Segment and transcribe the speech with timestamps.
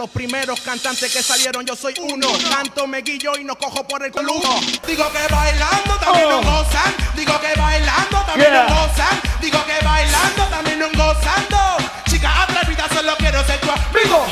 [0.00, 2.26] los primeros cantantes que salieron, yo soy uno.
[2.48, 4.48] Canto, me guillo y no cojo por el coludo.
[4.86, 6.40] Digo que bailando también Oh.
[6.40, 6.94] nos gozan.
[7.14, 8.62] Digo que bailando también Yeah.
[8.64, 9.20] nos gozan.
[9.42, 11.58] Digo que bailando también nos gozando.
[12.08, 14.24] Chicas atrevidas, solo quiero ser tu amigo.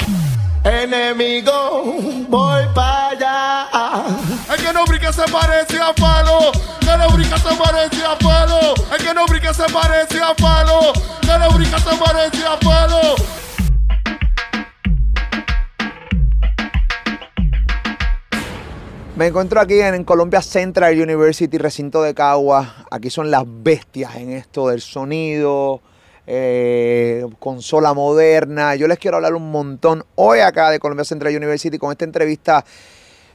[0.64, 1.82] Enemigo,
[2.28, 3.68] voy para allá.
[4.50, 6.50] El que no brinca se parece a palo.
[6.80, 8.74] Que no brinca se parece a palo.
[8.90, 10.94] El que no brinca se parece a palo.
[11.20, 13.16] Que no brinca se parece a palo.
[19.18, 22.86] Me encuentro aquí en, Columbia Central University, recinto de Cagua.
[22.88, 25.80] Aquí son las bestias en esto del sonido,
[26.24, 28.76] eh, consola moderna.
[28.76, 32.64] Yo les quiero hablar un montón hoy acá de Columbia Central University con esta entrevista.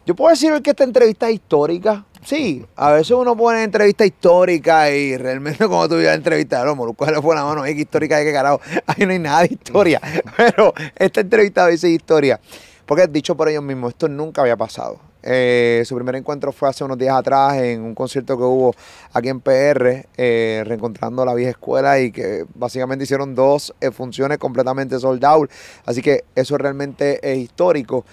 [0.06, 2.06] Yo puedo decir que esta entrevista es histórica.
[2.24, 7.04] Sí, a veces uno pone entrevista histórica y realmente como tú la entrevista, no, Molusco
[7.04, 8.62] se le fue la mano, es histórica de qué carajo.
[8.88, 10.00] Ahí no hay nada de historia.
[10.38, 12.40] Pero esta entrevista a veces es historia.
[12.86, 15.13] Porque dicho por ellos mismos, esto nunca había pasado.
[15.24, 18.76] Eh, su primer encuentro fue hace unos días atrás en un concierto que hubo
[19.14, 24.38] aquí en PR, eh, reencontrando la vieja escuela y que básicamente hicieron dos eh, funciones
[24.38, 25.50] completamente sold out.
[25.86, 28.06] Así que eso realmente es histórico.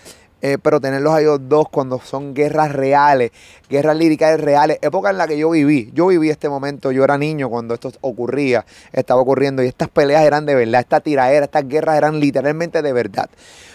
[0.63, 3.31] Pero tenerlos a ellos dos cuando son guerras reales,
[3.69, 7.19] guerras líricas reales, época en la que yo viví, yo viví este momento, yo era
[7.19, 11.69] niño cuando esto ocurría, estaba ocurriendo y estas peleas eran de verdad, esta tiraera, estas
[11.69, 13.29] guerras eran literalmente de verdad.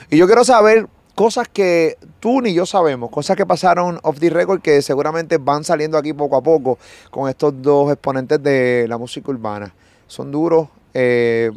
[0.10, 4.30] Y yo quiero saber cosas que tú ni yo sabemos, cosas que pasaron off the
[4.30, 6.78] record que seguramente van saliendo aquí poco a poco
[7.10, 9.74] con estos dos exponentes de la música urbana.
[10.08, 11.52] Son duros, eh,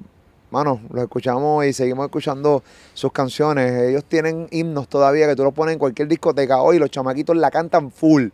[0.50, 2.62] mano, los escuchamos y seguimos escuchando
[2.94, 3.90] sus canciones.
[3.90, 7.50] Ellos tienen himnos todavía que tú los pones en cualquier discoteca hoy, los chamaquitos la
[7.50, 8.28] cantan full.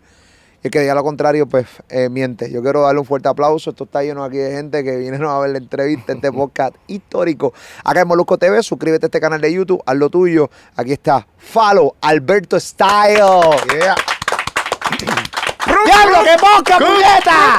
[0.64, 2.50] El que diga lo contrario, pues eh, miente.
[2.50, 3.68] Yo quiero darle un fuerte aplauso.
[3.68, 7.52] Esto está lleno aquí de gente que vinieron a ver la entrevista, este podcast histórico.
[7.84, 10.48] Acá en Molusco TV, suscríbete a este canal de YouTube, haz lo tuyo.
[10.74, 13.18] Aquí está Falo Alberto Style.
[13.78, 13.94] Yeah.
[15.84, 17.58] ¡Diablo, qué boca, puñeta!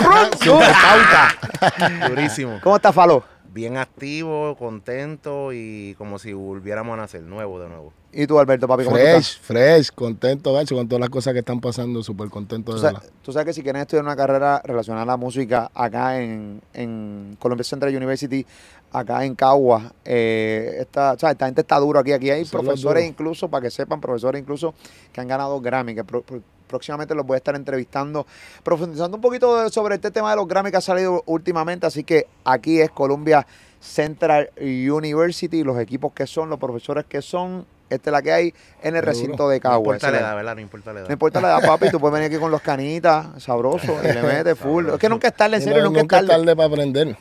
[2.10, 2.60] Durísimo.
[2.64, 3.35] ¿Cómo está Falo?
[3.56, 7.94] Bien activo, contento y como si volviéramos a nacer nuevo de nuevo.
[8.12, 9.02] ¿Y tú, Alberto, papi, cómo tú?
[9.02, 12.82] Fresh, fresh, contento, gacho, con todas las cosas que están pasando, súper contento Tú de
[12.82, 13.14] sabes, verdad.
[13.22, 17.38] tú sabes que si quieren estudiar una carrera relacionada a la música acá en, en
[17.40, 18.46] Columbia Central University,
[18.92, 22.12] acá en Cagua, eh, esta, o sea, esta gente está duro aquí.
[22.12, 24.74] Aquí hay Son profesores incluso, para que sepan, profesores incluso
[25.14, 28.26] que han ganado Grammy, que pro- pro- próximamente los voy a estar entrevistando,
[28.64, 31.86] profundizando un poquito de- sobre este tema de los Grammy que ha salido últimamente.
[31.88, 33.46] Así que aquí es Columbia
[33.80, 37.66] Central University, los equipos que son, los profesores que son.
[37.88, 39.78] Esta es la que hay en el recinto de No Cagua.
[39.78, 40.56] importa Esa la edad, ¿verdad?
[40.56, 41.08] No importa la edad.
[41.08, 44.22] no importa la edad, papi, tú puedes venir aquí con los canitas, sabroso, y le
[44.24, 44.88] metes full.
[44.90, 46.56] Es que nunca es tarde, en serio, no- nunca, nunca es tarde.
[46.56, 47.16] para aprender.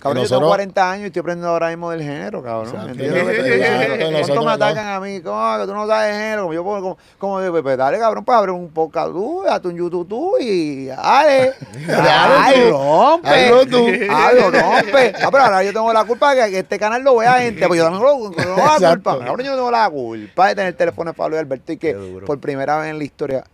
[0.00, 2.68] Cabrón, yo tengo 40 años y estoy aprendiendo ahora mismo del género, cabrón.
[2.68, 2.90] Exacto.
[2.92, 3.96] ¿Entiendes lo que te estoy Exacto, diciendo?
[4.04, 4.50] ¿Cuánto nosotros me no.
[4.52, 5.20] atacan a mí?
[5.20, 6.42] ¿Cómo que tú no sabes de género?
[6.42, 9.68] Como yo como, como digo, pues, pues, dale, cabrón, pues abre un podcast tú, date
[9.68, 11.52] un YouTube tú y dale.
[11.88, 12.70] Ay, tú.
[12.70, 13.28] rompe.
[13.28, 13.86] Hazlo tú.
[13.86, 15.12] Ay, lo rompe.
[15.22, 17.66] Ah, pero ahora yo tengo la culpa de que, este canal lo vea gente.
[17.66, 19.18] Pues yo también lo- no tengo la culpa.
[19.18, 21.94] Cabrón, yo tengo la culpa de tener el teléfono de Pablo y Alberto y que
[22.26, 23.44] por primera vez en la historia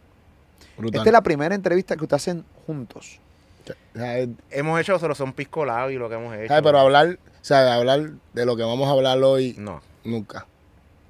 [0.77, 1.01] Brutal.
[1.01, 3.21] esta es la primera entrevista que ustedes hacen juntos.
[3.99, 6.49] O sea, es- Hemos hecho solo son pisco y lo que hemos hecho.
[6.49, 6.63] ¿sabes?
[6.63, 10.47] Pero hablar, o sea, hablar de lo que vamos a hablar hoy, No, nunca.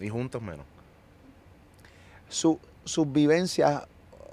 [0.01, 0.65] y juntos menos.
[2.29, 3.83] Su, sus vivencias,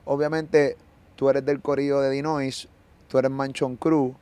[0.06, 0.78] obviamente,
[1.16, 2.68] tú eres del corillo de Dinois,
[3.10, 4.14] tú eres Manchon Cruz,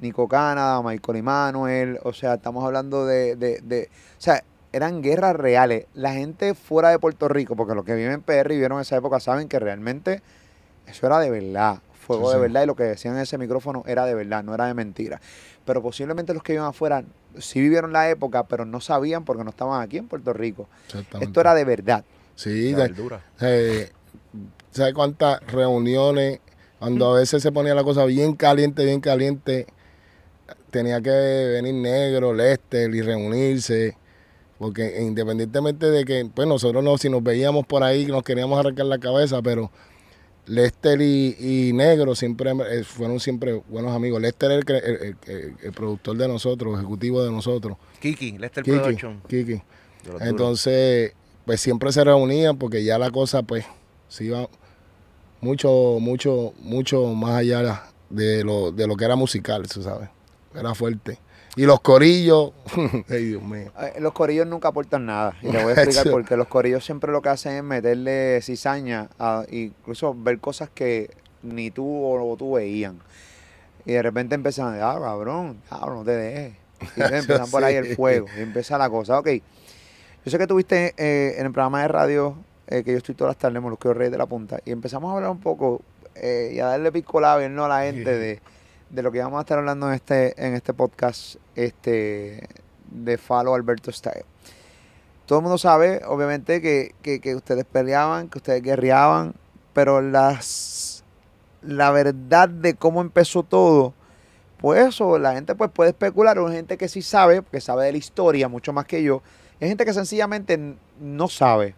[0.00, 4.42] Nico Canadá, Michael Emanuel, o sea, estamos hablando de, de, de- o sea,
[4.72, 5.86] eran guerras reales.
[5.94, 8.96] La gente fuera de Puerto Rico, porque los que viven en PR y vieron esa
[8.96, 10.20] época saben que realmente
[10.86, 12.42] eso era de verdad, fuego Sí, de sí.
[12.42, 15.20] verdad y lo que decían en ese micrófono era de verdad, no era de mentira.
[15.64, 17.04] Pero posiblemente los que viven afuera
[17.38, 20.68] sí vivieron la época, pero no sabían porque no estaban aquí en Puerto Rico.
[20.86, 21.24] Exactamente.
[21.26, 22.04] Esto era de verdad.
[22.36, 23.24] Sí, La de- verdura.
[23.40, 23.90] eh,
[24.70, 26.40] ¿sabes cuántas reuniones?
[26.78, 29.66] Cuando a veces se ponía la cosa bien caliente, bien caliente,
[30.70, 33.96] tenía que venir negro, Lester y reunirse.
[34.58, 38.86] Porque independientemente de que, pues nosotros no, si nos veíamos por ahí, nos queríamos arrancar
[38.86, 39.70] la cabeza, pero
[40.46, 44.20] Lester y, y Negro siempre eh, fueron siempre buenos amigos.
[44.22, 47.76] Lester es el, el- el- el productor de nosotros, ejecutivo de nosotros.
[48.00, 49.22] Kiki, Lester Kiki, Production.
[49.28, 49.62] Kiki.
[50.20, 51.12] Entonces,
[51.44, 53.64] pues siempre se reunían porque ya la cosa, pues,
[54.08, 54.48] se iba
[55.40, 60.08] mucho, mucho, mucho más allá de lo, de lo que era musical, tú sabes.
[60.54, 61.18] Era fuerte.
[61.56, 62.52] Y los corillos,
[63.08, 63.72] ay Dios mío.
[63.80, 65.34] Eh, Los corillos nunca aportan nada.
[65.40, 66.36] Y te voy a explicar por qué.
[66.36, 71.10] Los corillos siempre lo que hacen es meterle cizaña, a, incluso ver cosas que
[71.42, 72.98] ni tú o tú veían.
[73.86, 76.52] Y de repente empiezan, ah, cabrón, cabrón, no te dejes.
[76.96, 78.26] Y empiezan por ahí el fuego.
[78.36, 79.18] Y empieza la cosa.
[79.18, 79.28] Ok.
[80.24, 82.36] Yo sé que tuviste eh, en el programa de radio
[82.66, 85.16] eh, que yo estoy todas las tardes, Molusqueo Rey de la Punta, y empezamos a
[85.16, 85.82] hablar un poco
[86.16, 87.64] eh, y a darle pico labio ¿no?
[87.64, 88.40] a la gente de,
[88.90, 92.48] de lo que vamos a estar hablando en este, en este podcast este,
[92.90, 94.24] de Falo Alberto Style.
[95.26, 99.34] Todo el mundo sabe, obviamente, que, que- que ustedes peleaban, que ustedes guerreaban,
[99.72, 101.02] pero las,
[101.62, 103.92] la verdad de cómo empezó todo,
[104.58, 107.92] pues eso, la gente pues puede especular, o gente que sí sabe, que sabe de
[107.92, 109.20] la historia mucho más que yo,
[109.60, 111.74] hay gente que sencillamente no sabe.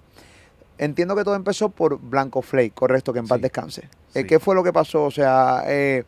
[0.77, 3.81] Entiendo que todo empezó por Blanco Flake, correcto, que en paz Sí, descanse.
[4.15, 4.25] Eh, sí.
[4.25, 5.05] ¿Qué fue lo que pasó?
[5.05, 6.05] O sea, eh,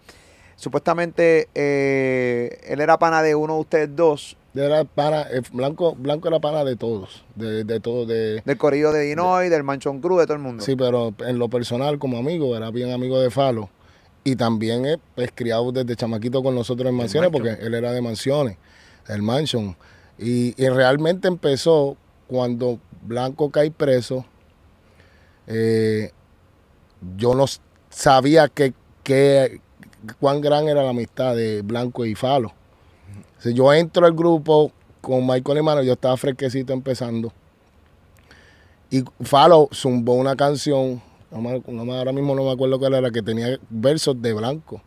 [0.60, 6.28] supuestamente eh, él era pana de uno de ustedes dos, Era pana, eh, Blanco, Blanco
[6.28, 10.20] era pana de todos, de, de todos, de, del corrido de Dinoy, del Manchón Cruz,
[10.20, 10.62] de todo el mundo.
[10.62, 13.70] sí, pero en lo personal como amigo, era bien amigo de Falo.
[14.22, 18.02] Y también es pues, criado desde chamaquito con nosotros en Mansiones, porque él era de
[18.02, 18.58] Mansiones,
[19.08, 19.74] el Mansion.
[20.18, 21.96] Y, y realmente empezó
[22.28, 24.26] cuando Blanco cae preso.
[25.46, 26.10] eh,
[27.16, 27.46] yo no
[27.88, 29.60] sabía que, que-
[30.18, 32.52] cuán gran era la amistad de Blanco y Falo.
[33.44, 37.32] O yo entro al grupo con Michael y Mano, yo estaba fresquecito empezando.
[38.90, 41.00] Y Falo zumbó una canción,
[41.32, 44.82] ahora mismo no me acuerdo cuál era, que tenía versos de Blanco.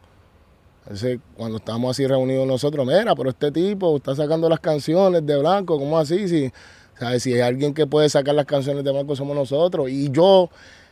[0.91, 5.37] Ese, cuando estábamos así reunidos nosotros, mira, pero este tipo está sacando las canciones de
[5.37, 6.27] Blanco, ¿cómo así?
[6.27, 6.51] Si,
[6.99, 7.23] ¿sabes?
[7.23, 9.89] si hay alguien que puede sacar las canciones de Blanco somos nosotros.
[9.89, 10.49] Y yo,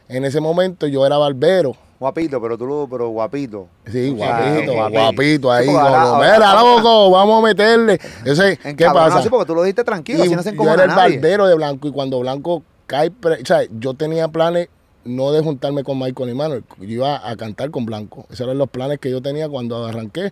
[0.07, 1.75] en ese momento, yo era barbero.
[2.01, 3.68] Guapito, pero tú lo, pero guapito.
[3.86, 5.00] Sí, guapito, guapito.
[5.00, 5.68] guapito ahí.
[5.68, 8.00] Sí, ahora- Mira, loco, vamos a meterle.
[8.25, 9.21] Yo sé, ¿qué pasa?
[9.21, 11.18] Sí, porque tú lo dijiste tranquilo, Y así no se yo era el nadie.
[11.18, 14.69] barbero de Blanco y cuando Blanco cae, pre- o sea, yo tenía planes
[15.06, 18.25] no de juntarme con Michael y Manuel, yo iba a cantar con Blanco.
[18.31, 20.31] Esos eran los planes que yo tenía cuando arranqué,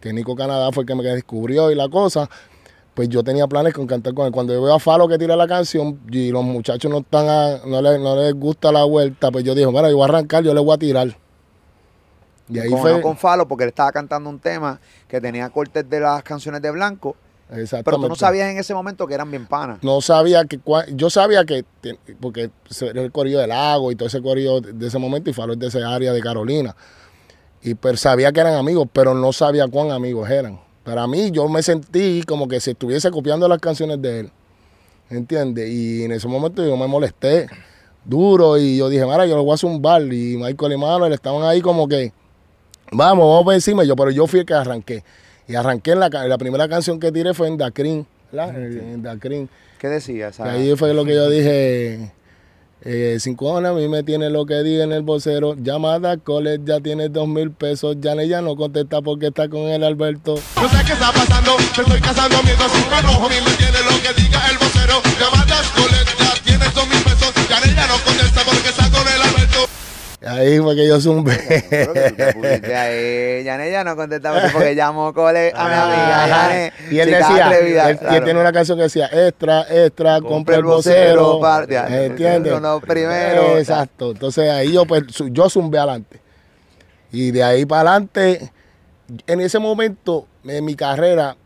[0.00, 2.28] que Nico Canadá fue el que me descubrió y la cosa.
[2.94, 4.32] Pues yo tenía planes con cantar con él.
[4.32, 7.58] Cuando yo veo a Falo que tira la canción y los muchachos no están a-
[7.66, 10.44] no, les, no les gusta la vuelta, pues yo dije, bueno, yo voy a arrancar,
[10.44, 11.16] yo le voy a tirar.
[12.48, 12.92] Y ahí Con, fue.
[12.92, 16.60] no con Falo, porque él estaba cantando un tema que tenía cortes de las canciones
[16.62, 17.16] de Blanco,
[17.48, 18.16] pero tú no Exactamente.
[18.18, 19.78] sabías en ese momento que eran bien panas.
[19.82, 20.60] no sabía que
[20.92, 21.64] yo sabía que
[22.20, 22.50] porque
[22.80, 25.52] era el corillo del lago y todo ese corillo de de ese momento y Falo
[25.54, 26.74] es de esa área de Carolina
[27.62, 31.48] y pero sabía que eran amigos pero no sabía cuán amigos eran para mí yo
[31.48, 34.30] me sentí como que si estuviese copiando las canciones de él
[35.10, 35.68] ¿entiendes?
[35.68, 37.46] y en ese momento yo me molesté
[38.04, 40.76] duro y yo dije mira yo lo voy a hacer un bar y Michael y
[40.76, 42.12] Manuel estaban ahí como que
[42.92, 45.02] vamos vamos por encima yo pero yo fui el que arranqué
[45.48, 48.56] y arranqué en la, la primera canción que tiré fue en Dacrin ¿verdad?
[48.56, 49.48] en Dacrin
[49.84, 50.28] ¿Qué decía?
[50.28, 52.10] O sea, y ahí fue lo que yo dije.
[52.86, 55.54] Eh, cinco a mí me tiene lo que diga en el vocero.
[55.56, 57.96] Llamada Colet ya tiene dos mil pesos.
[58.00, 60.34] Ya ella no contesta porque está con el Alberto.
[60.56, 63.26] No sé qué está pasando, me estoy casando mientras enojo.
[63.26, 65.00] A mí me tiene lo que diga el vocero.
[65.18, 67.32] Llamadas colectas, tienes dos mil pesos.
[67.48, 69.83] Ya ella no contesta porque está con el Alberto.
[70.26, 71.36] Ahí fue que yo zumbé.
[71.68, 73.44] Creo que tú te pusiste ahí.
[73.44, 76.72] Yané ya no contestaba porque llamó cole a mi amiga Yané.
[76.90, 78.24] y él decía, atrevida, él, y él claro.
[78.24, 81.40] tiene una canción que decía extra, extra, compra el vocero.
[81.88, 82.52] ¿Entiendes?
[82.52, 84.12] uno primero, Exacto.
[84.12, 86.20] Entonces ahí yo pues yo zumbé adelante.
[87.12, 88.50] Y de ahí para adelante,
[89.26, 91.36] en ese momento en mi carrera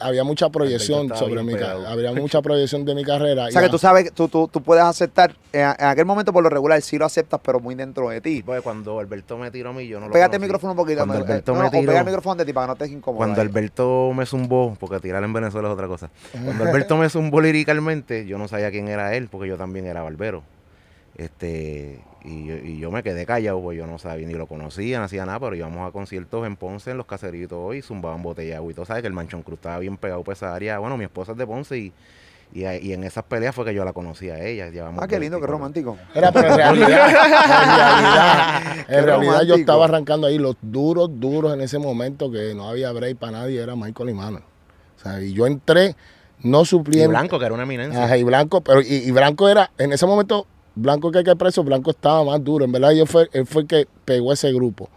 [0.00, 1.90] había mucha proyección sobre mi carrera.
[1.90, 3.46] Había mucha proyección de mi carrera.
[3.48, 6.42] O sea que tú sabes, tú, tú, tú puedes aceptar, en, en aquel momento por
[6.42, 8.42] lo regular sí lo aceptas, pero muy dentro de ti.
[8.42, 10.46] Pues cuando Alberto me tiró a mí, yo no lo Pégate el conocí.
[10.48, 10.98] micrófono un poquito.
[10.98, 12.76] Cuando no, Alberto no, me o tiró, pega el micrófono de ti para que no
[12.76, 13.18] te incómodo.
[13.18, 13.46] cuando ahí.
[13.46, 16.10] Alberto me zumbó, porque tirar en Venezuela es otra cosa.
[16.44, 20.02] Cuando Alberto me zumbó líricamente, yo no sabía quién era él, porque yo también era
[20.02, 20.42] barbero.
[21.24, 24.98] Este, y, yo- y yo me quedé callado, pues yo no sabía, ni lo conocía,
[25.00, 28.48] no hacía nada, pero íbamos a conciertos en Ponce, en los caseritos, y zumbaban botella
[28.52, 28.70] de agua.
[28.70, 30.78] Y tú sabes que el Manchón Cruz estaba bien pegado por esa área.
[30.78, 31.92] Bueno, mi esposa es de Ponce y,
[32.54, 34.70] y, y en esas peleas fue que yo la conocí a ella.
[34.70, 35.98] Llevamos Ah, qué lindo, qué 24 romántico.
[36.14, 37.14] Era, pero en realidad, en
[37.76, 42.66] realidad, en realidad yo estaba arrancando ahí los duros, duros en ese momento que no
[42.70, 44.42] había break para nadie, era Michael y Manuel.
[44.98, 45.96] O sea, y yo entré,
[46.42, 47.10] no Y supliendo.
[47.10, 48.04] Blanco, que era una eminencia.
[48.04, 51.36] Ajá, y Blanco, pero y, y Blanco era, en ese momento, Blanco que hay que
[51.36, 52.64] preso, Blanco estaba más duro.
[52.64, 54.88] En verdad, yo fue, él fue el que pegó ese grupo.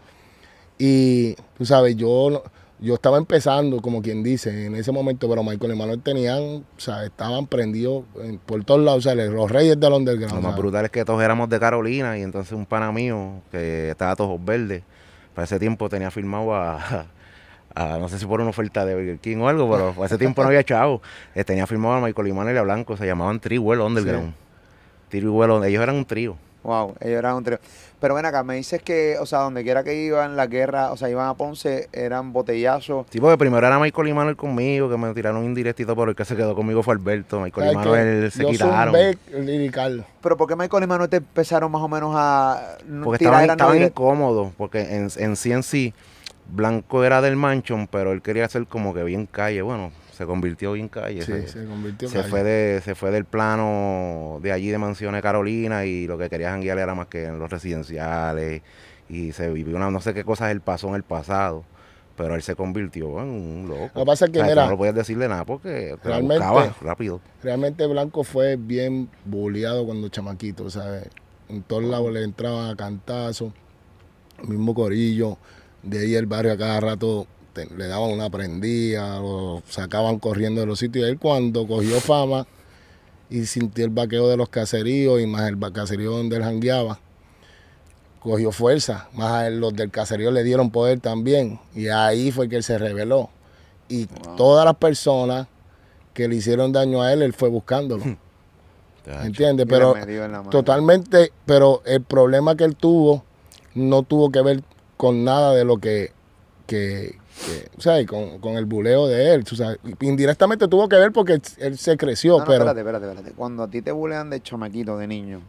[0.78, 2.42] Y tú sabes, yo
[2.80, 6.64] yo estaba empezando, como quien dice, en ese momento, pero Michael y Manuel tenían, o
[6.76, 10.34] sea, estaban prendidos en- por todos lados, o sea, los reyes del underground.
[10.34, 10.56] Lo más ¿sabes?
[10.58, 14.44] brutal es que todos éramos de Carolina y entonces un pana mío que estaba todos
[14.44, 14.82] verdes,
[15.34, 17.06] para ese tiempo tenía firmado a,
[17.74, 20.18] a- no sé si por una oferta de Burger King o algo, pero para ese
[20.18, 21.00] tiempo no había chavo.
[21.34, 24.34] Eh, tenía firmado a Michael Limán y a Blanco, se llamaban Triwell Underground.
[25.08, 26.36] Triwell, ellos eran un trío.
[26.62, 27.58] Wow, ellos eran un trío.
[28.00, 30.96] Pero ven acá, me dices que, o sea, donde quiera que iban, la guerra, o
[30.96, 33.06] sea, iban a Ponce, eran botellazos.
[33.10, 36.24] Sí, porque primero era Michael y Manuel conmigo, que me tiraron indirectito, pero el que
[36.24, 37.40] se quedó conmigo fue Alberto.
[37.40, 38.30] Michael y ¿Sabes Manuel qué?
[38.30, 38.94] se Yo quitaron.
[39.40, 40.06] lirical.
[40.22, 43.82] Pero ¿por qué Michael y Manuel te empezaron más o menos a Porque estaban, estaban
[43.82, 45.94] incómodos, porque en, en sí en sí,
[46.50, 49.62] Blanco era del Mansion, pero él quería ser como que bien calle.
[49.62, 51.20] Bueno, se convirtió bien calle.
[51.22, 52.28] Sí, se, se convirtió se calle.
[52.30, 56.50] fue de, se fue del plano de allí de Mansiones Carolina y lo que quería
[56.50, 58.62] janguear era más que en los residenciales
[59.08, 61.64] y se vivió una, no sé qué cosas él pasó en el pasado,
[62.16, 63.90] pero él se convirtió en un loco.
[63.94, 66.08] Lo que pasa es que, O sea, mira, no lo podías decirle nada porque te
[66.08, 66.44] realmente-
[66.80, 67.20] rápido.
[67.42, 71.08] Realmente Blanco fue bien bulleado cuando chamaquito, ¿sabes?
[71.48, 73.52] En todos lados le entraban a cantazo,
[74.48, 75.36] mismo corillo,
[75.82, 80.60] de ahí el barrio a cada rato te- le daban una prendida, lo sacaban corriendo
[80.60, 81.06] de los sitios.
[81.06, 82.46] Y él cuando cogió fama
[83.30, 87.00] y sintió el vaqueo de los caseríos y más el caserío donde él jangueaba,
[88.20, 89.08] cogió fuerza.
[89.14, 91.60] Más a él, los del caserío le dieron poder también.
[91.74, 93.30] Y ahí fue que él se rebeló.
[93.88, 94.06] Y
[94.36, 95.46] todas las personas
[96.12, 98.04] que le hicieron daño a él, él fue buscándolo.
[99.06, 99.66] ¿Entiendes?
[99.66, 99.92] Y le Pero
[100.50, 103.22] totalmente, pero el problema que él tuvo
[103.74, 104.62] no tuvo que ver
[104.96, 106.12] con nada de lo que,
[106.66, 109.44] que, que o sea, y con, con el buleo de él.
[109.44, 109.78] tú sabes.
[110.00, 113.32] Indirectamente tuvo que ver porque él, él se creció, No, no, pero espérate, espérate, espérate.
[113.32, 115.40] Cuando a ti te bulean de chamaquito, de niño,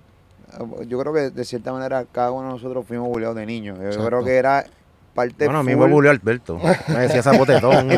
[0.87, 3.75] yo creo que de cierta manera cada uno de nosotros fuimos buleados de niño.
[3.75, 4.07] Yo Exacto.
[4.07, 4.65] creo que era
[5.13, 6.59] parte Bueno, a mí me bulió Alberto.
[6.87, 7.89] Me decía zapotetón.
[7.91, 7.95] y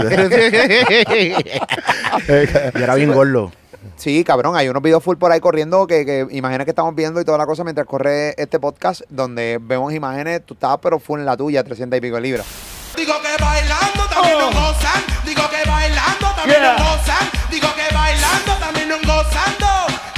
[2.81, 3.51] era bien gordo.
[3.95, 7.21] Sí, cabrón, hay unos videos full por ahí corriendo que, que imagina que estamos viendo
[7.21, 11.19] y toda la cosa mientras corre este podcast donde vemos imágenes, tú estabas pero full
[11.19, 12.45] en la tuya, 300 y pico de libras.
[12.95, 15.03] Digo que bailando también nos gozan.
[15.23, 16.73] Digo que bailando también Yeah.
[16.73, 17.29] nos gozan.
[17.49, 19.67] Digo que bailando también nos gozando.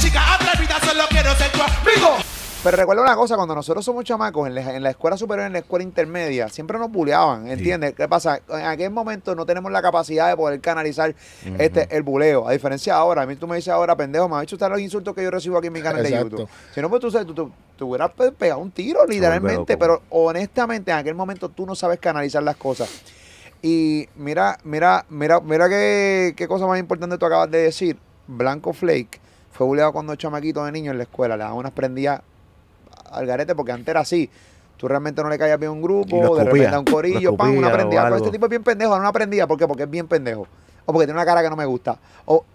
[0.01, 2.17] Chicas atrevidas solo quiero ser tu amigo.
[2.61, 5.53] Pero recuerda una cosa, cuando nosotros somos chamacos en la, en la escuela superior, en
[5.53, 7.93] la escuela intermedia, siempre nos buleaban, ¿entiendes?
[7.93, 8.41] ¿Qué pasa?
[8.49, 11.15] En aquel momento no tenemos la capacidad de poder canalizar
[11.57, 12.45] este el buleo.
[12.49, 14.69] A diferencia de ahora, a mí tú me dices ahora, pendejo, me ha hecho estar
[14.69, 16.09] los insultos que yo recibo aquí en mi canal de.
[16.31, 16.49] YouTube.
[16.75, 19.77] Si no, pues tú, sabes, tú, tú, tú hubieras pe- pegado un tiro, literalmente.
[19.79, 22.89] Pero honestamente, en aquel momento tú no sabes canalizar las cosas.
[23.61, 27.97] Y mira, mira, mira, mira qué, qué cosa más importante tú acabas de decir.
[28.27, 29.21] Blanco Flake
[29.53, 32.21] fue buleado cuando chamaquito de niño en la escuela, le daban unas prendidas
[33.11, 34.29] al garete porque antes era así.
[34.77, 37.37] Tú realmente no le caías bien a un grupo, de repente a un corillo, lo
[37.37, 38.03] pan, una prendida.
[38.03, 39.45] Pero este tipo es bien pendejo, no una prendida.
[39.45, 39.67] ¿Por qué?
[39.67, 40.47] Porque es bien pendejo.
[40.85, 41.97] O porque tiene una cara que no me gusta.
[42.25, 42.45] O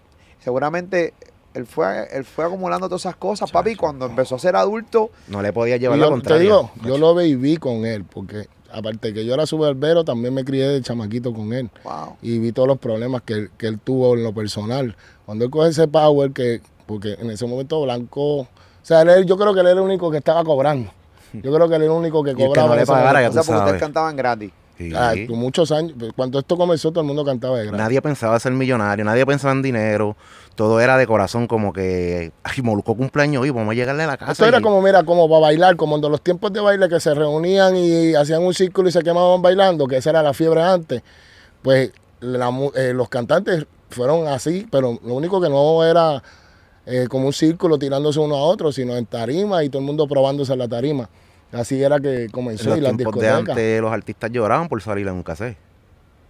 [0.43, 1.13] seguramente
[1.53, 5.09] él fue, él fue acumulando todas esas cosas, papi, y cuando empezó a ser adulto,
[5.27, 6.41] No le podía llevar la yo te contraria.
[6.43, 10.43] digo, yo lo viví con él, porque aparte que yo era su barbero, también me
[10.43, 11.69] crié de chamaquito con él.
[11.83, 12.17] wow.
[12.21, 14.97] Y vi todos los problemas que, él- que él tuvo en lo personal.
[15.25, 18.47] Cuando él coge ese power, que porque en ese momento Blanco,
[18.85, 20.91] sea, él- yo creo que él era el único que estaba cobrando.
[21.33, 22.69] Yo creo que él era el único que el que cobraba.
[22.69, 23.29] no le pagara, momento.
[23.29, 23.81] O sea, porque ustedes sabes.
[23.81, 24.51] cantaban gratis.
[24.77, 24.91] Sí.
[24.93, 25.93] Ah, tú, muchos años.
[26.15, 27.79] Cuando esto comenzó, todo el mundo cantaba de gratis.
[27.79, 30.15] Nadie pensaba ser millonario, nadie pensaba en dinero.
[30.55, 34.17] Todo era de corazón, como que, ay, Molusco cumpleaños y vamos a llegarle a la
[34.17, 34.31] casa.
[34.33, 36.99] Esto era y- como, mira, como para bailar, como en los tiempos de baile que
[36.99, 40.61] se reunían y hacían un círculo y se quemaban bailando, que esa era la fiebre
[40.61, 41.01] antes.
[41.61, 46.21] Pues la eh, los cantantes fueron así, pero lo único que no era
[46.85, 50.07] eh, como un círculo tirándose uno a otro, sino en tarima y todo el mundo
[50.07, 51.09] probándose en la tarima.
[51.51, 55.07] Así era que En comenzó los y las de antes, los artistas lloraban por salir
[55.07, 55.57] en un cassette.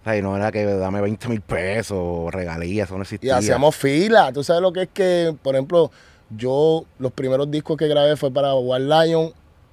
[0.02, 3.36] O sea, y no era que dame 20 mil pesos, regalías, eso no Y existía.
[3.36, 4.30] hacíamos fila.
[4.32, 5.90] Tú sabes lo que es que, por ejemplo,
[6.36, 9.32] yo los primeros discos que grabé fue para Wild Lion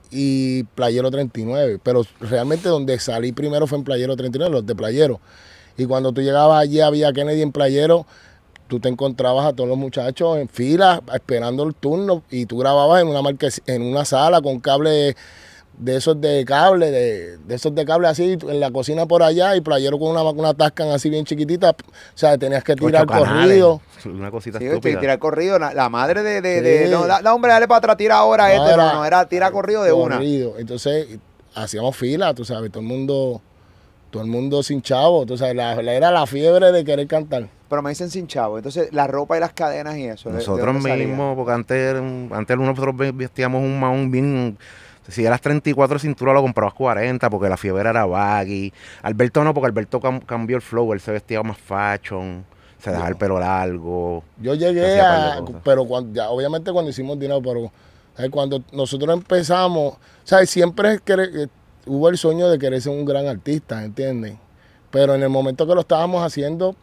[0.10, 1.80] y Playero 39.
[1.84, 5.20] Pero realmente donde salí primero fue en Playero 39, los de Playero.
[5.78, 8.06] Y cuando tú llegabas allí, había Kennedy en Playero,
[8.74, 13.03] tú te encontrabas a todos los muchachos en fila esperando el turno y tú grababas
[13.03, 15.15] en una marques- en una sala con cable
[15.77, 19.56] de esos de cable, de, de esos de cable así, en la cocina por allá
[19.56, 21.70] y playero con una, una tascan así bien chiquitita.
[21.70, 21.75] O
[22.15, 23.80] sea, tenías que tirar corrido.
[24.06, 25.00] Una cosita Sí, estúpida.
[25.00, 25.60] tirar corrido.
[25.60, 26.42] La, la madre de.
[26.42, 28.74] de, de- no, da, da, hombre, dale para atrás, tira ahora No, este.
[28.74, 30.20] era no, no, era tira corrido de una.
[30.58, 31.20] Entonces
[31.53, 33.39] hacíamos fila, tú sabes, todo el mundo,
[34.13, 35.25] todo el mundo sin chavo.
[35.25, 37.48] Tú sabes, la, la- era la fiebre de querer cantar.
[37.67, 38.58] Pero me dicen sin chavo.
[38.58, 40.29] Entonces, la ropa y las cadenas y eso.
[40.29, 41.96] ¿de- de Nosotros mismos, porque antes,
[42.32, 44.55] antes nosotros ve- vestíamos un maón bien.
[45.08, 48.72] Si eras 34 cinturas, lo comprabas 40 porque la fiebre era baggy.
[49.01, 52.46] Alberto no, porque Alberto cam- cambió el flow, él se vestía más fashion,
[52.77, 54.24] se dejaba el pelo largo.
[54.38, 57.72] Yo llegué a, pero cuando, ya, obviamente cuando hicimos dinero, pero
[58.15, 58.29] ¿sabes?
[58.32, 60.50] cuando nosotros empezamos, ¿sabes?
[60.51, 61.48] Siempre es que, eh,
[61.86, 64.36] hubo el sueño de querer ser un gran artista, ¿entiendes?
[64.92, 66.75] Pero en el momento que lo estábamos haciendo,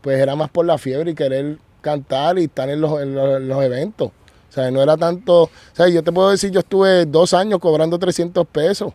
[0.00, 3.36] pues era más por la fiebre y querer cantar y estar en los, en los,
[3.38, 4.10] en los eventos.
[4.50, 5.42] sea, no era tanto.
[5.44, 8.92] O sea, yo te puedo decir, yo estuve dos años cobrando 300 pesos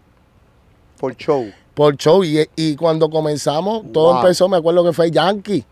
[1.00, 1.52] Por show.
[1.74, 2.24] por show.
[2.24, 4.22] Y, y cuando comenzamos, todo Wow.
[4.22, 5.66] empezó, me acuerdo que fue Yankee.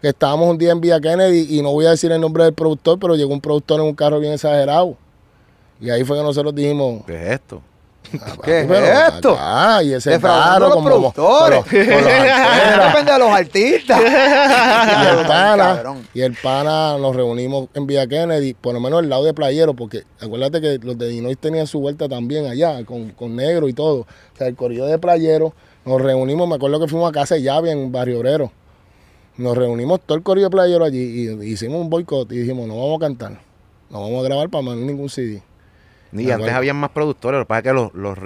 [0.00, 2.52] Que estábamos un día en Villa Kennedy y no voy a decir el nombre del
[2.54, 4.96] productor, pero llegó un productor en un carro bien exagerado.
[5.80, 7.60] Y ahí fue que nosotros dijimos, ¿Qué es esto?
[8.44, 9.36] ¿Qué es esto?
[9.38, 11.60] Ah, y ese carro a los como productores.
[11.60, 11.72] con.
[11.72, 14.00] Depende de los artistas.
[14.00, 15.82] y el pana,
[16.14, 19.74] y el pana nos reunimos en Villa Kennedy, por lo menos el lado de Playero,
[19.74, 23.74] porque acuérdate que los de Dinois tenían su vuelta también allá, con, con negro y
[23.74, 24.00] todo.
[24.00, 25.52] O sea, el corrido de Playero,
[25.84, 28.52] nos reunimos, me acuerdo que fuimos a casa de llave en Barrio Obrero.
[29.36, 32.76] Nos reunimos todo el corrido de Playero allí y hicimos un boicot y dijimos, no
[32.76, 33.40] vamos a cantar,
[33.90, 35.42] no vamos a grabar para mandar ningún CD.
[36.12, 38.18] Ni Me antes habían más productores, lo que pasa es que los, los,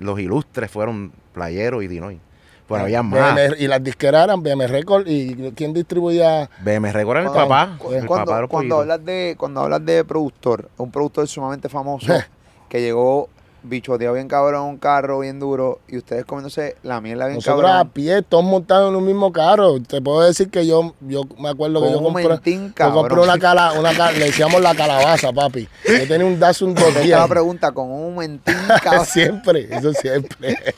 [0.00, 2.20] los ilustres fueron Playero y Dinoy.
[2.68, 3.34] Pero había más.
[3.34, 6.48] BM y las disqueras eran BM Record y ¿quién distribuía?
[6.62, 7.76] BM Record era el Cuando- papá.
[7.78, 12.06] cu- el cuando, papá cuando hablas de cuando hablas de productor, un productor sumamente famoso
[12.68, 13.28] que llegó
[13.62, 17.72] bichoteado bien cabrón un carro bien duro y ustedes comiéndose la mierda bien Nosotros a
[17.74, 17.90] cabrón.
[17.92, 19.80] pie, todos montados en un mismo carro.
[19.80, 22.92] Te puedo decir que yo, yo me acuerdo que Con yo un compré, mentín, yo
[22.92, 25.68] compré una cala, una cala- le decíamos la calabaza, papi.
[25.86, 27.28] Yo tenía un Datsun Esta 210.
[27.28, 29.06] pregunta con un mentín cabrón.
[29.06, 30.56] siempre, eso siempre.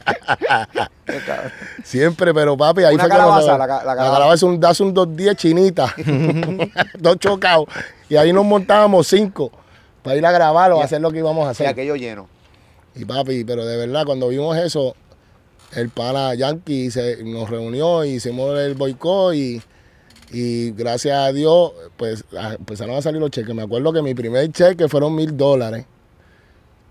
[1.85, 4.35] Siempre, pero papi, ahí Una fue calabaza, que nos- la la la calabaza.
[4.35, 5.95] es un Datsun 210 chinita.
[6.99, 7.67] Dos chocados.
[8.09, 9.51] Y ahí nos montábamos cinco
[10.03, 11.67] para ir a grabar o Y- hacer lo que íbamos a Y hacer.
[11.67, 12.29] aquello lleno.
[12.95, 14.95] Y papi, pero de verdad, cuando vimos eso,
[15.75, 19.63] el pana Yankee se, nos reunió y hicimos el boicot y,
[20.31, 22.25] y gracias a Dios, pues
[22.59, 23.55] empezaron a salir los cheques.
[23.55, 25.87] Me acuerdo que mi primer cheque fueron mil dólares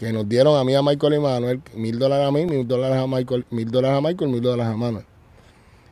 [0.02, 2.98] que nos dieron a mí, a Michael y Manuel, mil dólares a mí, mil dólares
[2.98, 5.06] a Michael, mil dólares a Michael, mil dólares a Manuel.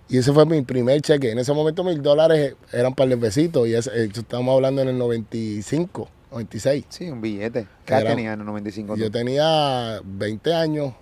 [0.10, 1.30] Y ese fue mi primer cheque.
[1.30, 4.98] En ese momento mil dólares eran para el besitos y eh, estamos hablando en el
[4.98, 6.86] 95, 96.
[6.90, 7.68] Sí, un billete.
[7.86, 8.96] ¿Qué edad Era- tenía en el 95?
[8.96, 10.94] Yo tenía 20 años,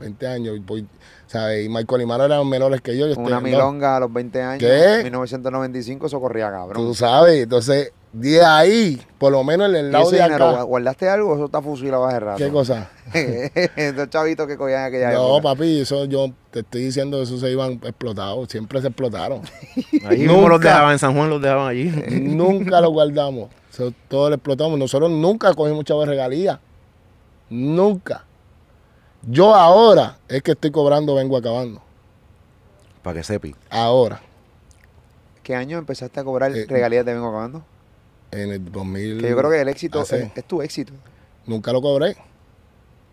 [0.00, 0.86] 20 años, y, voy-
[1.26, 1.64] ¿sabes?
[1.64, 3.06] y Michael y Mano eran menores que yo.
[3.06, 4.60] yo Una estoy- milonga a los 20 años.
[4.60, 5.00] ¿Qué?
[5.04, 6.84] 1995, eso corría cabrón.
[6.84, 10.62] Tú sabes, entonces, de ahí, por lo menos en el ¿Y lado de dinero, acá.
[10.62, 12.38] ¿guardaste algo o eso está fusilado hace rato?
[12.38, 12.90] ¿Qué cosa?
[13.12, 15.54] Estos chavitos que cogían aquella No, época.
[15.54, 19.42] papi, eso yo te estoy diciendo, eso se iban explotados, siempre se explotaron.
[20.06, 20.68] Ahí mismo los Nunca.
[20.68, 21.84] dejaban en San Juan, los dejaban allí.
[22.22, 24.78] nunca lo guardamos, eso, todo lo explotamos.
[24.78, 26.60] Nosotros nunca cogimos chavos de regalía,
[27.50, 28.24] nunca.
[29.22, 31.82] Yo ahora es que estoy cobrando, vengo acabando.
[33.02, 33.54] Para que sepi.
[33.70, 34.20] Ahora,
[35.42, 37.62] ¿Qué año empezaste a cobrar Eh, regalías de Vengo Acabando?
[38.30, 39.20] En el 2000.
[39.20, 40.92] Que yo creo que el éxito hace- es, es tu éxito.
[41.46, 42.16] Nunca lo cobré.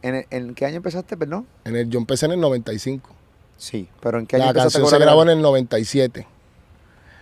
[0.01, 1.47] ¿En, el- en qué año empezaste, perdón?
[1.63, 3.10] En el, yo empecé en el 95.
[3.58, 6.28] Sí, pero ¿en qué año La empezaste a canción se cobrar grabó en el 97.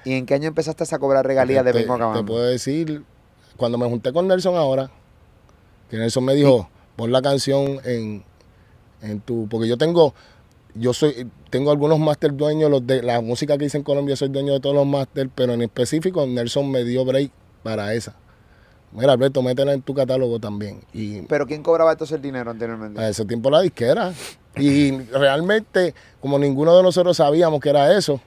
[0.05, 3.03] ¿Y en qué año empezaste a cobrar regalías de Vengo te puedo decir,
[3.55, 4.89] cuando me junté con Nelson ahora,
[5.89, 8.23] que Nelson me dijo, pon la canción en,
[9.01, 9.47] en tu...
[9.47, 10.13] Porque yo tengo,
[10.73, 14.27] yo soy, tengo algunos máster dueños, los de la música que hice en Colombia, soy
[14.29, 17.31] dueño de todos los máster, pero en específico Nelson me dio break
[17.63, 18.13] para esa.
[18.91, 20.81] Mira, Alberto, métela en tu catálogo también.
[20.93, 23.01] Y ¿Pero quién cobraba entonces el dinero anteriormente?
[23.01, 24.13] a ese tiempo la disquera.
[24.55, 28.21] Y realmente, como ninguno de nosotros sabíamos que era eso,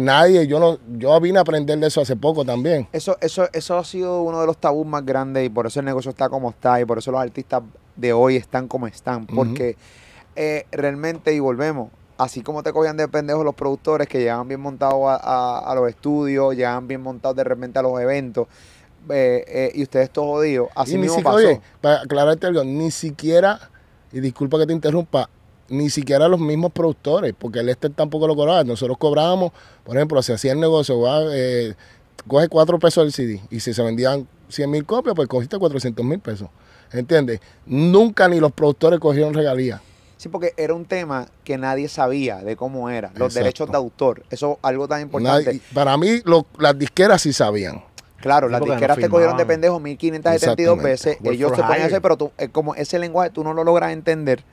[0.00, 2.88] nadie, yo no, yo vine a aprender de eso hace poco también.
[2.92, 5.86] Eso, eso, eso ha sido uno de los tabús más grandes y por eso el
[5.86, 7.62] negocio está como está y por eso los artistas
[7.96, 9.26] de hoy están como están.
[9.26, 9.76] Porque
[10.36, 11.90] eh, realmente, y volvemos,
[12.22, 15.74] así como te cogían de pendejos los productores que llegaban bien montados a, a- a
[15.74, 18.46] los estudios, llegaban bien montados de repente a los eventos,
[19.08, 21.36] eh, eh, y ustedes todos jodidos, así y ni mismo pasó.
[21.36, 23.58] oye, para aclararte algo, ni siquiera,
[24.12, 25.30] y disculpa que te interrumpa,
[25.68, 28.64] ni siquiera los mismos productores, porque el este tampoco lo cobraba.
[28.64, 29.52] Nosotros cobrábamos,
[29.84, 30.96] por ejemplo, se hacía el negocio,
[31.32, 31.74] eh,
[32.26, 36.04] coge cuatro pesos el CD, y si se vendían 100 mil copias, pues cogiste 400
[36.04, 36.48] mil pesos.
[36.92, 37.40] ¿Entiendes?
[37.66, 39.80] Nunca ni los productores cogieron regalías.
[40.20, 43.38] Sí, porque era un tema que nadie sabía de cómo era, los Exacto.
[43.38, 44.22] derechos de autor.
[44.28, 45.46] Eso es algo tan importante.
[45.46, 47.82] Nadie- para mí, lo- las disqueras sí sabían.
[48.20, 50.90] Claro, Sí, las disqueras no te cogieron de pendejo 1572 Exactamente.
[50.90, 51.16] veces.
[51.24, 53.64] Work Ellos se ponían a hacer, pero tú, eh, como ese lenguaje tú no lo
[53.64, 54.44] logras entender.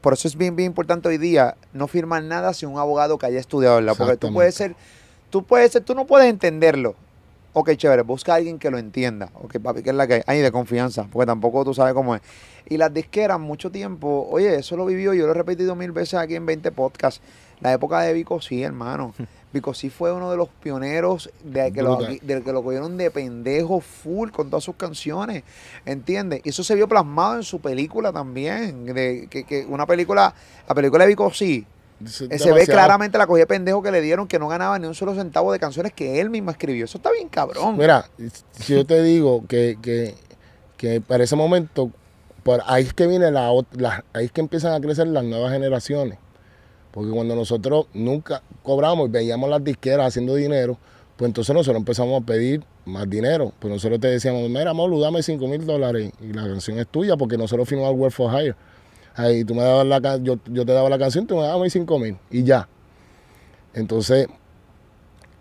[0.00, 3.26] Por eso es bien, bien importante hoy día no firmar nada sin un abogado que
[3.26, 3.94] haya estudiado, ¿verdad?
[3.96, 4.74] Porque tú puedes ser,
[5.30, 6.96] tú puedes ser, tú no puedes entenderlo.
[7.56, 9.30] Ok, chévere, busca a alguien que lo entienda.
[9.34, 10.22] Ok, papi, que es la que hay.
[10.26, 12.22] Ay, de confianza, porque tampoco tú sabes cómo es.
[12.68, 16.14] Y las disqueras, mucho tiempo, oye, eso lo vivió, yo lo he repetido mil veces
[16.14, 17.20] aquí en 20 podcasts.
[17.60, 19.14] La época de Vico sí, hermano.
[19.52, 23.12] Vico sí fue uno de los pioneros de que, lo, de que lo cogieron de
[23.12, 25.44] pendejo full con todas sus canciones.
[25.86, 26.40] ¿Entiendes?
[26.42, 28.84] Y eso se vio plasmado en su película también.
[28.84, 30.34] De, que, que una película,
[30.68, 31.64] la película de Vico sí,
[32.06, 34.94] Se ve claramente la cogida de pendejo que le dieron que no ganaba ni un
[34.94, 36.84] solo centavo de canciones que él mismo escribió.
[36.84, 37.76] Eso está bien cabrón.
[37.76, 38.08] Mira,
[38.52, 40.14] si yo te digo que, que,
[40.76, 41.90] que para ese momento,
[42.42, 43.48] por ahí es que viene la,
[44.12, 46.18] ahí es que empiezan a crecer las nuevas generaciones.
[46.90, 50.78] Porque cuando nosotros nunca cobramos y veíamos las disqueras haciendo dinero,
[51.16, 53.52] pues entonces nosotros empezamos a pedir más dinero.
[53.58, 57.16] Pues nosotros te decíamos, mira, Molu, dame 5 mil dólares y la canción es tuya
[57.16, 58.54] porque nosotros firmamos Work for Hire.
[59.14, 61.72] Ahí tú me dabas la yo, yo te daba la canción, tú me dabas mis
[61.72, 62.68] 5 mil y ya.
[63.72, 64.28] Entonces,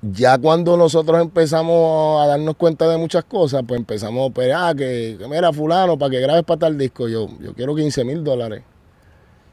[0.02, 5.18] ya cuando nosotros empezamos a darnos cuenta de muchas cosas, pues empezamos a operar, que,
[5.30, 8.64] mira, fulano, para que grabes para tal disco, yo, yo quiero 15 mil dólares.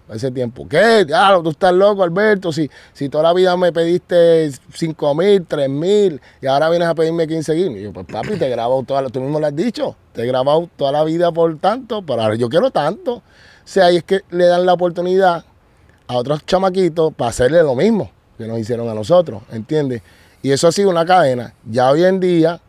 [0.08, 0.66] A ese tiempo.
[0.68, 1.06] ¿Qué?
[1.44, 2.50] Tú estás loco, Alberto.
[2.52, 6.96] Si, si toda la vida me pediste 5 mil, 3 mil, y ahora vienes a
[6.96, 7.76] pedirme 15 mil.
[7.76, 10.22] Y yo, pues papi, te he grabado toda la, tú mismo lo has dicho, te
[10.22, 13.22] he grabado toda la vida por tanto, pero ahora yo quiero tanto.
[13.70, 15.44] Sea, ahí es que le dan la oportunidad
[16.08, 20.02] a otros chamaquitos para hacerle lo mismo que nos hicieron a nosotros, ¿entiendes?
[20.42, 21.54] Y eso ha sido una cadena.
[21.70, 22.60] Ya hoy en día,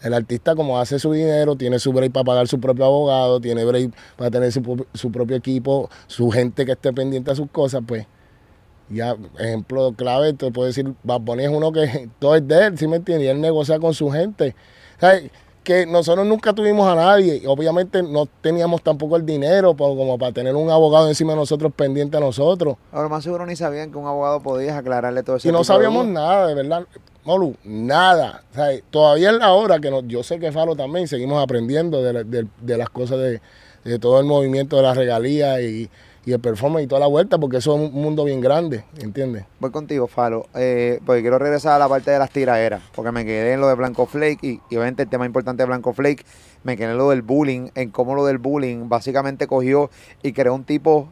[0.00, 3.62] el artista como hace su dinero, tiene su break para pagar su propio abogado, tiene
[3.66, 8.06] break para tener su, propio equipo, su gente que esté pendiente a sus cosas, pues
[8.88, 12.78] ya, ejemplo clave, te puedo decir, Bad Bunny es uno que todo es de él,
[12.78, 13.26] ¿sí me entiendes?
[13.26, 14.56] Y él negocia con su gente.
[15.66, 20.54] Que nosotros nunca tuvimos a nadie, obviamente no teníamos tampoco el dinero como para tener
[20.54, 22.76] un abogado encima de nosotros pendiente a nosotros.
[22.92, 25.48] Ahora más seguro ni sabían que un abogado podía aclararle todo eso.
[25.48, 26.84] Y no sabíamos nada, de verdad.
[27.24, 28.44] Molu, nada.
[28.52, 32.00] O sea, todavía es la hora que no- yo sé que Falo también seguimos aprendiendo
[32.00, 33.40] de, la- de- de las cosas de,
[33.82, 35.90] de todo el movimiento de la regalía y,
[36.26, 39.44] y el performance y toda la vuelta, porque eso es un mundo bien grande, ¿entiendes?
[39.60, 43.24] Voy contigo, Falo, eh, porque quiero regresar a la parte de las tiraderas, porque me
[43.24, 46.26] quedé en lo de Blanco Flake y, y obviamente el tema importante de Blanco Flake,
[46.64, 49.88] me quedé en lo del bullying, en cómo lo del bullying básicamente cogió
[50.24, 51.08] y creó un tipo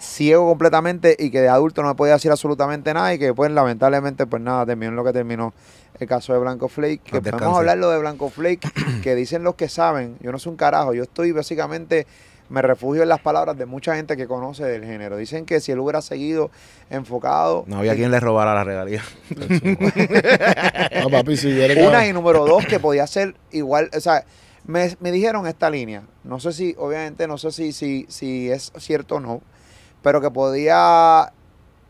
[0.00, 4.26] ciego completamente y que de adulto no podía decir absolutamente nada y que pues lamentablemente
[4.26, 5.54] pues nada, terminó en lo que terminó
[6.00, 8.68] el caso de Blanco Flake, que podemos hablar lo de Blanco Flake,
[9.02, 12.06] que dicen los que saben, yo no soy un carajo, yo estoy básicamente
[12.48, 15.16] me refugio en las palabras de mucha gente que conoce del género.
[15.16, 16.50] Dicen que si él hubiera seguido
[16.90, 19.02] enfocado No había en- quien le robara la regalía.
[21.02, 24.24] No, papi, si una y número dos que podía ser igual, o sea,
[24.66, 28.72] me, me dijeron esta línea, no sé si, obviamente no sé si, si, si es
[28.78, 29.42] cierto o no,
[30.02, 31.32] pero que podía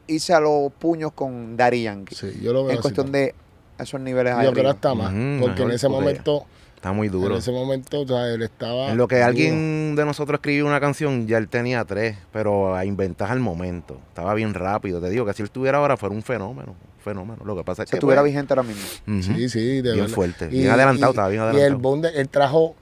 [0.07, 3.35] irse a los puños con Yankee Sí, yo lo veo en así cuestión también.
[3.79, 6.47] de esos niveles ahí Yo creo hasta más, Ujú, porque en ese momento,
[6.79, 7.35] Está muy duro.
[7.35, 8.91] en ese momento, o sea, él estaba...
[8.93, 9.27] En lo que duro.
[9.27, 13.99] alguien de nosotros escribió una canción, ya él tenía tres, pero a inventar al momento.
[14.09, 15.01] Estaba bien rápido.
[15.01, 16.77] Te digo que si él estuviera ahora fuera un fenómeno.
[16.97, 17.43] un fenómeno.
[17.45, 17.97] Lo que pasa es Se que.
[17.97, 18.83] estuviera pues, vigente ahora mismo.
[19.23, 20.09] Sí, sí, de Bien verdad.
[20.15, 21.79] fuerte, bien adelantado, estaba bien Y el adelantado.
[21.83, 22.77] boom de- él trajo,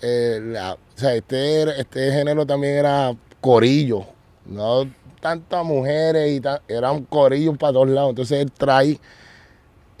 [0.00, 4.04] eh, la- o sea, este, era- este género también era corillo,
[4.46, 4.84] no
[5.20, 8.10] tantas mujeres y ta- eran corillos para todos lados.
[8.10, 8.98] Entonces él trae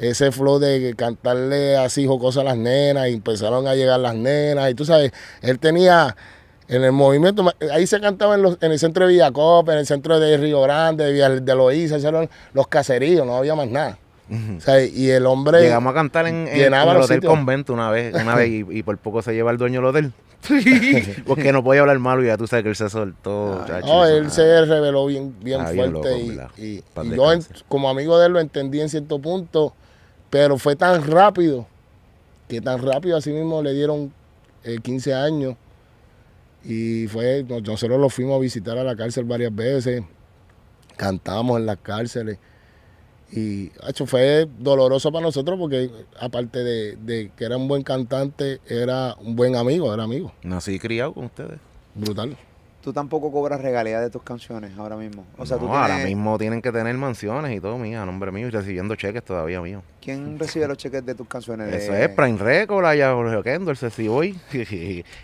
[0.04, 4.70] ese flow de cantarle así jocosa a las nenas y empezaron a llegar las nenas
[4.70, 5.12] y tú sabes,
[5.42, 6.16] él tenía
[6.68, 9.86] en el movimiento, ahí se cantaba en, los- en el centro de Villacop, en el
[9.86, 13.98] centro de Río Grande, de, Villa- de Loíza, eran los caseríos, no había más nada.
[14.30, 14.56] Ujú.
[14.56, 15.60] O sea, y el hombre...
[15.60, 17.30] Llegamos a cantar en, en- llenaba en el Hotel sitios.
[17.30, 20.12] Convento una vez, una vez y, y por poco se lleva el dueño del hotel.
[21.26, 23.64] Porque no podía hablar malo y ya tú sabes que él se soltó.
[23.66, 24.30] chacho, No, él ah.
[24.30, 26.82] se reveló bien, bien Ah, bien fuerte loco, y,
[27.16, 27.32] yo
[27.68, 29.72] como amigo de él lo entendí en cierto punto,
[30.34, 31.64] pero fue tan rápido
[32.48, 34.12] que tan rápido así mismo le dieron
[34.64, 35.54] eh, 15 años
[36.64, 40.02] y fue, nos- nosotros lo fuimos a visitar a la cárcel varias veces,
[40.96, 42.38] cantamos en las cárceles
[43.30, 48.60] y hecho, fue doloroso para nosotros porque aparte de, de que era un buen cantante,
[48.68, 51.60] era un buen amigo, era amigo, Nací criado con ustedes.
[51.94, 52.36] brutal.
[52.84, 55.24] Tú tampoco cobras regalías de tus canciones ahora mismo.
[55.38, 58.04] O sea, no, tú tienes, ahora mismo tienen que tener mansiones y todo mío, a
[58.04, 59.82] nombre mío y recibiendo cheques todavía mío.
[60.02, 61.72] ¿Quién recibe los cheques de tus canciones?
[61.72, 64.38] Eso De- es Prime Record, allá Jorge Oquendo, el Ceci Boy.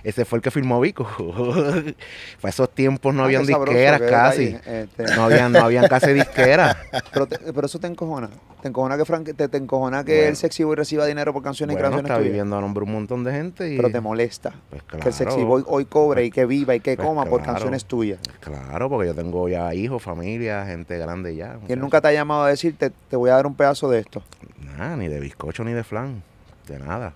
[0.03, 1.07] Ese fue el que firmó Vico.
[2.41, 4.57] Para esos tiempos no Ah, habían disqueras casi.
[4.67, 6.77] Este, No habían, no habían casi disqueras.
[7.13, 8.31] pero, te- pero eso te encojona.
[8.63, 10.29] Te encojona que, Frank, te, te encojona que Bueno.
[10.31, 12.93] el Sexy Boy reciba dinero por canciones y Bueno, canciones está viviendo a nombre un
[12.93, 13.77] montón de gente y...
[13.77, 15.43] Pero te molesta Pues que el Sexy.
[15.43, 17.65] Boy hoy cobre y que viva y que Pues coma por claro.
[17.65, 18.19] canciones tuyas.
[18.41, 21.55] Claro, porque yo tengo ya hijos, familia, gente grande ya.
[21.55, 21.79] Muchachos.
[21.79, 24.23] nunca te ha llamado a decirte, te voy a dar un pedazo de esto.
[24.59, 26.23] Nada, ni de bizcocho ni de flan.
[26.67, 27.13] De nada.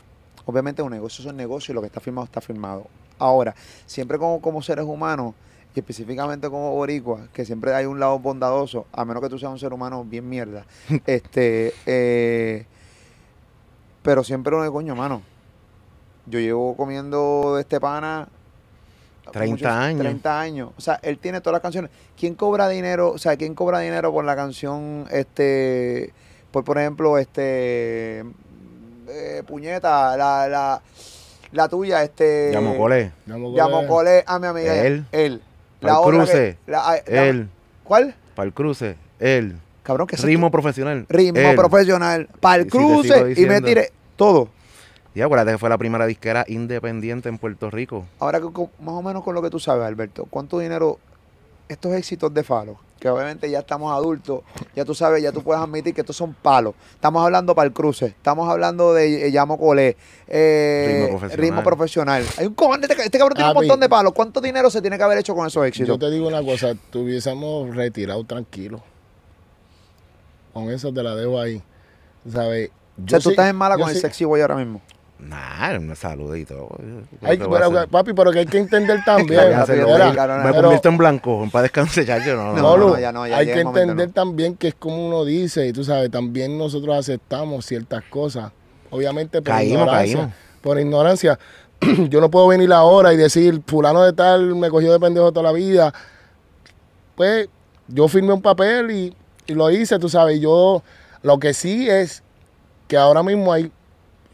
[0.47, 2.87] Obviamente un negocio es un negocio y lo que está firmado está firmado.
[3.19, 3.55] Ahora,
[3.87, 5.35] siempre como, como seres humanos
[5.75, 9.51] y específicamente como boricua, que siempre hay un lado bondadoso, a menos que tú seas
[9.51, 10.65] un ser humano bien mierda.
[11.07, 12.67] este, eh,
[14.03, 15.23] pero siempre uno de coño, mano.
[16.27, 18.29] Yo llevo comiendo de este pana
[19.33, 20.01] 30 años.
[20.01, 20.71] 30 años.
[20.77, 21.91] O sea, él tiene todas las canciones.
[22.19, 23.11] ¿Quién cobra dinero?
[23.13, 26.13] O sea, ¿quién cobra dinero por la canción, este,
[26.51, 28.25] por, por ejemplo, este,
[29.09, 30.83] eh, puñeta, la, la,
[31.53, 32.51] la tuya, este...
[32.53, 33.13] Llamo Cole.
[33.27, 33.89] Llamo Llamo Cole.
[33.89, 34.75] Cole a mi amiga.
[34.85, 35.05] Él.
[35.13, 35.43] Él.
[35.81, 36.33] Pa'l otra cruce.
[36.65, 37.49] que- la- la- Él.
[37.83, 38.15] ¿Cuál?
[38.35, 38.97] Para el cruce.
[39.21, 39.57] Él.
[39.83, 41.05] Cabrón, que Ritmo profesional.
[41.11, 41.57] Ritmo él.
[41.57, 42.29] profesional.
[42.41, 43.35] Para el si cruce.
[43.37, 44.49] y me tiré todo.
[45.15, 48.05] Y acuérdate que fue la primera disquera independiente en Puerto Rico.
[48.19, 50.99] Ahora, más o menos con lo que tú sabes, Alberto, ¿cuánto dinero
[51.69, 52.79] estos éxitos de Falo?
[52.99, 54.41] Que obviamente ya estamos adultos,
[54.75, 56.75] ya tú sabes, ya tú puedes admitir que estos son palos.
[56.95, 59.97] Estamos hablando para el cruce, estamos hablando de eh, Llamo Colé,
[60.27, 61.39] eh, Ritmo profesional.
[61.45, 62.25] ritmo profesional.
[62.39, 64.15] Hay un cojón este, este cabrón tiene un montón de palos.
[64.15, 65.99] ¿Cuánto dinero se tiene que haber hecho con esos Yo éxitos?
[65.99, 68.81] te digo una cosa, tuviésemos retirado tranquilo.
[70.53, 71.63] Con eso te la dejo ahí.
[72.33, 72.71] ¿Sabes?
[73.05, 74.81] o sea, tú sí- estás en mala yo con el sexy boy ahora mismo.
[75.25, 76.69] Nah, me saludito.
[77.23, 79.53] Ay, pero, papi, pero que hay que entender también.
[79.53, 83.13] Papi, me convierto en blanco, para descansar ya yo no, no, No, Molu, no, ya
[83.13, 86.11] no, ya hay que momento, entender también que es como uno dice, y tú sabes,
[86.11, 88.53] también nosotros aceptamos ciertas cosas.
[88.91, 90.17] Obviamente por Caímos, ignorancia.
[90.17, 90.35] caímos.
[90.61, 91.39] Por ignorancia.
[92.09, 95.45] Yo no puedo venir ahora y decir, fulano de tal me cogió de pendejo toda
[95.45, 95.93] la vida.
[97.17, 97.49] Pues
[97.87, 99.15] yo firmé un papel y,
[99.47, 100.41] y lo hice, tú sabes.
[100.41, 100.83] Yo,
[101.23, 102.23] lo que sí es
[102.89, 103.71] que ahora mismo hay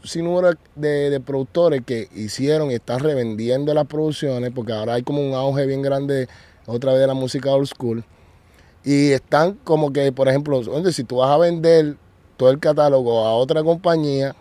[0.03, 5.03] sin número de, de productores que hicieron y están revendiendo las producciones, porque ahora hay
[5.03, 6.27] como un auge bien grande
[6.65, 8.03] otra vez de la música old school.
[8.83, 10.61] Y están como que, por ejemplo,
[10.91, 11.97] si tú vas a vender
[12.37, 14.35] todo el catálogo a otra compañía,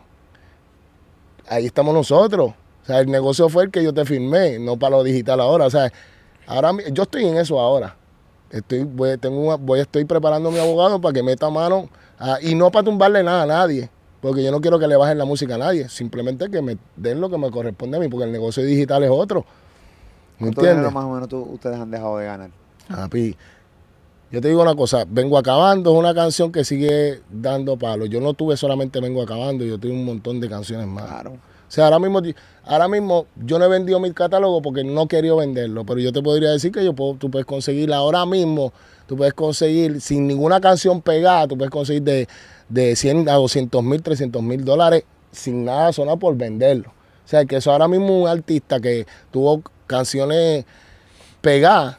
[1.49, 2.53] ahí estamos nosotros.
[2.83, 5.66] O sea, el negocio fue el que yo te firmé, no para lo digital ahora.
[5.66, 5.92] O sea,
[6.46, 7.96] ahora yo estoy en eso ahora.
[8.51, 12.55] Estoy, voy, tengo voy, estoy preparando a mi abogado para que meta mano a- y
[12.55, 15.54] no para tumbarle nada a nadie, porque yo no quiero que le bajen la música
[15.54, 18.62] a nadie, simplemente que me den lo que me corresponde a mí, porque el negocio
[18.62, 19.44] digital es otro.
[20.38, 20.94] ¿Me ¿Cuánto dinero entiendes?
[20.94, 22.50] más o menos tú- ustedes han dejado de ganar?
[22.88, 23.37] Papi,
[24.30, 28.09] yo te digo una cosa, Vengo Acabando es una canción que sigue dando palos.
[28.09, 31.06] Yo no tuve solamente Vengo Acabando, yo tuve un montón de canciones más.
[31.06, 31.33] Claro.
[31.33, 32.20] O sea, ahora mismo,
[32.64, 36.20] ahora mismo yo no he vendido mi catálogo porque no quería venderlo, pero yo te
[36.20, 38.72] podría decir que yo puedo, tú puedes conseguir ahora mismo,
[39.06, 42.28] tú puedes conseguir sin ninguna canción pegada, tú puedes conseguir de,
[42.70, 46.88] de 100 a 200 mil, 300 mil dólares sin nada sonar por venderlo.
[47.24, 50.64] O sea, que eso ahora mismo un artista que tuvo canciones
[51.40, 51.96] pegadas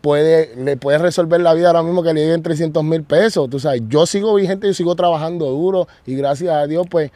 [0.00, 3.48] puede, le puede resolver la vida ahora mismo que le lleguen 300 mil pesos.
[3.48, 7.10] Tú sabes, yo sigo vigente, yo sigo trabajando duro y gracias a Dios, pues,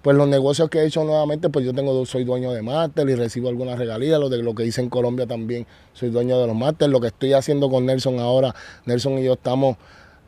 [0.00, 3.14] pues los negocios que he hecho nuevamente, pues yo tengo, soy dueño de máster y
[3.14, 6.56] recibo algunas regalías, lo de lo que hice en Colombia también, soy dueño de los
[6.56, 8.54] máster, lo que estoy haciendo con Nelson ahora,
[8.86, 9.76] Nelson y yo estamos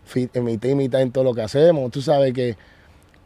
[0.05, 1.91] fi- en mitad y mitad en todo lo que hacemos.
[1.91, 2.57] Tú sabes que,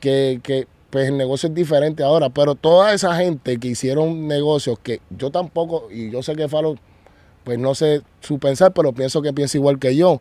[0.00, 4.78] que, que pues el negocio es diferente ahora, pero toda esa gente que hicieron negocios
[4.78, 6.76] que yo tampoco, y yo sé que Falo
[7.44, 10.20] pues no sé su pensar, pero pienso que piensa igual que yo.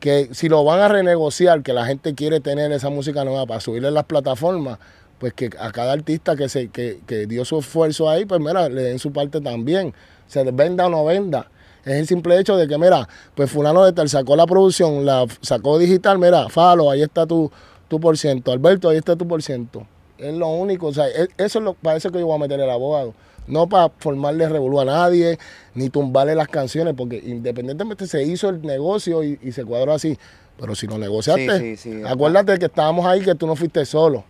[0.00, 3.60] Que si lo van a renegociar, que la gente quiere tener esa música nueva para
[3.60, 4.78] subirle en las plataformas,
[5.18, 8.68] pues que a cada artista que se que, que dio su esfuerzo ahí, pues mira,
[8.68, 9.94] le den su parte también.
[10.26, 11.50] Se venda o no venda.
[11.86, 15.24] Es el simple hecho de que, mira, pues fulano de tal sacó la producción, la
[15.40, 17.50] sacó digital, mira, Falo, ahí está tu,
[17.88, 18.50] tu por ciento.
[18.50, 19.86] Alberto, ahí está tu por ciento.
[20.18, 22.40] Es lo único, o sea, es- eso es lo, para eso que yo voy a
[22.40, 23.14] meter el abogado.
[23.46, 25.38] No para formarle revolú a nadie,
[25.74, 30.18] ni tumbarle las canciones, porque independientemente se hizo el negocio y, y se cuadró así.
[30.58, 32.02] Pero si lo negociaste, Sí, sí, sí.
[32.04, 34.24] acuérdate que estábamos ahí, que tú no fuiste solo.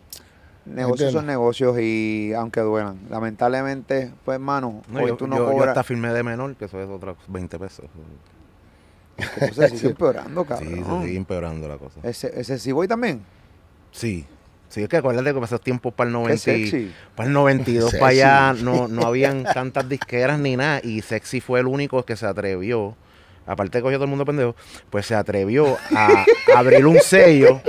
[0.67, 2.99] Negocios son negocios y aunque duelan.
[3.09, 5.69] Lamentablemente, pues hermano, No, hoy yo, tú no yo- yo cobras.
[5.69, 7.85] hasta firmé de menor, que eso es otros 20 pesos.
[9.39, 11.01] Cosas siguen empeorando, Sí, cabrón.
[11.01, 12.01] se sigue empeorando la cosa.
[12.03, 13.23] Ese, ese sí voy también.
[13.93, 14.27] Sí.
[14.69, 16.93] Sí, es que acuérdate que esos tiempos para el Qué 90, y- sexy.
[17.15, 18.01] para el 92 Sexy.
[18.01, 22.17] para allá no, no habían tantas disqueras ni nada y Sexy fue el único que
[22.17, 22.97] se atrevió,
[23.47, 24.57] aparte de que cogió todo el mundo pendejo,
[24.91, 26.25] pues se atrevió a
[26.57, 27.61] abrir un sello,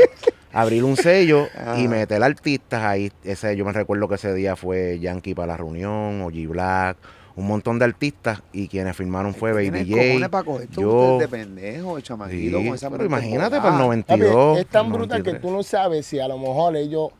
[0.53, 3.11] abrir un sello y meter artistas ahí.
[3.23, 6.97] Ese, yo me recuerdo que ese día fue Yankee para la reunión, Oji Black,
[7.37, 10.01] un montón de artistas y quienes firmaron fue Baby J.
[10.01, 14.03] cojones para coger esto yo, de pendejo, chamaquito, sí, con esa pero imagínate para el
[14.03, 14.57] Papi, 92.
[14.57, 15.41] es tan brutal que 93.
[15.41, 17.11] tú no sabes si a lo mejor ellos,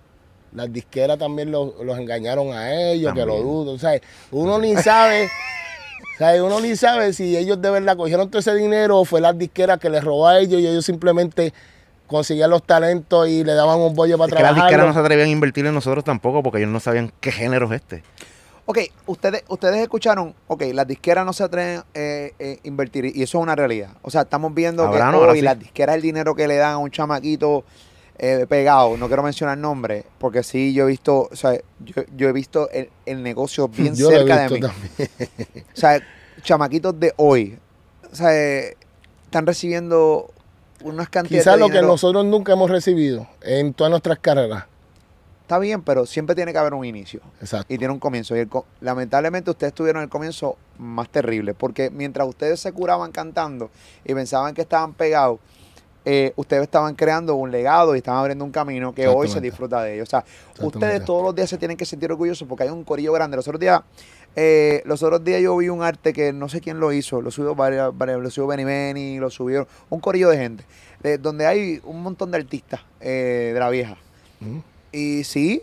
[0.53, 3.73] las disqueras también los, los engañaron a ellos, que lo dudo.
[3.73, 5.25] O sea, uno ni sabe,
[6.15, 9.21] o sea, uno ni sabe si ellos de verdad cogieron todo ese dinero o fue
[9.21, 11.53] las disqueras que les robó a ellos y ellos simplemente
[12.07, 14.87] conseguían los talentos y le daban un bollo para Es que las disqueras trabajar.
[14.87, 17.73] no se atrevían a invertir en nosotros tampoco porque ellos no sabían qué género es
[17.81, 18.03] este.
[18.65, 23.23] Ok, ustedes, ustedes escucharon, ok, las disqueras no se atreven a eh, eh, invertir y
[23.23, 23.91] eso es una realidad.
[24.01, 25.41] O sea, estamos viendo Ahora que no, hoy sí.
[25.41, 27.63] las disqueras el dinero que le dan a un chamaquito
[28.19, 32.27] eh, pegado, no quiero mencionar nombres, porque sí, yo he visto, o sea, yo, yo
[32.27, 34.59] he visto el, el negocio bien Yo lo he cerca de visto mí.
[34.59, 35.65] también.
[35.73, 36.01] O sea,
[36.41, 37.57] chamaquitos de hoy,
[38.11, 40.29] o sea, están recibiendo
[40.83, 44.65] unas cantidades Quizás lo que nosotros nunca hemos recibido en todas nuestras carreras.
[45.41, 47.21] Está bien, pero siempre tiene que haber un inicio.
[47.39, 47.73] Exacto.
[47.73, 48.35] y tiene un comienzo.
[48.35, 48.49] Y el
[48.81, 53.69] lamentablemente ustedes tuvieron el comienzo más terrible, porque mientras ustedes se curaban cantando
[54.03, 55.39] y pensaban que estaban pegados,
[56.09, 59.81] eh, ustedes estaban creando un legado y estaban abriendo un camino que hoy se disfruta
[59.83, 60.07] de ellos.
[60.07, 60.25] O sea,
[60.61, 63.35] ustedes todos los días se tienen que sentir orgullosos porque hay un corillo grande.
[63.35, 63.81] Los otros días,
[64.39, 67.32] eh, los otros días yo vi un arte que no sé quién lo hizo, lo
[67.32, 70.63] subió varias, varias- lo subió Benny Benny, lo subieron, un corillo de gente,
[71.04, 73.97] eh, donde hay un montón de artistas eh, de la vieja.
[74.39, 74.62] Ujú.
[74.91, 75.62] Y sí,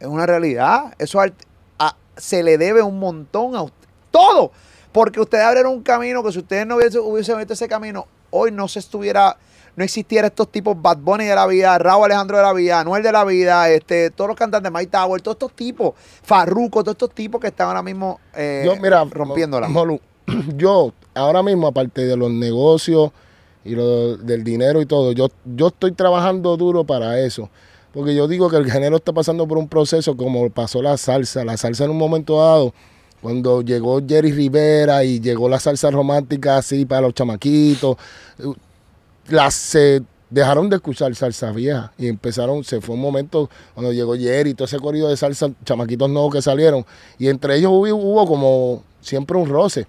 [0.00, 0.94] es una realidad.
[0.98, 3.88] Eso a- se le debe un montón a usted.
[4.12, 4.52] Todo.
[4.92, 8.52] Porque ustedes abrieron un camino que si ustedes no hubiesen, hubiesen abierto ese camino, hoy
[8.52, 9.36] no se estuviera,
[9.76, 13.02] no existiera estos tipos Bad Bunny de la vida, Raúl Alejandro de la vida, Anuel
[13.02, 17.10] de la vida, este, todos los cantantes, Mike Tower, todos estos tipos, Farruko, todos estos
[17.10, 19.68] tipos que están ahora mismo eh, yo, mira, rompiéndola.
[19.68, 20.00] Molu,
[20.56, 23.10] yo ahora mismo, aparte de los negocios
[23.64, 27.50] y lo del dinero y todo, yo, yo estoy trabajando duro para eso.
[27.92, 31.44] Porque yo digo que el género está pasando por un proceso como pasó la salsa.
[31.44, 32.74] La salsa en un momento dado,
[33.22, 37.96] cuando llegó Jerry Rivera y llegó la salsa romántica así para los chamaquitos,
[39.28, 44.14] las se dejaron de escuchar salsa vieja y empezaron, se fue un momento cuando llegó
[44.16, 46.84] Jerry y todo ese corrido de salsa, chamaquitos nuevos que salieron,
[47.18, 49.86] y entre ellos hubo, hubo como siempre un roce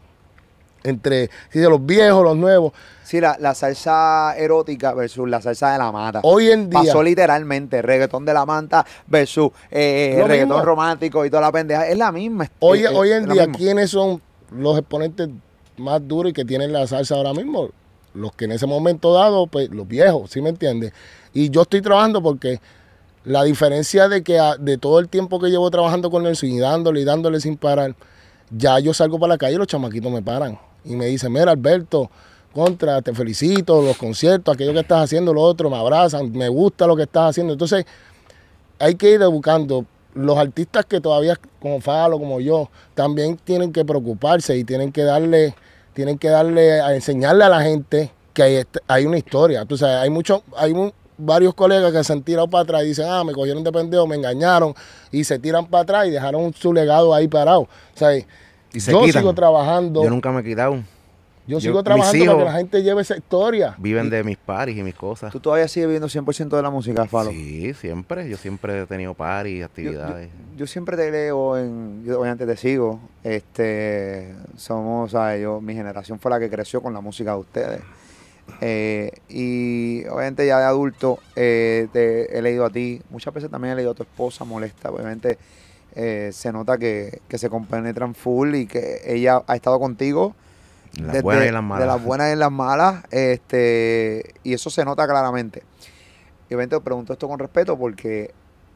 [0.84, 2.72] entre sí, de los viejos, los nuevos.
[3.04, 6.20] Sí, la, la salsa erótica versus la salsa de la mata.
[6.24, 10.66] Hoy en día, Pasó literalmente reggaetón de la manta versus eh, Lo reggaetón mismo.
[10.66, 11.88] romántico y toda la pendeja.
[11.88, 12.52] Es la misma.
[12.60, 13.48] hoy, eh, eh, hoy en día.
[13.48, 14.22] ¿quiénes son
[14.52, 15.28] los exponentes
[15.78, 17.70] más duros y que tienen la salsa ahora mismo?
[18.16, 20.94] Los que en ese momento dado, pues los viejos, ¿sí me entiendes?
[21.34, 22.60] Y yo estoy trabajando porque
[23.24, 27.02] la diferencia de que de todo el tiempo que llevo trabajando con Nelson y dándole
[27.02, 27.96] y dándole sin parar,
[28.50, 31.52] ya yo salgo para la calle y los chamaquitos me paran y me dicen, mira
[31.52, 32.10] Alberto,
[32.54, 36.88] contra, te felicito, los conciertos, aquello que estás haciendo, lo otro, me abrazan, me gusta
[36.88, 37.52] lo que estás haciendo.
[37.52, 37.86] Entonces,
[38.80, 39.86] hay que ir buscando.
[40.14, 45.04] Los artistas que todavía, como Falo, como yo, también tienen que preocuparse y tienen que
[45.04, 45.54] darle,
[45.96, 49.66] tienen que darle, a enseñarle a la gente que hay, este- hay una historia.
[49.66, 52.88] Tú sabes, hay muchos, hay un- varios colegas que se han tirado para atrás y
[52.88, 54.76] dicen, ah, me cogieron de pendejo, me engañaron,
[55.12, 57.62] y se tiran para atrás y dejaron su legado ahí parado.
[57.62, 59.22] O sea, Y se yo quitan.
[59.22, 60.84] sigo trabajando, yo, nunca me he quitado.
[61.48, 63.76] Yo- sigo mis trabajando para que la gente lleve esa historia.
[63.78, 65.32] Viven de mis paris y mis cosas.
[65.32, 67.32] Tú todavía sigues viendo 100% de la música, Falo.
[67.32, 68.28] Sí, siempre.
[68.30, 70.30] Yo siempre he tenido paris, actividades.
[70.30, 72.04] yo- yo siempre te leo en.
[72.06, 73.00] Yo obviamente te sigo.
[73.24, 74.34] Este.
[74.58, 75.42] Somos, ¿sabes?
[75.42, 77.82] Yo, mi generación fue la que creció con la música de ustedes.
[78.62, 83.02] Eh, y obviamente ya de adulto eh, te he leído a ti.
[83.10, 84.92] Muchas veces también he leído a tu esposa molesta.
[84.92, 85.38] Obviamente
[85.96, 90.36] eh, se nota que, que se compenetran full y que ella ha estado contigo
[91.02, 91.80] las desde- buenas y las malas.
[91.82, 93.04] De las buenas y las malas.
[93.12, 95.64] Este, y eso se nota claramente.
[96.50, 98.34] Y obviamente pregunto esto con respeto porque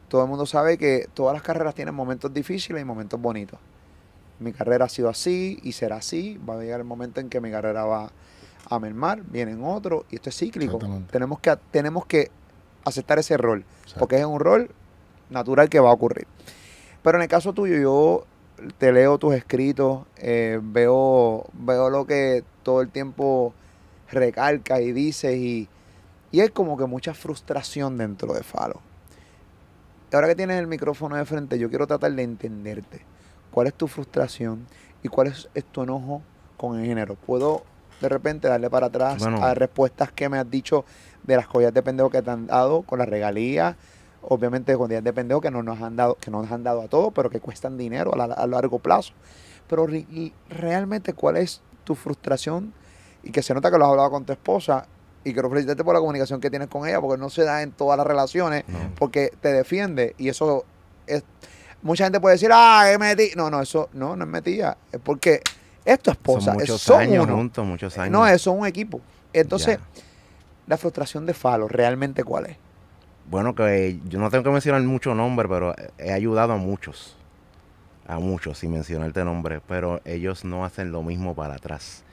[0.08, 3.58] todo el mundo sabe que todas las carreras tienen momentos difíciles y momentos bonitos.
[4.40, 6.38] Mi carrera ha sido así y será así.
[6.48, 8.10] Va a llegar el momento en que mi carrera va
[8.68, 10.78] a mermar, vienen otros y esto es cíclico.
[11.10, 12.30] Tenemos que, tenemos que
[12.84, 13.64] aceptar ese rol
[13.98, 14.70] porque es un rol
[15.28, 16.26] natural que va a ocurrir.
[17.02, 18.24] Pero en el caso tuyo, yo
[18.78, 23.52] te leo tus escritos, eh, veo, veo lo que todo el tiempo
[24.10, 25.68] recalcas y dices y,
[26.32, 28.80] y hay como que mucha frustración dentro de Falo.
[30.12, 33.00] Ahora que tienes el micrófono de frente, yo quiero tratar de entenderte.
[33.52, 34.66] ¿Cuál es tu frustración
[35.02, 36.22] y cuál es, es tu enojo
[36.56, 37.14] con el género?
[37.14, 37.62] ¿Puedo
[38.00, 39.44] de repente darle para atrás Bueno.
[39.44, 40.84] a respuestas que me has dicho
[41.22, 43.76] de las joyas de pendejo que te han dado con las regalías?
[44.22, 46.82] Obviamente con joyas de pendejo que no nos han dado, que no nos han dado
[46.82, 49.12] a todos, pero que cuestan dinero a, la- a largo plazo.
[49.68, 49.86] Pero
[50.48, 52.72] realmente, ¿cuál es tu frustración?
[53.22, 54.86] Y que se nota que lo has hablado con tu esposa
[55.24, 57.72] y quiero felicitarte por la comunicación que tienes con ella, porque no se da en
[57.72, 58.78] todas las relaciones, No.
[58.98, 60.64] porque te defiende y eso
[61.06, 61.22] es...
[61.82, 63.32] Mucha gente puede decir, ah, es metida.
[63.36, 64.76] No, no, eso no, no es metida.
[64.92, 65.40] Es porque
[65.84, 66.50] es tu esposa.
[66.52, 67.36] Son muchos son años uno.
[67.36, 68.12] juntos, muchos años.
[68.12, 69.00] No, eso es un equipo.
[69.32, 69.78] Entonces,
[70.66, 72.56] la frustración de Falo, ¿realmente cuál es?
[73.30, 77.16] Bueno, que yo no tengo que mencionar mucho nombre, pero he ayudado a muchos.
[78.06, 79.60] A muchos, sin mencionarte nombre.
[79.68, 82.04] Pero ellos no hacen lo mismo para atrás.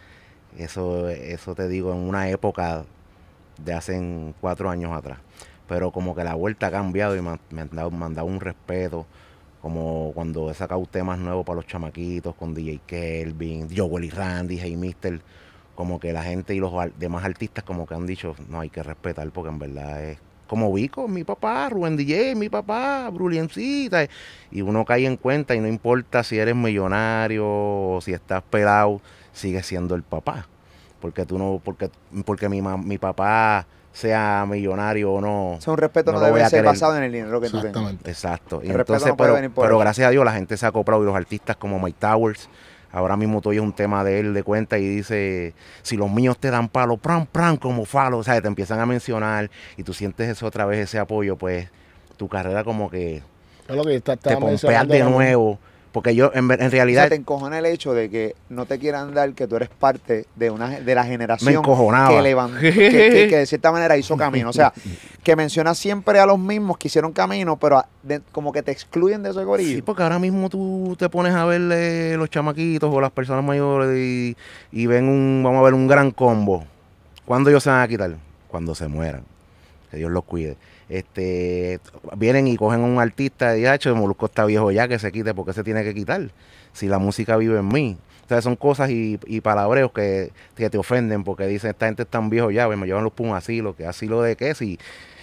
[0.58, 2.86] Eso, eso te digo en una época
[3.64, 5.20] de hace cuatro años atrás.
[5.68, 8.42] Pero como que la vuelta ha cambiado y me, han- dado, me han dado un
[8.42, 9.06] respeto.
[9.62, 14.60] Como cuando he sacado temas nuevos para los chamaquitos con DJ Kelvin, Joel y Randy,
[14.60, 15.22] Hey Mister.
[15.76, 18.84] Como que la gente y los demás artistas como que han dicho, no hay que
[18.84, 24.08] respetar porque en verdad es como Vico, mi papá, Rubén DJ, mi papá, Bruliencita.
[24.52, 29.02] Y uno cae en cuenta y no importa si eres millonario o si estás pelado,
[29.34, 30.48] sigue siendo el papá.
[31.00, 31.90] Porque tú no, porque,
[32.26, 35.52] porque mi, ma- mi papá sea millonario o no.
[35.54, 37.66] O sea, un respeto no, debe ser basado en el dinero que tú tengas.
[37.72, 38.10] Exactamente.
[38.12, 38.62] Exacto.
[38.64, 39.80] Y entonces, no puede pero, venir por pero eso.
[39.80, 42.50] gracias a Dios la gente se ha comprado y los artistas como Mike Towers.
[42.92, 46.38] Ahora mismo tú oyes un tema de él de cuenta y dice, si los míos
[46.40, 49.94] te dan palo, pram, pram, como falo, o sea, te empiezan a mencionar y tú
[49.94, 51.70] sientes eso otra vez, ese apoyo, pues
[52.16, 53.22] tu carrera como que
[53.68, 55.60] Es lo que está, te pompeas de nuevo.
[55.98, 58.78] Porque yo, en, en O sea, realidad, te encojona el hecho de que no te
[58.78, 62.10] quieran dar que tú eres parte de una de la me generación encojonaba.
[62.16, 64.52] que, levantó, que, que- que de cierta manera hizo camino.
[64.52, 64.72] O sea,
[65.24, 68.72] que menciona siempre a los mismos que hicieron camino, pero a- de- como que te
[68.72, 69.78] excluyen de ese gorillo.
[69.78, 73.44] Sí, porque ahora mismo tú te pones a ver eh, los chamaquitos o las personas
[73.44, 74.38] mayores y,
[74.72, 76.64] y ven un, vamos a ver un gran combo.
[77.26, 78.12] ¿Cuándo ellos se van a quitar?
[78.50, 79.24] Cuando se mueran.
[79.90, 80.58] Que Dios los cuide.
[80.90, 81.80] Este,
[82.16, 85.34] vienen y cogen a un artista y hecho, Molusco está viejo ya, que se quite
[85.34, 86.30] porque se tiene que quitar.
[86.74, 87.98] Si la música vive en mí.
[88.26, 92.04] O sea, son cosas y, y palabreos que, que te ofenden porque dicen, esta gente
[92.04, 94.78] es tan viejo ya, pues me llevan los pum asilo, que asilo de qué, si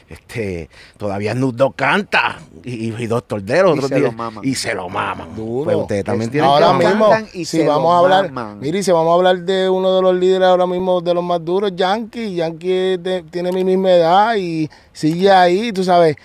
[0.09, 4.45] este, todavía Snoop Dogg canta y, y, Doctor los Y otros se lo maman.
[4.45, 5.35] y se lo maman.
[5.35, 5.65] Duro.
[5.65, 8.61] Pues ustedes también tienen Ahora que mismo, y si se vamos lo a hablar, maman.
[8.61, 11.45] mire, si vamos a hablar de uno de los líderes ahora mismo de los más
[11.45, 16.17] duros, Yankee, Yankee de- tiene mi misma edad y sigue ahí, tú sabes.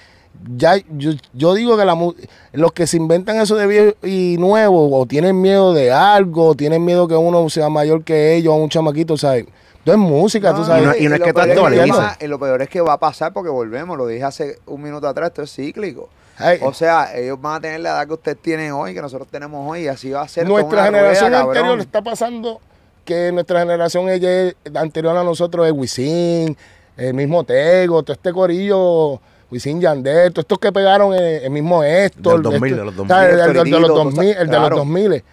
[0.55, 2.13] Ya, yo, yo digo que la, mu-
[2.53, 6.55] los que se inventan eso de viejo y nuevo, o tienen miedo de algo, o
[6.55, 9.45] tienen miedo que uno sea mayor que ellos, o un chamaquito, ¿sabes?
[9.79, 10.83] Esto es música, tú sabes.
[10.83, 11.97] y no- y no es que peor tanto que actualiza.
[11.97, 14.81] va- y lo peor es que va a pasar porque volvemos, lo dije hace un
[14.81, 16.09] minuto atrás, esto es cíclico.
[16.37, 19.27] Ay, O sea, ellos van a tener la edad que ustedes tienen hoy, que nosotros
[19.29, 20.47] tenemos hoy, y así va a ser.
[20.47, 22.61] nuestra rueda, generación anterior le está pasando
[23.03, 26.55] que nuestra generación ella anterior a nosotros es Wisin,
[26.95, 29.19] el mismo Tego, todo este corillo,
[29.51, 32.95] Wisin Yandel, todos estos que pegaron el, el mismo Héctor, Del 2000, este- de los
[32.95, 33.15] 2000.
[33.15, 33.31] ¿sabes?
[33.31, 35.23] El, de los Torito, 2000, el de los 2000.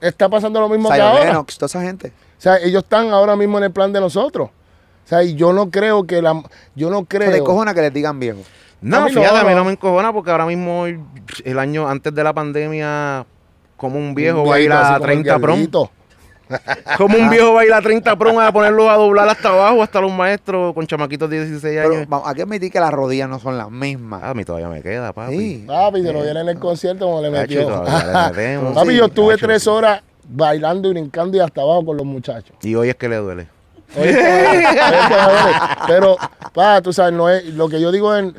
[0.00, 1.44] Está pasando lo mismo que Zion ahora.
[1.56, 2.12] Toda esa gente.
[2.38, 4.48] O sea, ellos están ahora mismo en el plan de nosotros.
[4.48, 6.40] O sea, y yo no creo que la
[6.76, 8.40] yo no creo te cojona que les digan viejo.
[8.80, 9.64] No, A no, fíjate, a mí no.
[9.64, 13.26] me encojona porque ahora mismo, el, año antes de la pandemia,
[13.76, 15.88] como un viejo un viejito así baila como el 30 prom.
[16.96, 20.72] Como un viejo baila 30 prom a ponerlos a doblar hasta abajo, hasta los maestros
[20.72, 22.08] con chamaquitos de 16 Pero años.
[22.08, 24.22] vamos, hay que admitir que las rodillas no son las mismas.
[24.22, 25.36] A mí todavía me queda, papi.
[25.36, 25.64] Sí.
[25.66, 27.84] Papi, se lo viene en el concierto como le metió.
[28.74, 32.54] Papi, yo estuve tres horas bailando y brincando y hasta abajo con los muchachos.
[32.62, 33.48] Y hoy es que le duele.
[33.96, 35.54] Oye, oye, oye,
[35.86, 36.16] Pero,
[36.52, 38.34] pa, tú sabes, no es, lo que yo digo es,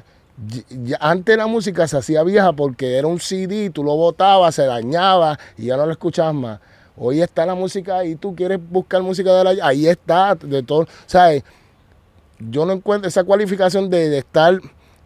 [0.99, 5.37] antes la música se hacía vieja porque era un CD, tú lo botabas, se dañaba
[5.57, 6.59] y ya no lo escuchabas más.
[6.95, 9.65] Hoy está la música y tú quieres buscar música de la...
[9.65, 10.87] Ahí está, de todo.
[11.05, 11.43] ¿Sabes?
[12.39, 14.59] Yo no encuentro esa cualificación de, de estar,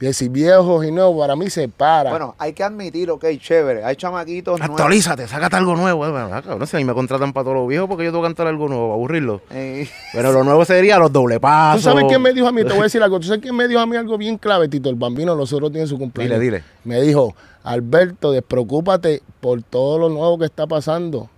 [0.03, 2.09] de decir viejos y nuevos, para mí se para.
[2.09, 3.85] Bueno, hay que admitir, ok, chévere.
[3.85, 4.77] Hay chamaquitos nuevos.
[4.77, 6.05] Actualízate, sácate algo nuevo.
[6.05, 8.27] Eh, cabrón, si a mí me contratan para todos los viejos porque yo tengo que
[8.27, 9.41] cantar algo nuevo, para aburrirlos.
[9.51, 11.83] Eh, Pero lo nuevo sería los doble pasos.
[11.83, 12.63] ¿Tú sabes quién me dijo a mí?
[12.63, 13.19] Te voy a decir algo.
[13.19, 14.89] ¿Tú sabes quién me dijo a mí algo bien clave, Tito?
[14.89, 16.37] El bambino, los otros tienen su cumpleaños.
[16.39, 16.63] Dile, dile.
[16.83, 17.33] Me dijo,
[17.63, 21.29] Alberto, despreocúpate por todo lo nuevo que está pasando.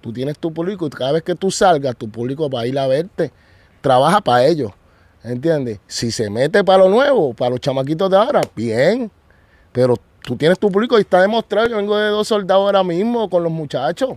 [0.00, 2.78] Tú tienes tu público y cada vez que tú salgas, tu público va a ir
[2.78, 3.32] a verte.
[3.80, 4.70] Trabaja para ellos.
[5.24, 5.78] ¿Entiendes?
[5.86, 9.10] Si se mete para lo nuevo, para los chamaquitos de ahora, bien.
[9.72, 11.68] Pero tú tienes tu público y está demostrado.
[11.68, 14.10] Yo vengo de dos soldados ahora mismo con los muchachos.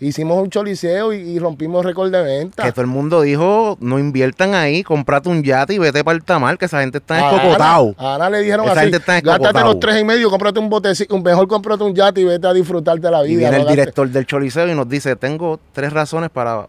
[0.00, 2.62] Hicimos un choliseo y, y rompimos récord de venta.
[2.62, 6.22] Que todo el mundo dijo, no inviertan ahí, comprate un yate y vete para el
[6.22, 7.96] tamal, que esa gente está escocotado.
[7.98, 9.72] Ana, a Ana le dijeron Esa así, gente está gástate escocotado".
[9.72, 13.10] los tres y medio, cómprate un botecito, mejor cómprate un yate y vete a disfrutarte
[13.10, 13.32] la vida.
[13.32, 16.68] Y viene no el director del Choliseo y nos dice, tengo tres razones para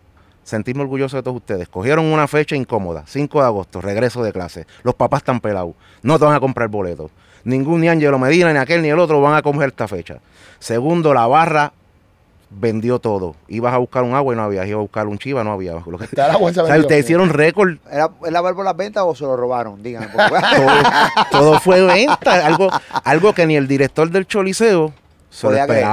[0.49, 1.69] sentirme orgulloso de todos ustedes.
[1.69, 4.65] Cogieron una fecha incómoda, 5 de agosto, regreso de clase.
[4.83, 7.11] Los papás están pelados, no te van a comprar boletos.
[7.43, 10.17] Ningún ni Angelo Medina, ni aquel, ni el otro van a coger esta fecha.
[10.59, 11.71] Segundo, la barra
[12.49, 13.35] vendió todo.
[13.47, 15.73] Ibas a buscar un agua y no había, ibas a buscar un chiva, no había.
[15.85, 19.13] Lo que- Está o sea, ustedes hicieron récord ¿Era, ¿Era ver por las ventas o
[19.15, 19.81] se lo robaron?
[19.83, 20.07] Díganme.
[20.07, 20.73] porque- todo,
[21.31, 22.69] todo fue venta, algo,
[23.03, 24.91] algo que ni el director del Choliseo
[25.29, 25.85] se lo creer.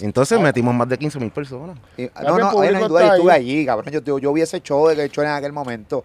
[0.00, 1.78] Entonces metimos más de 15 mil personas.
[1.96, 3.40] Y- no, no, no hay duda, yo estuve ahí.
[3.40, 3.92] allí, cabrón.
[3.92, 6.04] Yo, yo, yo vi ese show de que show en aquel momento.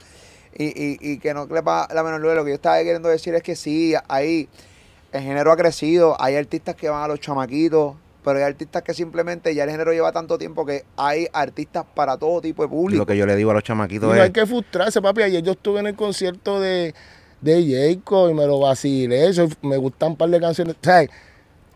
[0.53, 2.35] Y, y, y que no le pa la menor duda.
[2.35, 4.49] Lo que yo estaba queriendo decir es que sí, hay.
[5.11, 6.15] El género ha crecido.
[6.21, 7.95] Hay artistas que van a los chamaquitos.
[8.23, 12.17] Pero hay artistas que simplemente ya el género lleva tanto tiempo que hay artistas para
[12.17, 12.99] todo tipo de público.
[12.99, 15.23] Lo que yo le digo a los Y chamaquitos no es, hay que frustrarse, papi.
[15.23, 16.93] Ayer yo estuve en el concierto de,
[17.41, 19.27] de Jacob y me lo vacilé.
[19.27, 20.75] Eso, me gustan un par de canciones.
[20.75, 21.03] O sea,